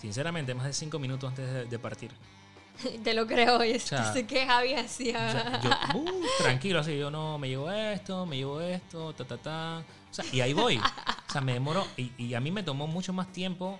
[0.00, 2.10] sinceramente, más de cinco minutos antes de, partir.
[3.04, 5.60] Te lo creo, y sé que Javi hacía.
[5.94, 9.84] uh, tranquilo, así, yo no, me llevo esto, me llevo esto, ta, ta, ta.
[10.10, 10.78] O sea, y ahí voy.
[10.78, 13.78] O sea, me demoro, y, y a mí me tomó mucho más tiempo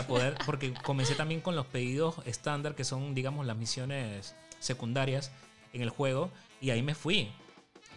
[0.00, 5.30] o poder, porque comencé también con los pedidos estándar, que son, digamos, las misiones secundarias
[5.72, 7.30] en el juego, y ahí me fui.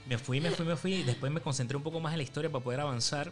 [0.08, 2.52] Me fui, me fui, me fui, después me concentré un poco más en la historia
[2.52, 3.32] para poder avanzar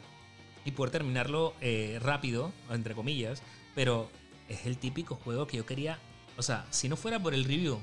[0.65, 3.43] y poder terminarlo eh, rápido, entre comillas,
[3.75, 4.09] pero
[4.49, 5.99] es el típico juego que yo quería,
[6.37, 7.79] o sea, si no fuera por el review,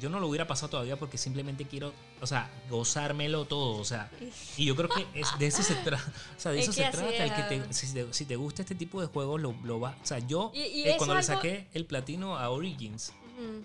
[0.00, 4.10] yo, no lo hubiera pasado todavía porque simplemente quiero, o sea, gozármelo todo, o sea,
[4.56, 6.04] y yo creo que es, de eso se trata,
[6.36, 9.08] o sea, de eso se trata, el que te, si, te, gusta este tipo de
[9.08, 13.12] juegos, lo, lo va, o sea, yo eh, cuando le saqué el platino a Origins,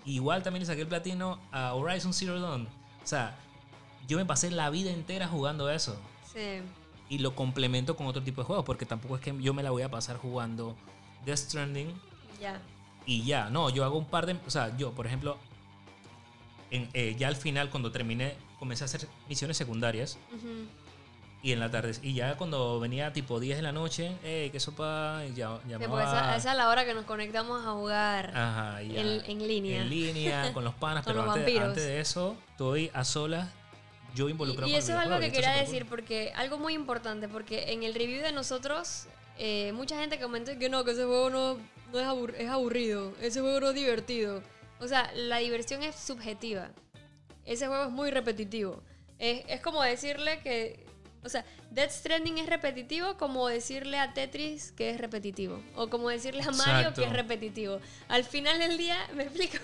[0.04, 2.66] igual también le saqué el platino a Horizon Zero Dawn,
[3.02, 3.38] o sea,
[4.08, 5.96] yo me pasé la vida entera jugando eso.
[6.32, 6.62] Sí.
[7.10, 9.70] Y lo complemento con otro tipo de juegos, porque tampoco es que yo me la
[9.70, 10.74] voy a pasar jugando
[11.24, 11.92] Death Stranding.
[12.40, 12.60] Ya.
[13.06, 15.38] Y ya, no, yo hago un par de, o sea, yo, por ejemplo,
[16.70, 20.18] eh, ya al final, cuando terminé, comencé a hacer misiones secundarias.
[21.40, 24.58] Y en la tarde, y ya cuando venía tipo 10 de la noche, eh, qué
[24.58, 26.36] sopa, ya, llamaba...
[26.36, 28.32] esa, es la hora que nos conectamos a jugar
[28.80, 29.82] en, línea.
[29.82, 33.48] En línea, con los panas, pero antes, de eso, estoy a solas,
[34.16, 37.72] yo involucrado y, y eso es algo que quería decir, porque algo muy importante, porque
[37.72, 39.06] en el review de nosotros,
[39.38, 41.56] eh, mucha gente comentó que no, que ese juego no,
[41.92, 44.42] no es, es aburrido, ese juego no es divertido.
[44.80, 46.70] O sea, la diversión es subjetiva.
[47.44, 48.82] Ese juego es muy repetitivo.
[49.18, 50.86] Es, como decirle que.
[51.24, 55.60] O sea, Death Stranding es repetitivo como decirle a Tetris que es repetitivo.
[55.74, 57.80] O como decirle a Mario que es repetitivo.
[58.06, 59.58] Al final del día, me explico.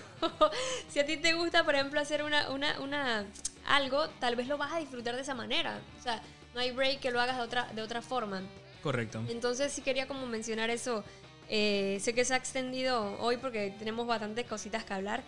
[0.89, 3.25] si a ti te gusta, por ejemplo, hacer una, una, una,
[3.65, 5.79] algo, tal vez lo vas a disfrutar de esa manera.
[5.97, 6.21] O sea,
[6.53, 8.41] no hay break que lo hagas de otra, de otra forma.
[8.83, 9.23] Correcto.
[9.29, 11.03] Entonces sí quería como mencionar eso
[11.49, 15.23] eh, sé que se ha extendido hoy porque tenemos bastantes cositas que hablar.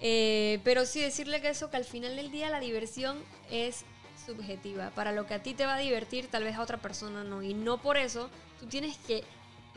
[0.00, 3.18] Eh, pero sí decirle que eso, que al final del día la diversión
[3.50, 3.84] es
[4.24, 4.90] subjetiva.
[4.90, 7.42] Para lo que a ti te va a divertir, tal vez a otra persona no.
[7.42, 8.30] Y no por eso
[8.60, 9.24] tú tienes que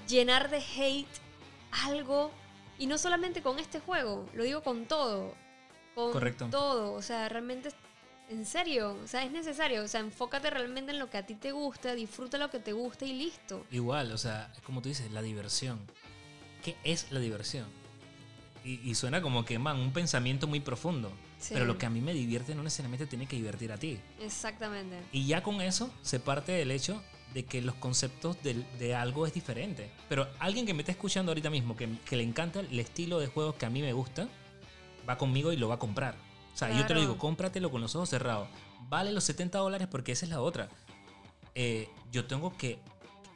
[0.08, 1.08] llenar de hate
[1.86, 2.32] algo.
[2.78, 5.34] Y no solamente con este juego, lo digo con todo.
[5.96, 6.48] Con Correcto.
[6.50, 6.94] todo.
[6.94, 7.70] O sea, realmente
[8.32, 9.84] en serio, o sea, es necesario.
[9.84, 12.74] O sea, enfócate realmente en lo que a ti te gusta, disfruta lo que te
[12.74, 13.66] gusta y listo.
[13.72, 15.80] Igual, o sea, como tú dices, la diversión.
[16.64, 17.68] ¿Qué es la diversión?
[18.64, 21.12] Y, suena como que, man, un pensamiento muy profundo.
[21.50, 24.00] Pero lo que a mí me divierte no necesariamente tiene que divertir a ti.
[24.20, 24.98] Exactamente.
[25.12, 27.02] Y ya con eso se parte del hecho
[27.34, 29.90] de que los conceptos de, algo es diferente.
[30.08, 33.26] Pero alguien que me está escuchando ahorita mismo, que, que le encanta el estilo de
[33.26, 34.30] juegos que a mí me gusta,
[35.10, 36.16] va conmigo y lo va a comprar
[36.54, 38.48] o sea, yo te lo digo, cómpratelo con los ojos cerrados.
[38.90, 40.70] Vale los 70 dólares porque esa es la otra.
[41.56, 42.80] Eh, yo tengo que.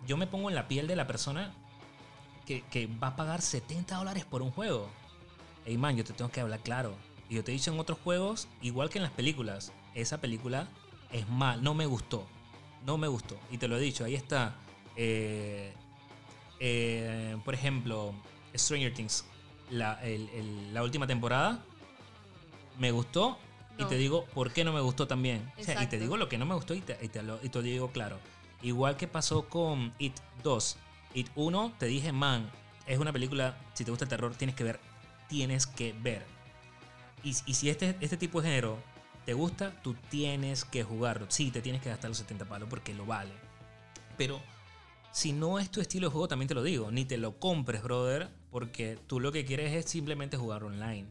[0.05, 1.53] Yo me pongo en la piel de la persona
[2.45, 4.89] que, que va a pagar 70 dólares por un juego.
[5.65, 6.95] Ey, man, yo te tengo que hablar claro.
[7.29, 10.67] Y yo te he dicho en otros juegos, igual que en las películas, esa película
[11.11, 12.27] es mal, no me gustó.
[12.85, 13.37] No me gustó.
[13.49, 14.55] Y te lo he dicho, ahí está.
[14.95, 15.73] Eh,
[16.59, 18.13] eh, por ejemplo,
[18.53, 19.25] Stranger Things,
[19.71, 19.99] la,
[20.71, 21.63] la última temporada
[22.77, 23.37] me gustó
[23.77, 25.51] y te digo por qué no me gustó también.
[25.57, 27.61] y te digo lo que no me gustó y te, y te, lo, y te
[27.61, 28.17] digo claro.
[28.61, 30.77] Igual que pasó con It 2.
[31.13, 32.49] It 1 te dije, man,
[32.87, 34.79] es una película, si te gusta el terror, tienes que ver.
[35.27, 36.25] Tienes que ver.
[37.23, 38.77] Y, y si este, este tipo de género
[39.25, 41.25] te gusta, tú tienes que jugarlo.
[41.29, 43.33] Sí, te tienes que gastar los 70 palos porque lo vale.
[44.17, 44.39] Pero
[45.11, 47.81] si no es tu estilo de juego, también te lo digo, ni te lo compres,
[47.81, 51.07] brother, porque tú lo que quieres es simplemente jugar online.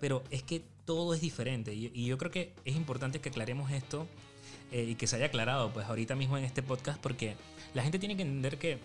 [0.00, 1.74] Pero es que todo es diferente.
[1.74, 4.06] Y, yo creo que es importante que aclaremos esto
[4.72, 7.36] eh, y que se haya aclarado pues ahorita mismo en este podcast porque
[7.74, 8.78] la gente tiene que entender que,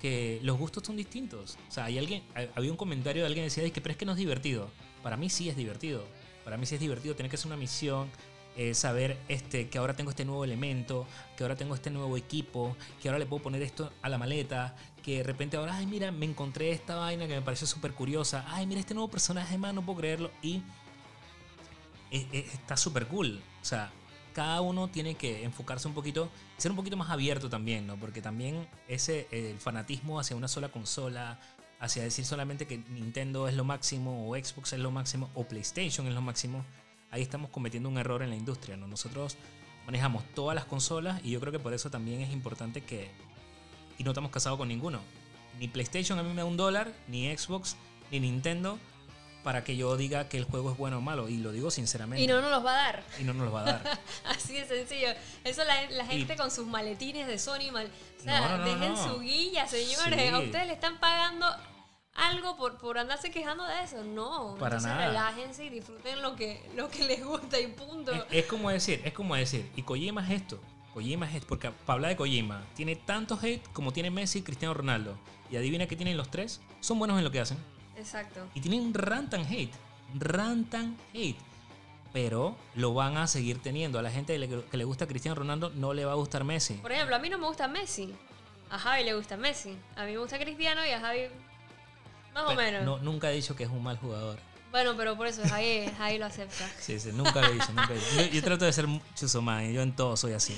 [0.00, 1.58] que los gustos son distintos.
[1.68, 2.22] O sea, hay alguien,
[2.54, 4.70] había un comentario de alguien que decía, que pero es que no es divertido.
[5.02, 6.04] Para mí sí es divertido.
[6.44, 8.08] Para mí sí es divertido tener que hacer una misión,
[8.56, 11.04] eh, saber este, que ahora tengo este nuevo elemento,
[11.36, 14.76] que ahora tengo este nuevo equipo, que ahora le puedo poner esto a la maleta,
[15.02, 18.44] que de repente ahora, ay, mira, me encontré esta vaina que me pareció súper curiosa,
[18.48, 20.30] ay, mira este nuevo personaje, más no puedo creerlo.
[20.42, 20.62] Y
[22.10, 23.40] está súper cool.
[23.60, 23.90] O sea,
[24.32, 27.96] cada uno tiene que enfocarse un poquito, ser un poquito más abierto también, ¿no?
[27.96, 31.38] Porque también ese el fanatismo hacia una sola consola,
[31.80, 36.06] hacia decir solamente que Nintendo es lo máximo, o Xbox es lo máximo, o PlayStation
[36.06, 36.64] es lo máximo,
[37.10, 38.86] ahí estamos cometiendo un error en la industria, ¿no?
[38.86, 39.36] Nosotros
[39.86, 43.10] manejamos todas las consolas y yo creo que por eso también es importante que...
[43.98, 45.00] Y no estamos casados con ninguno.
[45.58, 47.76] Ni PlayStation a mí me da un dólar, ni Xbox,
[48.10, 48.78] ni Nintendo
[49.42, 51.28] para que yo diga que el juego es bueno o malo.
[51.28, 52.22] Y lo digo sinceramente.
[52.22, 53.02] Y no nos los va a dar.
[53.18, 53.98] Y no nos los va a dar.
[54.26, 55.08] Así de sencillo.
[55.44, 57.70] Eso la, gente con sus maletines de Sony.
[57.72, 60.32] Mal, o sea, dejen su guilla, señores.
[60.32, 61.46] A ustedes le están pagando
[62.14, 64.04] algo por, por andarse quejando de eso.
[64.04, 64.56] No.
[64.58, 65.08] Para nada.
[65.08, 68.12] relájense y disfruten lo que, lo que les gusta y punto.
[68.30, 70.60] Es, como decir, es como decir, y Kojima es esto.
[70.92, 71.46] Kojima es esto.
[71.48, 75.18] Porque para hablar de Kojima, tiene tanto hate como tiene Messi y Cristiano Ronaldo.
[75.50, 76.60] Y adivina qué tienen los tres.
[76.80, 77.58] Son buenos en lo que hacen.
[78.00, 78.48] Exacto.
[78.54, 79.72] Y tienen rantan hate.
[80.14, 81.38] Rantan hate.
[82.12, 83.98] Pero lo van a seguir teniendo.
[83.98, 84.34] A la gente
[84.70, 86.74] que le, gusta Cristiano Ronaldo no le va a gustar Messi.
[86.74, 88.12] Por ejemplo, a mí no me gusta Messi.
[88.70, 89.76] A Javi le gusta Messi.
[89.96, 91.28] A mí me gusta Cristiano y a Javi
[92.34, 92.84] más o menos.
[92.84, 94.38] No, nunca he dicho que es un mal jugador.
[94.70, 96.68] Bueno, pero por eso Javi, Javi lo acepta.
[96.78, 97.68] Sí, sí, nunca lo dicho.
[97.72, 97.90] Nunca
[98.32, 98.86] Yo, trato de ser
[99.16, 100.56] chuzoman yo en todo soy así.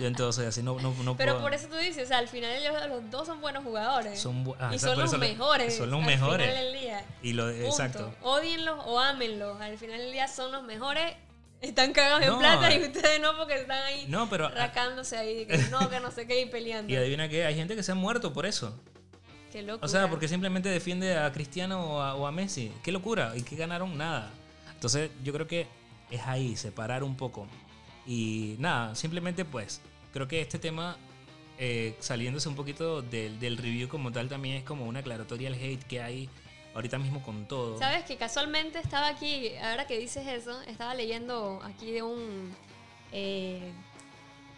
[0.00, 0.62] Yo en todo soy así.
[0.62, 3.26] No, no, no pero por eso tú dices, o sea, al final ellos, los dos
[3.26, 4.20] son buenos jugadores.
[4.20, 5.76] Son ah, y son los mejores.
[5.76, 6.48] Son los mejores.
[6.48, 7.04] Al final del día.
[7.22, 8.12] Y lo, exacto.
[8.22, 9.60] Odienlos o ámenlos.
[9.60, 11.14] Al final del día son los mejores.
[11.60, 15.44] Están cagados en plata y ustedes no porque están ahí no, pero, racándose ahí.
[15.44, 16.92] Que no, que no sé qué y peleando.
[16.92, 18.80] Y adivina qué, hay gente que se ha muerto por eso.
[19.52, 19.84] Qué locura.
[19.84, 22.72] O sea, porque simplemente defiende a Cristiano o a, Messi.
[22.82, 23.32] Qué locura.
[23.36, 23.96] ¿Y qué ganaron?
[23.96, 24.30] Nada.
[24.74, 25.66] Entonces, yo creo que
[26.10, 27.46] es ahí, separar un poco.
[28.06, 29.80] Y nada, simplemente pues,
[30.12, 30.96] creo que este tema,
[31.58, 35.54] eh, saliéndose un poquito del, del, review como tal, también es como una aclaratoria al
[35.54, 36.30] hate que hay
[36.74, 37.78] ahorita mismo con todo.
[37.78, 42.54] Sabes que casualmente estaba aquí, ahora que dices eso, estaba leyendo aquí de un...
[43.12, 43.72] Eh,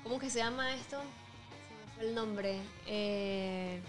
[0.03, 0.99] ¿Cómo que se llama esto?
[0.99, 2.59] Se me fue el nombre.
[2.87, 3.81] Eh,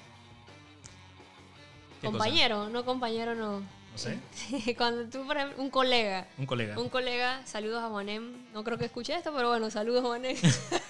[2.02, 3.60] compañero, no compañero, no.
[3.60, 4.20] No sé.
[4.78, 6.28] Cuando tú, por ejemplo, un colega.
[6.38, 6.80] Un colega.
[6.80, 8.52] Un colega, saludos a Juanem.
[8.54, 10.38] No creo que escuche esto, pero bueno, saludos a Juanem.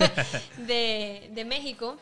[0.57, 1.97] de, de México.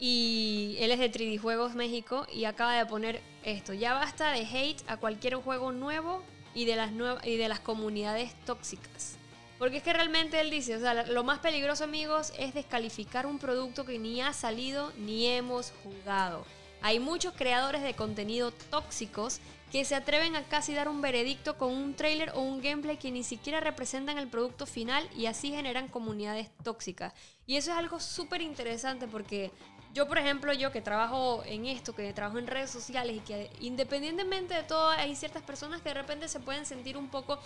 [0.00, 3.72] Y él es de 3D Juegos México y acaba de poner esto.
[3.72, 6.24] Ya basta de hate a cualquier juego nuevo
[6.54, 6.90] y de las,
[7.24, 9.16] y de las comunidades tóxicas.
[9.58, 13.38] Porque es que realmente él dice, o sea, lo más peligroso amigos es descalificar un
[13.38, 16.44] producto que ni ha salido ni hemos jugado.
[16.82, 19.40] Hay muchos creadores de contenido tóxicos
[19.70, 23.10] que se atreven a casi dar un veredicto con un trailer o un gameplay que
[23.10, 27.14] ni siquiera representan el producto final y así generan comunidades tóxicas.
[27.46, 29.52] Y eso es algo súper interesante porque
[29.94, 33.50] yo, por ejemplo, yo que trabajo en esto, que trabajo en redes sociales y que
[33.60, 37.38] independientemente de todo hay ciertas personas que de repente se pueden sentir un poco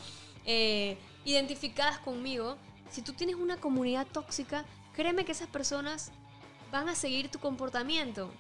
[0.45, 2.57] eh, identificadas conmigo.
[2.91, 4.65] Si tú tienes una comunidad tóxica,
[4.95, 6.11] créeme que esas personas
[6.73, 8.33] van a seguir tu comportamiento.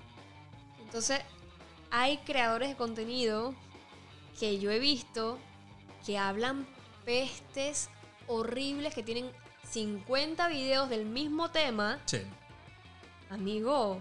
[0.86, 1.20] Entonces,
[1.90, 3.54] hay creadores de contenido
[4.38, 5.36] que yo he visto
[6.04, 6.64] que hablan
[7.04, 7.90] pestes
[8.28, 9.30] horribles, que tienen
[9.68, 11.98] 50 videos del mismo tema.
[12.06, 12.18] Sí.
[13.30, 14.00] Amigo,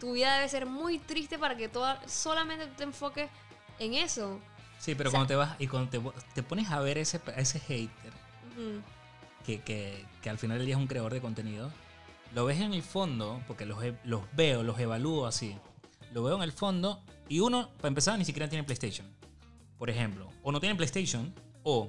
[0.00, 3.30] tu vida debe ser muy triste para que toda, solamente te enfoques
[3.78, 4.40] en eso.
[4.78, 6.02] Sí, pero cuando te vas y cuando
[6.34, 8.12] te, pones a ver ese, ese hater,
[9.46, 11.70] que, que, que, al final del día es un creador de contenido,
[12.34, 15.56] lo ves en el fondo, porque los, los veo, los evalúo así
[16.14, 19.06] lo veo en el fondo y uno, para empezar, ni siquiera tiene PlayStation.
[19.78, 21.34] Por ejemplo, o no tiene PlayStation,
[21.64, 21.88] o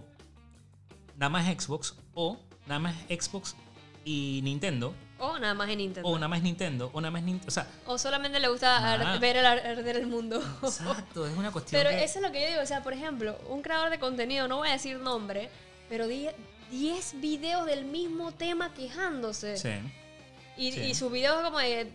[1.16, 3.56] nada más Xbox, o nada más Xbox
[4.04, 4.96] y Nintendo.
[5.20, 6.10] O nada más en Nintendo.
[6.10, 7.48] O nada más Nintendo, o nada más Nintendo.
[7.48, 10.42] O, sea, o solamente le gusta ver el arder el mundo.
[10.64, 11.84] Exacto, es una cuestión.
[11.84, 12.62] Pero eso es lo que yo digo.
[12.64, 15.52] O sea, por ejemplo, un creador de contenido, no voy a decir nombre,
[15.88, 19.58] pero 10 videos del mismo tema quejándose.
[19.58, 19.70] Sí.
[20.58, 21.92] Y, y sus videos como de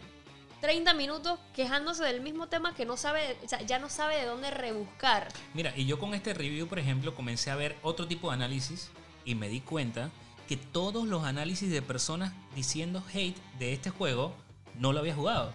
[0.60, 4.26] 30 minutos quejándose del mismo tema que no sabe, o sea, ya no sabe de
[4.26, 5.28] dónde rebuscar.
[5.54, 8.90] Mira, y yo con este review, por ejemplo, comencé a ver otro tipo de análisis
[9.24, 10.10] y me di cuenta
[10.48, 14.34] que todos los análisis de personas diciendo hate de este juego
[14.74, 15.52] no lo había jugado.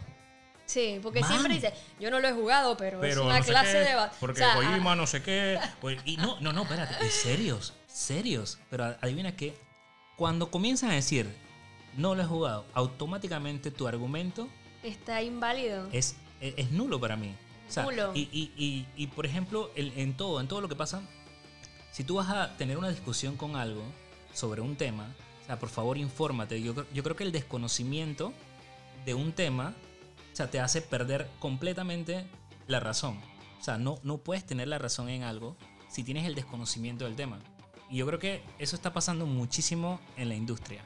[0.66, 3.96] Sí, porque siempre dice, yo no lo he jugado, pero, es una clase de...
[4.20, 5.60] Porque o no sé qué.
[5.82, 8.58] Pues, y no, no, no, espérate, serios, serios.
[8.72, 9.56] Pero adivina que
[10.16, 11.28] cuando comienzan a decir,
[11.96, 14.50] no lo he jugado, automáticamente tu argumento
[14.86, 15.88] está inválido.
[15.92, 17.34] Es, es, nulo para mí.
[17.84, 18.12] nulo.
[18.14, 21.02] Y, y, y, por ejemplo, en todo, en todo lo que pasa,
[21.92, 23.84] si tú vas a tener una discusión con algo
[24.34, 25.14] sobre un tema,
[25.44, 26.62] o sea, por favor infórmate.
[26.62, 28.34] Yo, yo creo que el desconocimiento
[29.06, 29.74] de un tema,
[30.34, 32.26] o sea, te hace perder completamente
[32.68, 33.20] la razón.
[33.60, 35.56] O sea, no, no puedes tener la razón en algo
[35.88, 37.40] si tienes el desconocimiento del tema.
[37.90, 40.84] Y yo creo que eso está pasando muchísimo en la industria.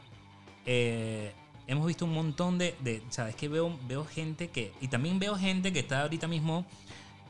[0.66, 1.34] Eh,
[1.72, 3.36] hemos visto un montón de, de, ¿sabes?
[3.36, 6.66] Que veo, veo gente que, y también veo gente que está ahorita mismo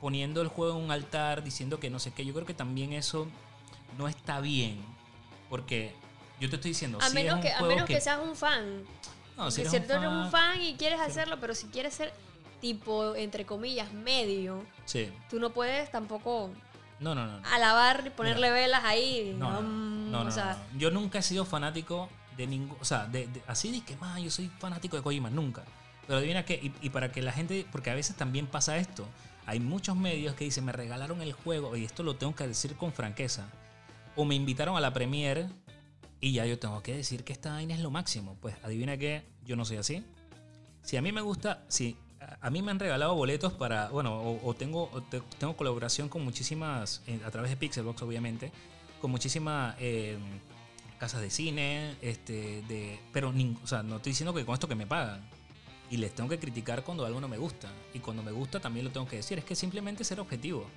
[0.02, 2.26] poniendo el juego en un altar, diciendo que no sé qué.
[2.26, 3.28] Yo creo que también eso
[3.98, 4.78] no está bien,
[5.50, 5.94] porque
[6.40, 8.84] yo te estoy diciendo, a menos, que, a menos que, seas un fan.
[9.36, 11.94] No, si, eres un tú eres fan- un fan y quieres hacerlo, pero si quieres
[11.94, 12.14] ser
[12.62, 15.10] tipo, entre comillas, medio, Sí.
[15.30, 16.50] tú no puedes tampoco
[17.02, 17.42] No, no, no.
[17.52, 19.36] alabar y ponerle velas ahí.
[19.38, 20.80] No, no, mm, no, no, o sea, no.
[20.80, 22.08] Yo nunca he sido fanático
[22.40, 22.78] de ningún.
[22.80, 25.64] O sea, de, así de que más, yo soy fanático de Kojima, nunca.
[26.08, 27.68] Pero adivina qué, y, para que la gente.
[27.72, 29.06] Porque a veces también pasa esto.
[29.46, 32.76] Hay muchos medios que dicen, me regalaron el juego, y esto lo tengo que decir
[32.76, 33.50] con franqueza.
[34.16, 35.48] O me invitaron a la premiere
[36.22, 38.38] y ya yo tengo que decir que esta vaina es lo máximo.
[38.42, 40.04] Pues adivina qué, yo no soy así.
[40.82, 41.96] Si a mí me gusta, si
[42.42, 44.90] a- mí me han regalado boletos para, bueno, o, tengo,
[45.38, 48.52] tengo colaboración con muchísimas, eh, a través de Pixelbox obviamente,
[49.02, 50.18] con muchísimas eh,
[51.00, 54.68] casas de cine, este, de, pero nin- o sea, no estoy diciendo que con esto
[54.68, 55.22] que me pagan.
[55.92, 57.68] Y les tengo que criticar cuando algo no me gusta.
[57.96, 59.40] Y cuando me gusta también lo tengo que decir.
[59.40, 60.68] Es que simplemente ser objetivo.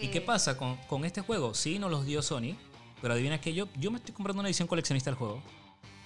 [0.00, 1.52] ¿Y qué pasa con, con este juego?
[1.54, 2.54] Sí, nos los dio Sony,
[3.00, 5.42] pero adivina que yo, yo me estoy comprando una edición coleccionista del juego.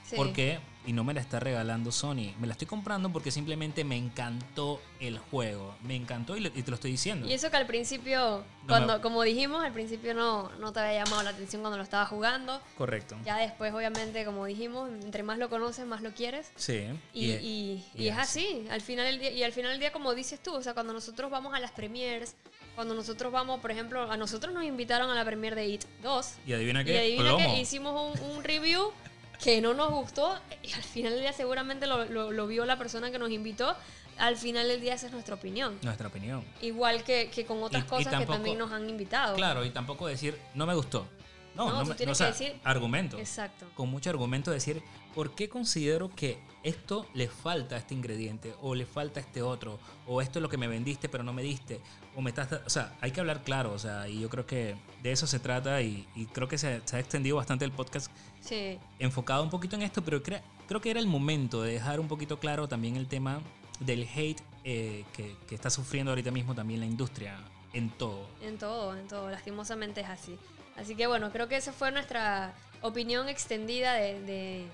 [0.08, 0.16] Sí.
[0.16, 0.60] ¿Por qué?
[0.86, 2.32] Y no me la está regalando Sony.
[2.38, 5.74] Me la estoy comprando porque simplemente me encantó el juego.
[5.82, 7.26] Me encantó y, le- y te lo estoy diciendo.
[7.26, 10.78] Y eso que al principio, No cuando, me- como dijimos, al principio no, no te
[10.78, 12.60] había llamado la atención cuando lo estaba jugando.
[12.78, 13.16] Correcto.
[13.24, 16.52] Ya después, obviamente, como dijimos, entre más lo conoces, más lo quieres.
[16.54, 16.84] Sí.
[17.12, 19.90] Y, y- y y es así, al final del día, y al final del día,
[19.92, 22.36] como dices tú, o sea, cuando nosotros vamos a las premiers,
[22.76, 26.34] cuando nosotros vamos, por ejemplo, a nosotros nos invitaron a la premier de It 2,
[26.46, 26.98] Y adivina y qué.
[27.00, 27.54] adivina Plomo.
[27.54, 28.92] que hicimos un, un review
[29.42, 32.78] que no nos gustó, y al final del día seguramente lo, lo- lo vio la
[32.78, 33.74] persona que nos invitó,
[34.18, 35.78] al final del día esa es nuestra opinión.
[35.82, 36.42] Nuestra opinión.
[36.62, 39.36] Igual que, que con otras Y- y cosas tampoco- que también nos han invitado.
[39.36, 41.06] Claro, y tampoco decir, no me gustó.
[41.54, 43.18] No, No, no, tú me, tienes no, o que sea, decir- argumento.
[43.18, 43.66] Exacto.
[43.74, 44.82] Con mucho argumento decir,
[45.14, 46.38] ¿por qué considero que
[46.68, 48.54] esto le falta este ingrediente?
[48.62, 49.78] O le falta este otro.
[50.06, 51.80] O esto es lo que me vendiste pero no me diste.
[52.14, 52.48] O me estás...
[52.66, 53.72] O sea, hay que hablar claro.
[53.72, 55.80] O sea, y yo creo que de eso se trata.
[55.82, 58.10] Y, y creo que se, se ha extendido bastante el podcast
[58.40, 58.78] Sí.
[58.98, 62.06] enfocado un poquito en esto, pero cre- creo que era el momento de dejar un
[62.08, 63.40] poquito claro también el tema
[63.80, 67.38] del hate eh, que, que está sufriendo ahorita mismo también la industria
[67.72, 68.28] en todo.
[68.40, 69.28] En todo, en todo.
[69.30, 70.38] Lastimosamente es así.
[70.76, 74.66] Así que bueno, creo que esa fue nuestra opinión extendida de, de-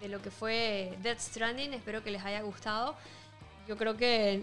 [0.00, 1.74] de lo que fue Death Stranding.
[1.74, 2.96] Espero que les haya gustado.
[3.68, 4.42] Yo creo que,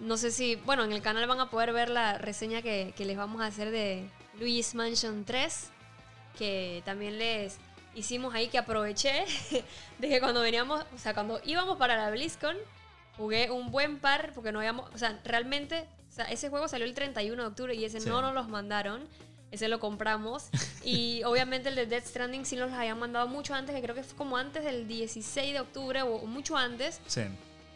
[0.00, 3.04] no sé si, bueno, en el canal van a poder ver la reseña que, que
[3.04, 4.08] les vamos a hacer de
[4.38, 5.70] Luigi's Mansion 3,
[6.38, 7.58] que también les
[7.94, 9.24] hicimos ahí, que aproveché
[9.98, 12.56] de que cuando veníamos, o sea, cuando íbamos para la BlizzCon,
[13.16, 16.86] jugué un buen par, porque no habíamos, o sea, realmente, o sea, ese juego salió
[16.86, 18.08] el 31 de octubre y ese Sí.
[18.08, 19.02] no nos los mandaron.
[19.50, 20.48] Ese lo compramos.
[20.84, 23.94] y obviamente el de Death Stranding sí nos los habían mandado mucho antes, que creo
[23.94, 27.00] que fue como antes del 16 de octubre o mucho antes.
[27.06, 27.22] Sí.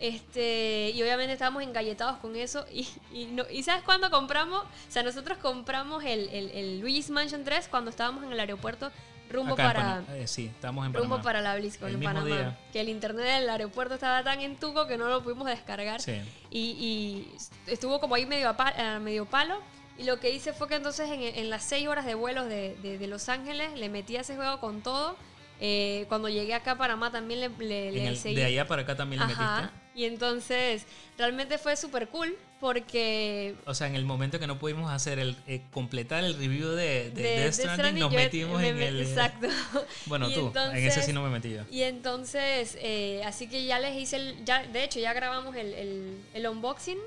[0.01, 2.67] Este, y obviamente estábamos engalletados con eso.
[2.73, 4.63] Y, y, no- ¿y sabes cuándo compramos?
[4.65, 8.91] O sea, nosotros compramos el, el, el Luigi's Mansion 3 cuando estábamos en el aeropuerto
[9.31, 10.17] rumbo Acá en para, Panamá.
[10.17, 11.23] Eh, sí, estamos en rumbo Panamá.
[11.23, 12.37] para la BlizzCon El en mismo Panamá.
[12.37, 12.59] día.
[12.73, 16.03] Que el internet del aeropuerto estaba tan en tuco que no lo pudimos descargar.
[16.03, 16.21] Sí.
[16.51, 17.33] Y, y
[17.67, 19.59] estuvo como ahí medio, a a medio palo.
[20.03, 22.77] Y lo que hice fue que entonces en, en las 6 horas de vuelos de,
[22.83, 25.17] de- de Los Ángeles le metí a ese juego con todo.
[25.61, 28.35] Eh, cuando llegué acá a Panamá también le, le, le el- seguí.
[28.35, 29.57] de allá para acá también le Ajá.
[29.61, 29.83] metiste.
[29.95, 30.87] Y entonces
[31.19, 35.37] realmente fue súper cool porque O sea, en el momento que no pudimos hacer el
[35.47, 38.77] eh, completar el review de, de, de Death Death Stranding, Stranding nos metimos me en
[38.79, 39.03] met- el.
[39.03, 39.49] Exacto.
[40.07, 41.63] Bueno, Y tú, en ese sí entonces- no me metí yo.
[41.71, 44.45] Y entonces, eh, así que ya les hice el.
[44.45, 46.99] Ya, de hecho, ya grabamos el, el, el unboxing.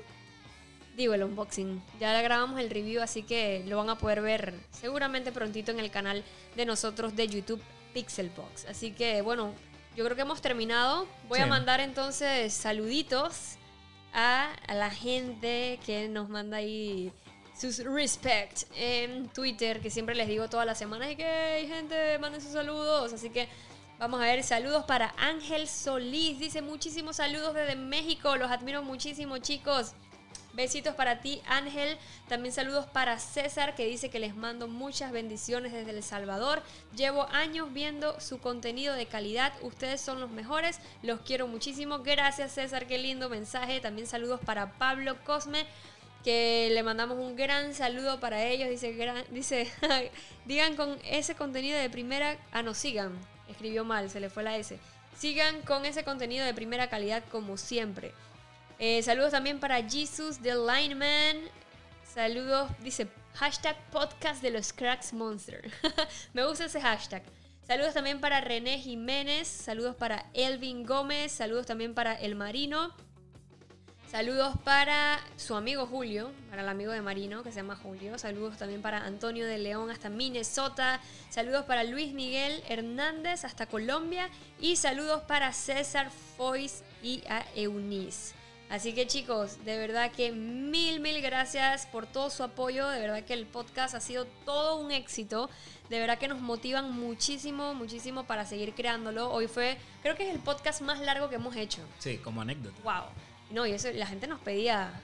[0.96, 1.82] Digo, el unboxing.
[2.00, 5.90] Ya grabamos el review, así que lo van a poder ver seguramente prontito en el
[5.90, 6.24] canal
[6.56, 7.62] de nosotros de YouTube
[7.92, 8.64] Pixelbox.
[8.64, 9.52] Así que, bueno,
[9.94, 11.06] yo creo que hemos terminado.
[11.28, 13.56] Voy a mandar entonces saluditos
[14.14, 17.12] a, a la gente que nos manda ahí
[17.58, 22.18] sus respect en Twitter, que siempre les digo todas las semanas y que hay gente,
[22.18, 23.12] manden sus saludos.
[23.12, 23.48] Así que
[23.98, 26.38] vamos a ver, saludos para Ángel Solís.
[26.38, 28.34] Dice muchísimos saludos desde México.
[28.36, 29.92] Los admiro muchísimo, chicos.
[30.56, 31.98] Besitos para ti, Ángel.
[32.28, 36.62] También saludos para César, que dice que les mando muchas bendiciones desde El Salvador.
[36.96, 39.52] Llevo años viendo su contenido de calidad.
[39.60, 40.80] Ustedes son los mejores.
[41.02, 41.98] Los quiero muchísimo.
[41.98, 42.86] Gracias, César.
[42.86, 43.80] Qué lindo mensaje.
[43.80, 45.66] También saludos para Pablo Cosme,
[46.24, 48.70] que le mandamos un gran saludo para ellos.
[48.70, 49.70] Dice, gran- dice
[50.46, 52.38] digan con ese contenido de primera...
[52.50, 53.12] Ah, no, sigan.
[53.46, 54.78] Escribió mal, se le fue la S.
[55.18, 58.12] Sigan con ese contenido de primera calidad como siempre.
[58.78, 61.48] Eh, saludos también para Jesus the Lineman.
[62.04, 65.70] Saludos, dice hashtag podcast de los cracks monster.
[66.34, 67.22] Me gusta ese hashtag.
[67.66, 72.94] Saludos también para René Jiménez, saludos para Elvin Gómez, saludos también para El Marino.
[74.10, 78.18] Saludos para su amigo Julio, para el amigo de Marino que se llama Julio.
[78.18, 81.00] Saludos también para Antonio de León hasta Minnesota.
[81.28, 84.30] Saludos para Luis Miguel Hernández hasta Colombia.
[84.60, 88.35] Y saludos para César Foyce y a Eunice.
[88.68, 92.88] Así que chicos, de verdad que mil, mil gracias por todo su apoyo.
[92.88, 95.48] De verdad que el podcast ha sido todo un éxito.
[95.88, 99.30] De verdad que nos motivan muchísimo, muchísimo para seguir creándolo.
[99.30, 101.80] Hoy fue, creo que es el podcast más largo que hemos hecho.
[101.98, 102.76] Sí, como anécdota.
[102.82, 103.04] Wow.
[103.50, 105.00] No, y eso la gente nos pedía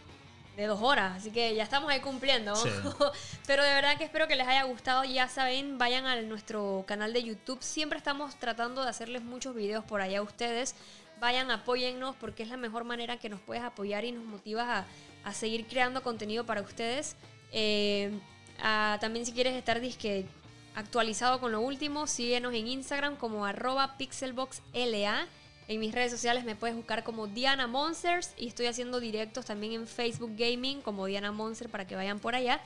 [0.57, 2.53] de dos horas, así que ya estamos ahí cumpliendo.
[3.47, 5.05] Pero de verdad que espero que les haya gustado.
[5.05, 7.63] Ya saben, vayan a nuestro canal de YouTube.
[7.63, 10.75] Siempre estamos tratando de hacerles muchos videos por allá a ustedes
[11.23, 14.85] vayan, apóyennos porque es la mejor manera que nos puedes apoyar y nos motivas
[15.25, 17.15] a, seguir creando contenido para ustedes.
[17.53, 18.11] Eh,
[19.01, 20.27] también si quieres estar disque
[20.75, 25.29] actualizado con lo último, síguenos en Instagram como arroba pixelboxla.
[25.69, 29.75] En mis redes sociales me puedes buscar como Diana Monsters y estoy haciendo directos también
[29.75, 32.61] en Facebook Gaming como Diana Monster para que vayan por allá.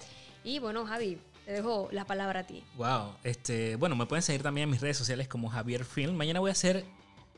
[0.44, 2.64] Y bueno, Javi, te dejo la palabra a ti.
[2.76, 6.16] Wow, este, bueno, me pueden seguir también en mis redes sociales como Javier Film.
[6.16, 6.86] Mañana voy a hacer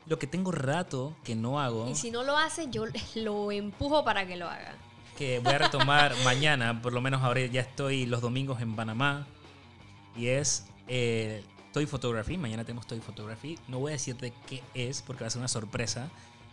[0.09, 1.87] lo que tengo rato que no hago.
[1.87, 4.73] Y si no lo hace, yo lo empujo para que lo haga.
[5.17, 9.27] Que voy a retomar mañana, por lo menos ahora ya estoy los domingos en Panamá.
[10.17, 12.37] Y es eh, Toy Photography.
[12.37, 13.57] Mañana tenemos Toy Photography.
[13.67, 16.09] No voy a decirte qué es porque va a ser una sorpresa.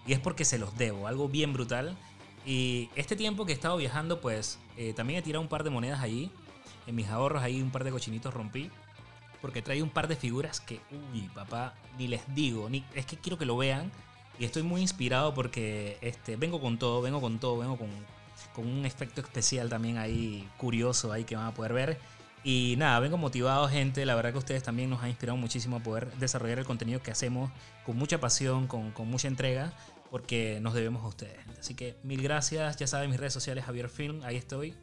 [0.07, 1.97] Y es porque se los debo, algo bien brutal.
[2.45, 5.70] Y este tiempo que he estado viajando, pues eh, también he tirado un par de
[5.70, 6.31] monedas allí.
[6.87, 8.70] En mis ahorros ahí un par de cochinitos rompí
[9.40, 10.80] porque trae un par de figuras que,
[11.12, 13.90] uy, papá, ni les digo, ni, es que quiero que lo vean.
[14.38, 17.88] Y estoy muy inspirado porque este, vengo con todo, vengo con todo, vengo con,
[18.54, 21.98] con un efecto especial también ahí curioso ahí que van a poder ver.
[22.44, 24.06] Y nada, vengo motivado, gente.
[24.06, 27.10] La verdad que ustedes también nos han inspirado muchísimo a poder desarrollar el contenido que
[27.10, 27.50] hacemos
[27.84, 29.72] con mucha pasión, con, con mucha entrega,
[30.12, 31.38] porque nos debemos a ustedes.
[31.58, 32.76] Así que mil gracias.
[32.76, 34.74] Ya saben, mis redes sociales, Javier Film, ahí estoy.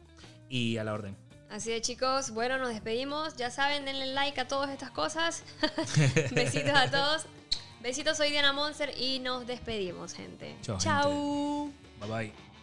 [0.50, 1.16] Y a la orden.
[1.54, 3.36] Así de chicos, bueno, nos despedimos.
[3.36, 5.44] Ya saben, denle like a todas estas cosas.
[6.32, 7.26] Besitos a todos.
[7.80, 10.56] Besitos, soy Diana Monster y nos despedimos, gente.
[10.78, 11.70] Chao.
[12.00, 12.53] Bye bye.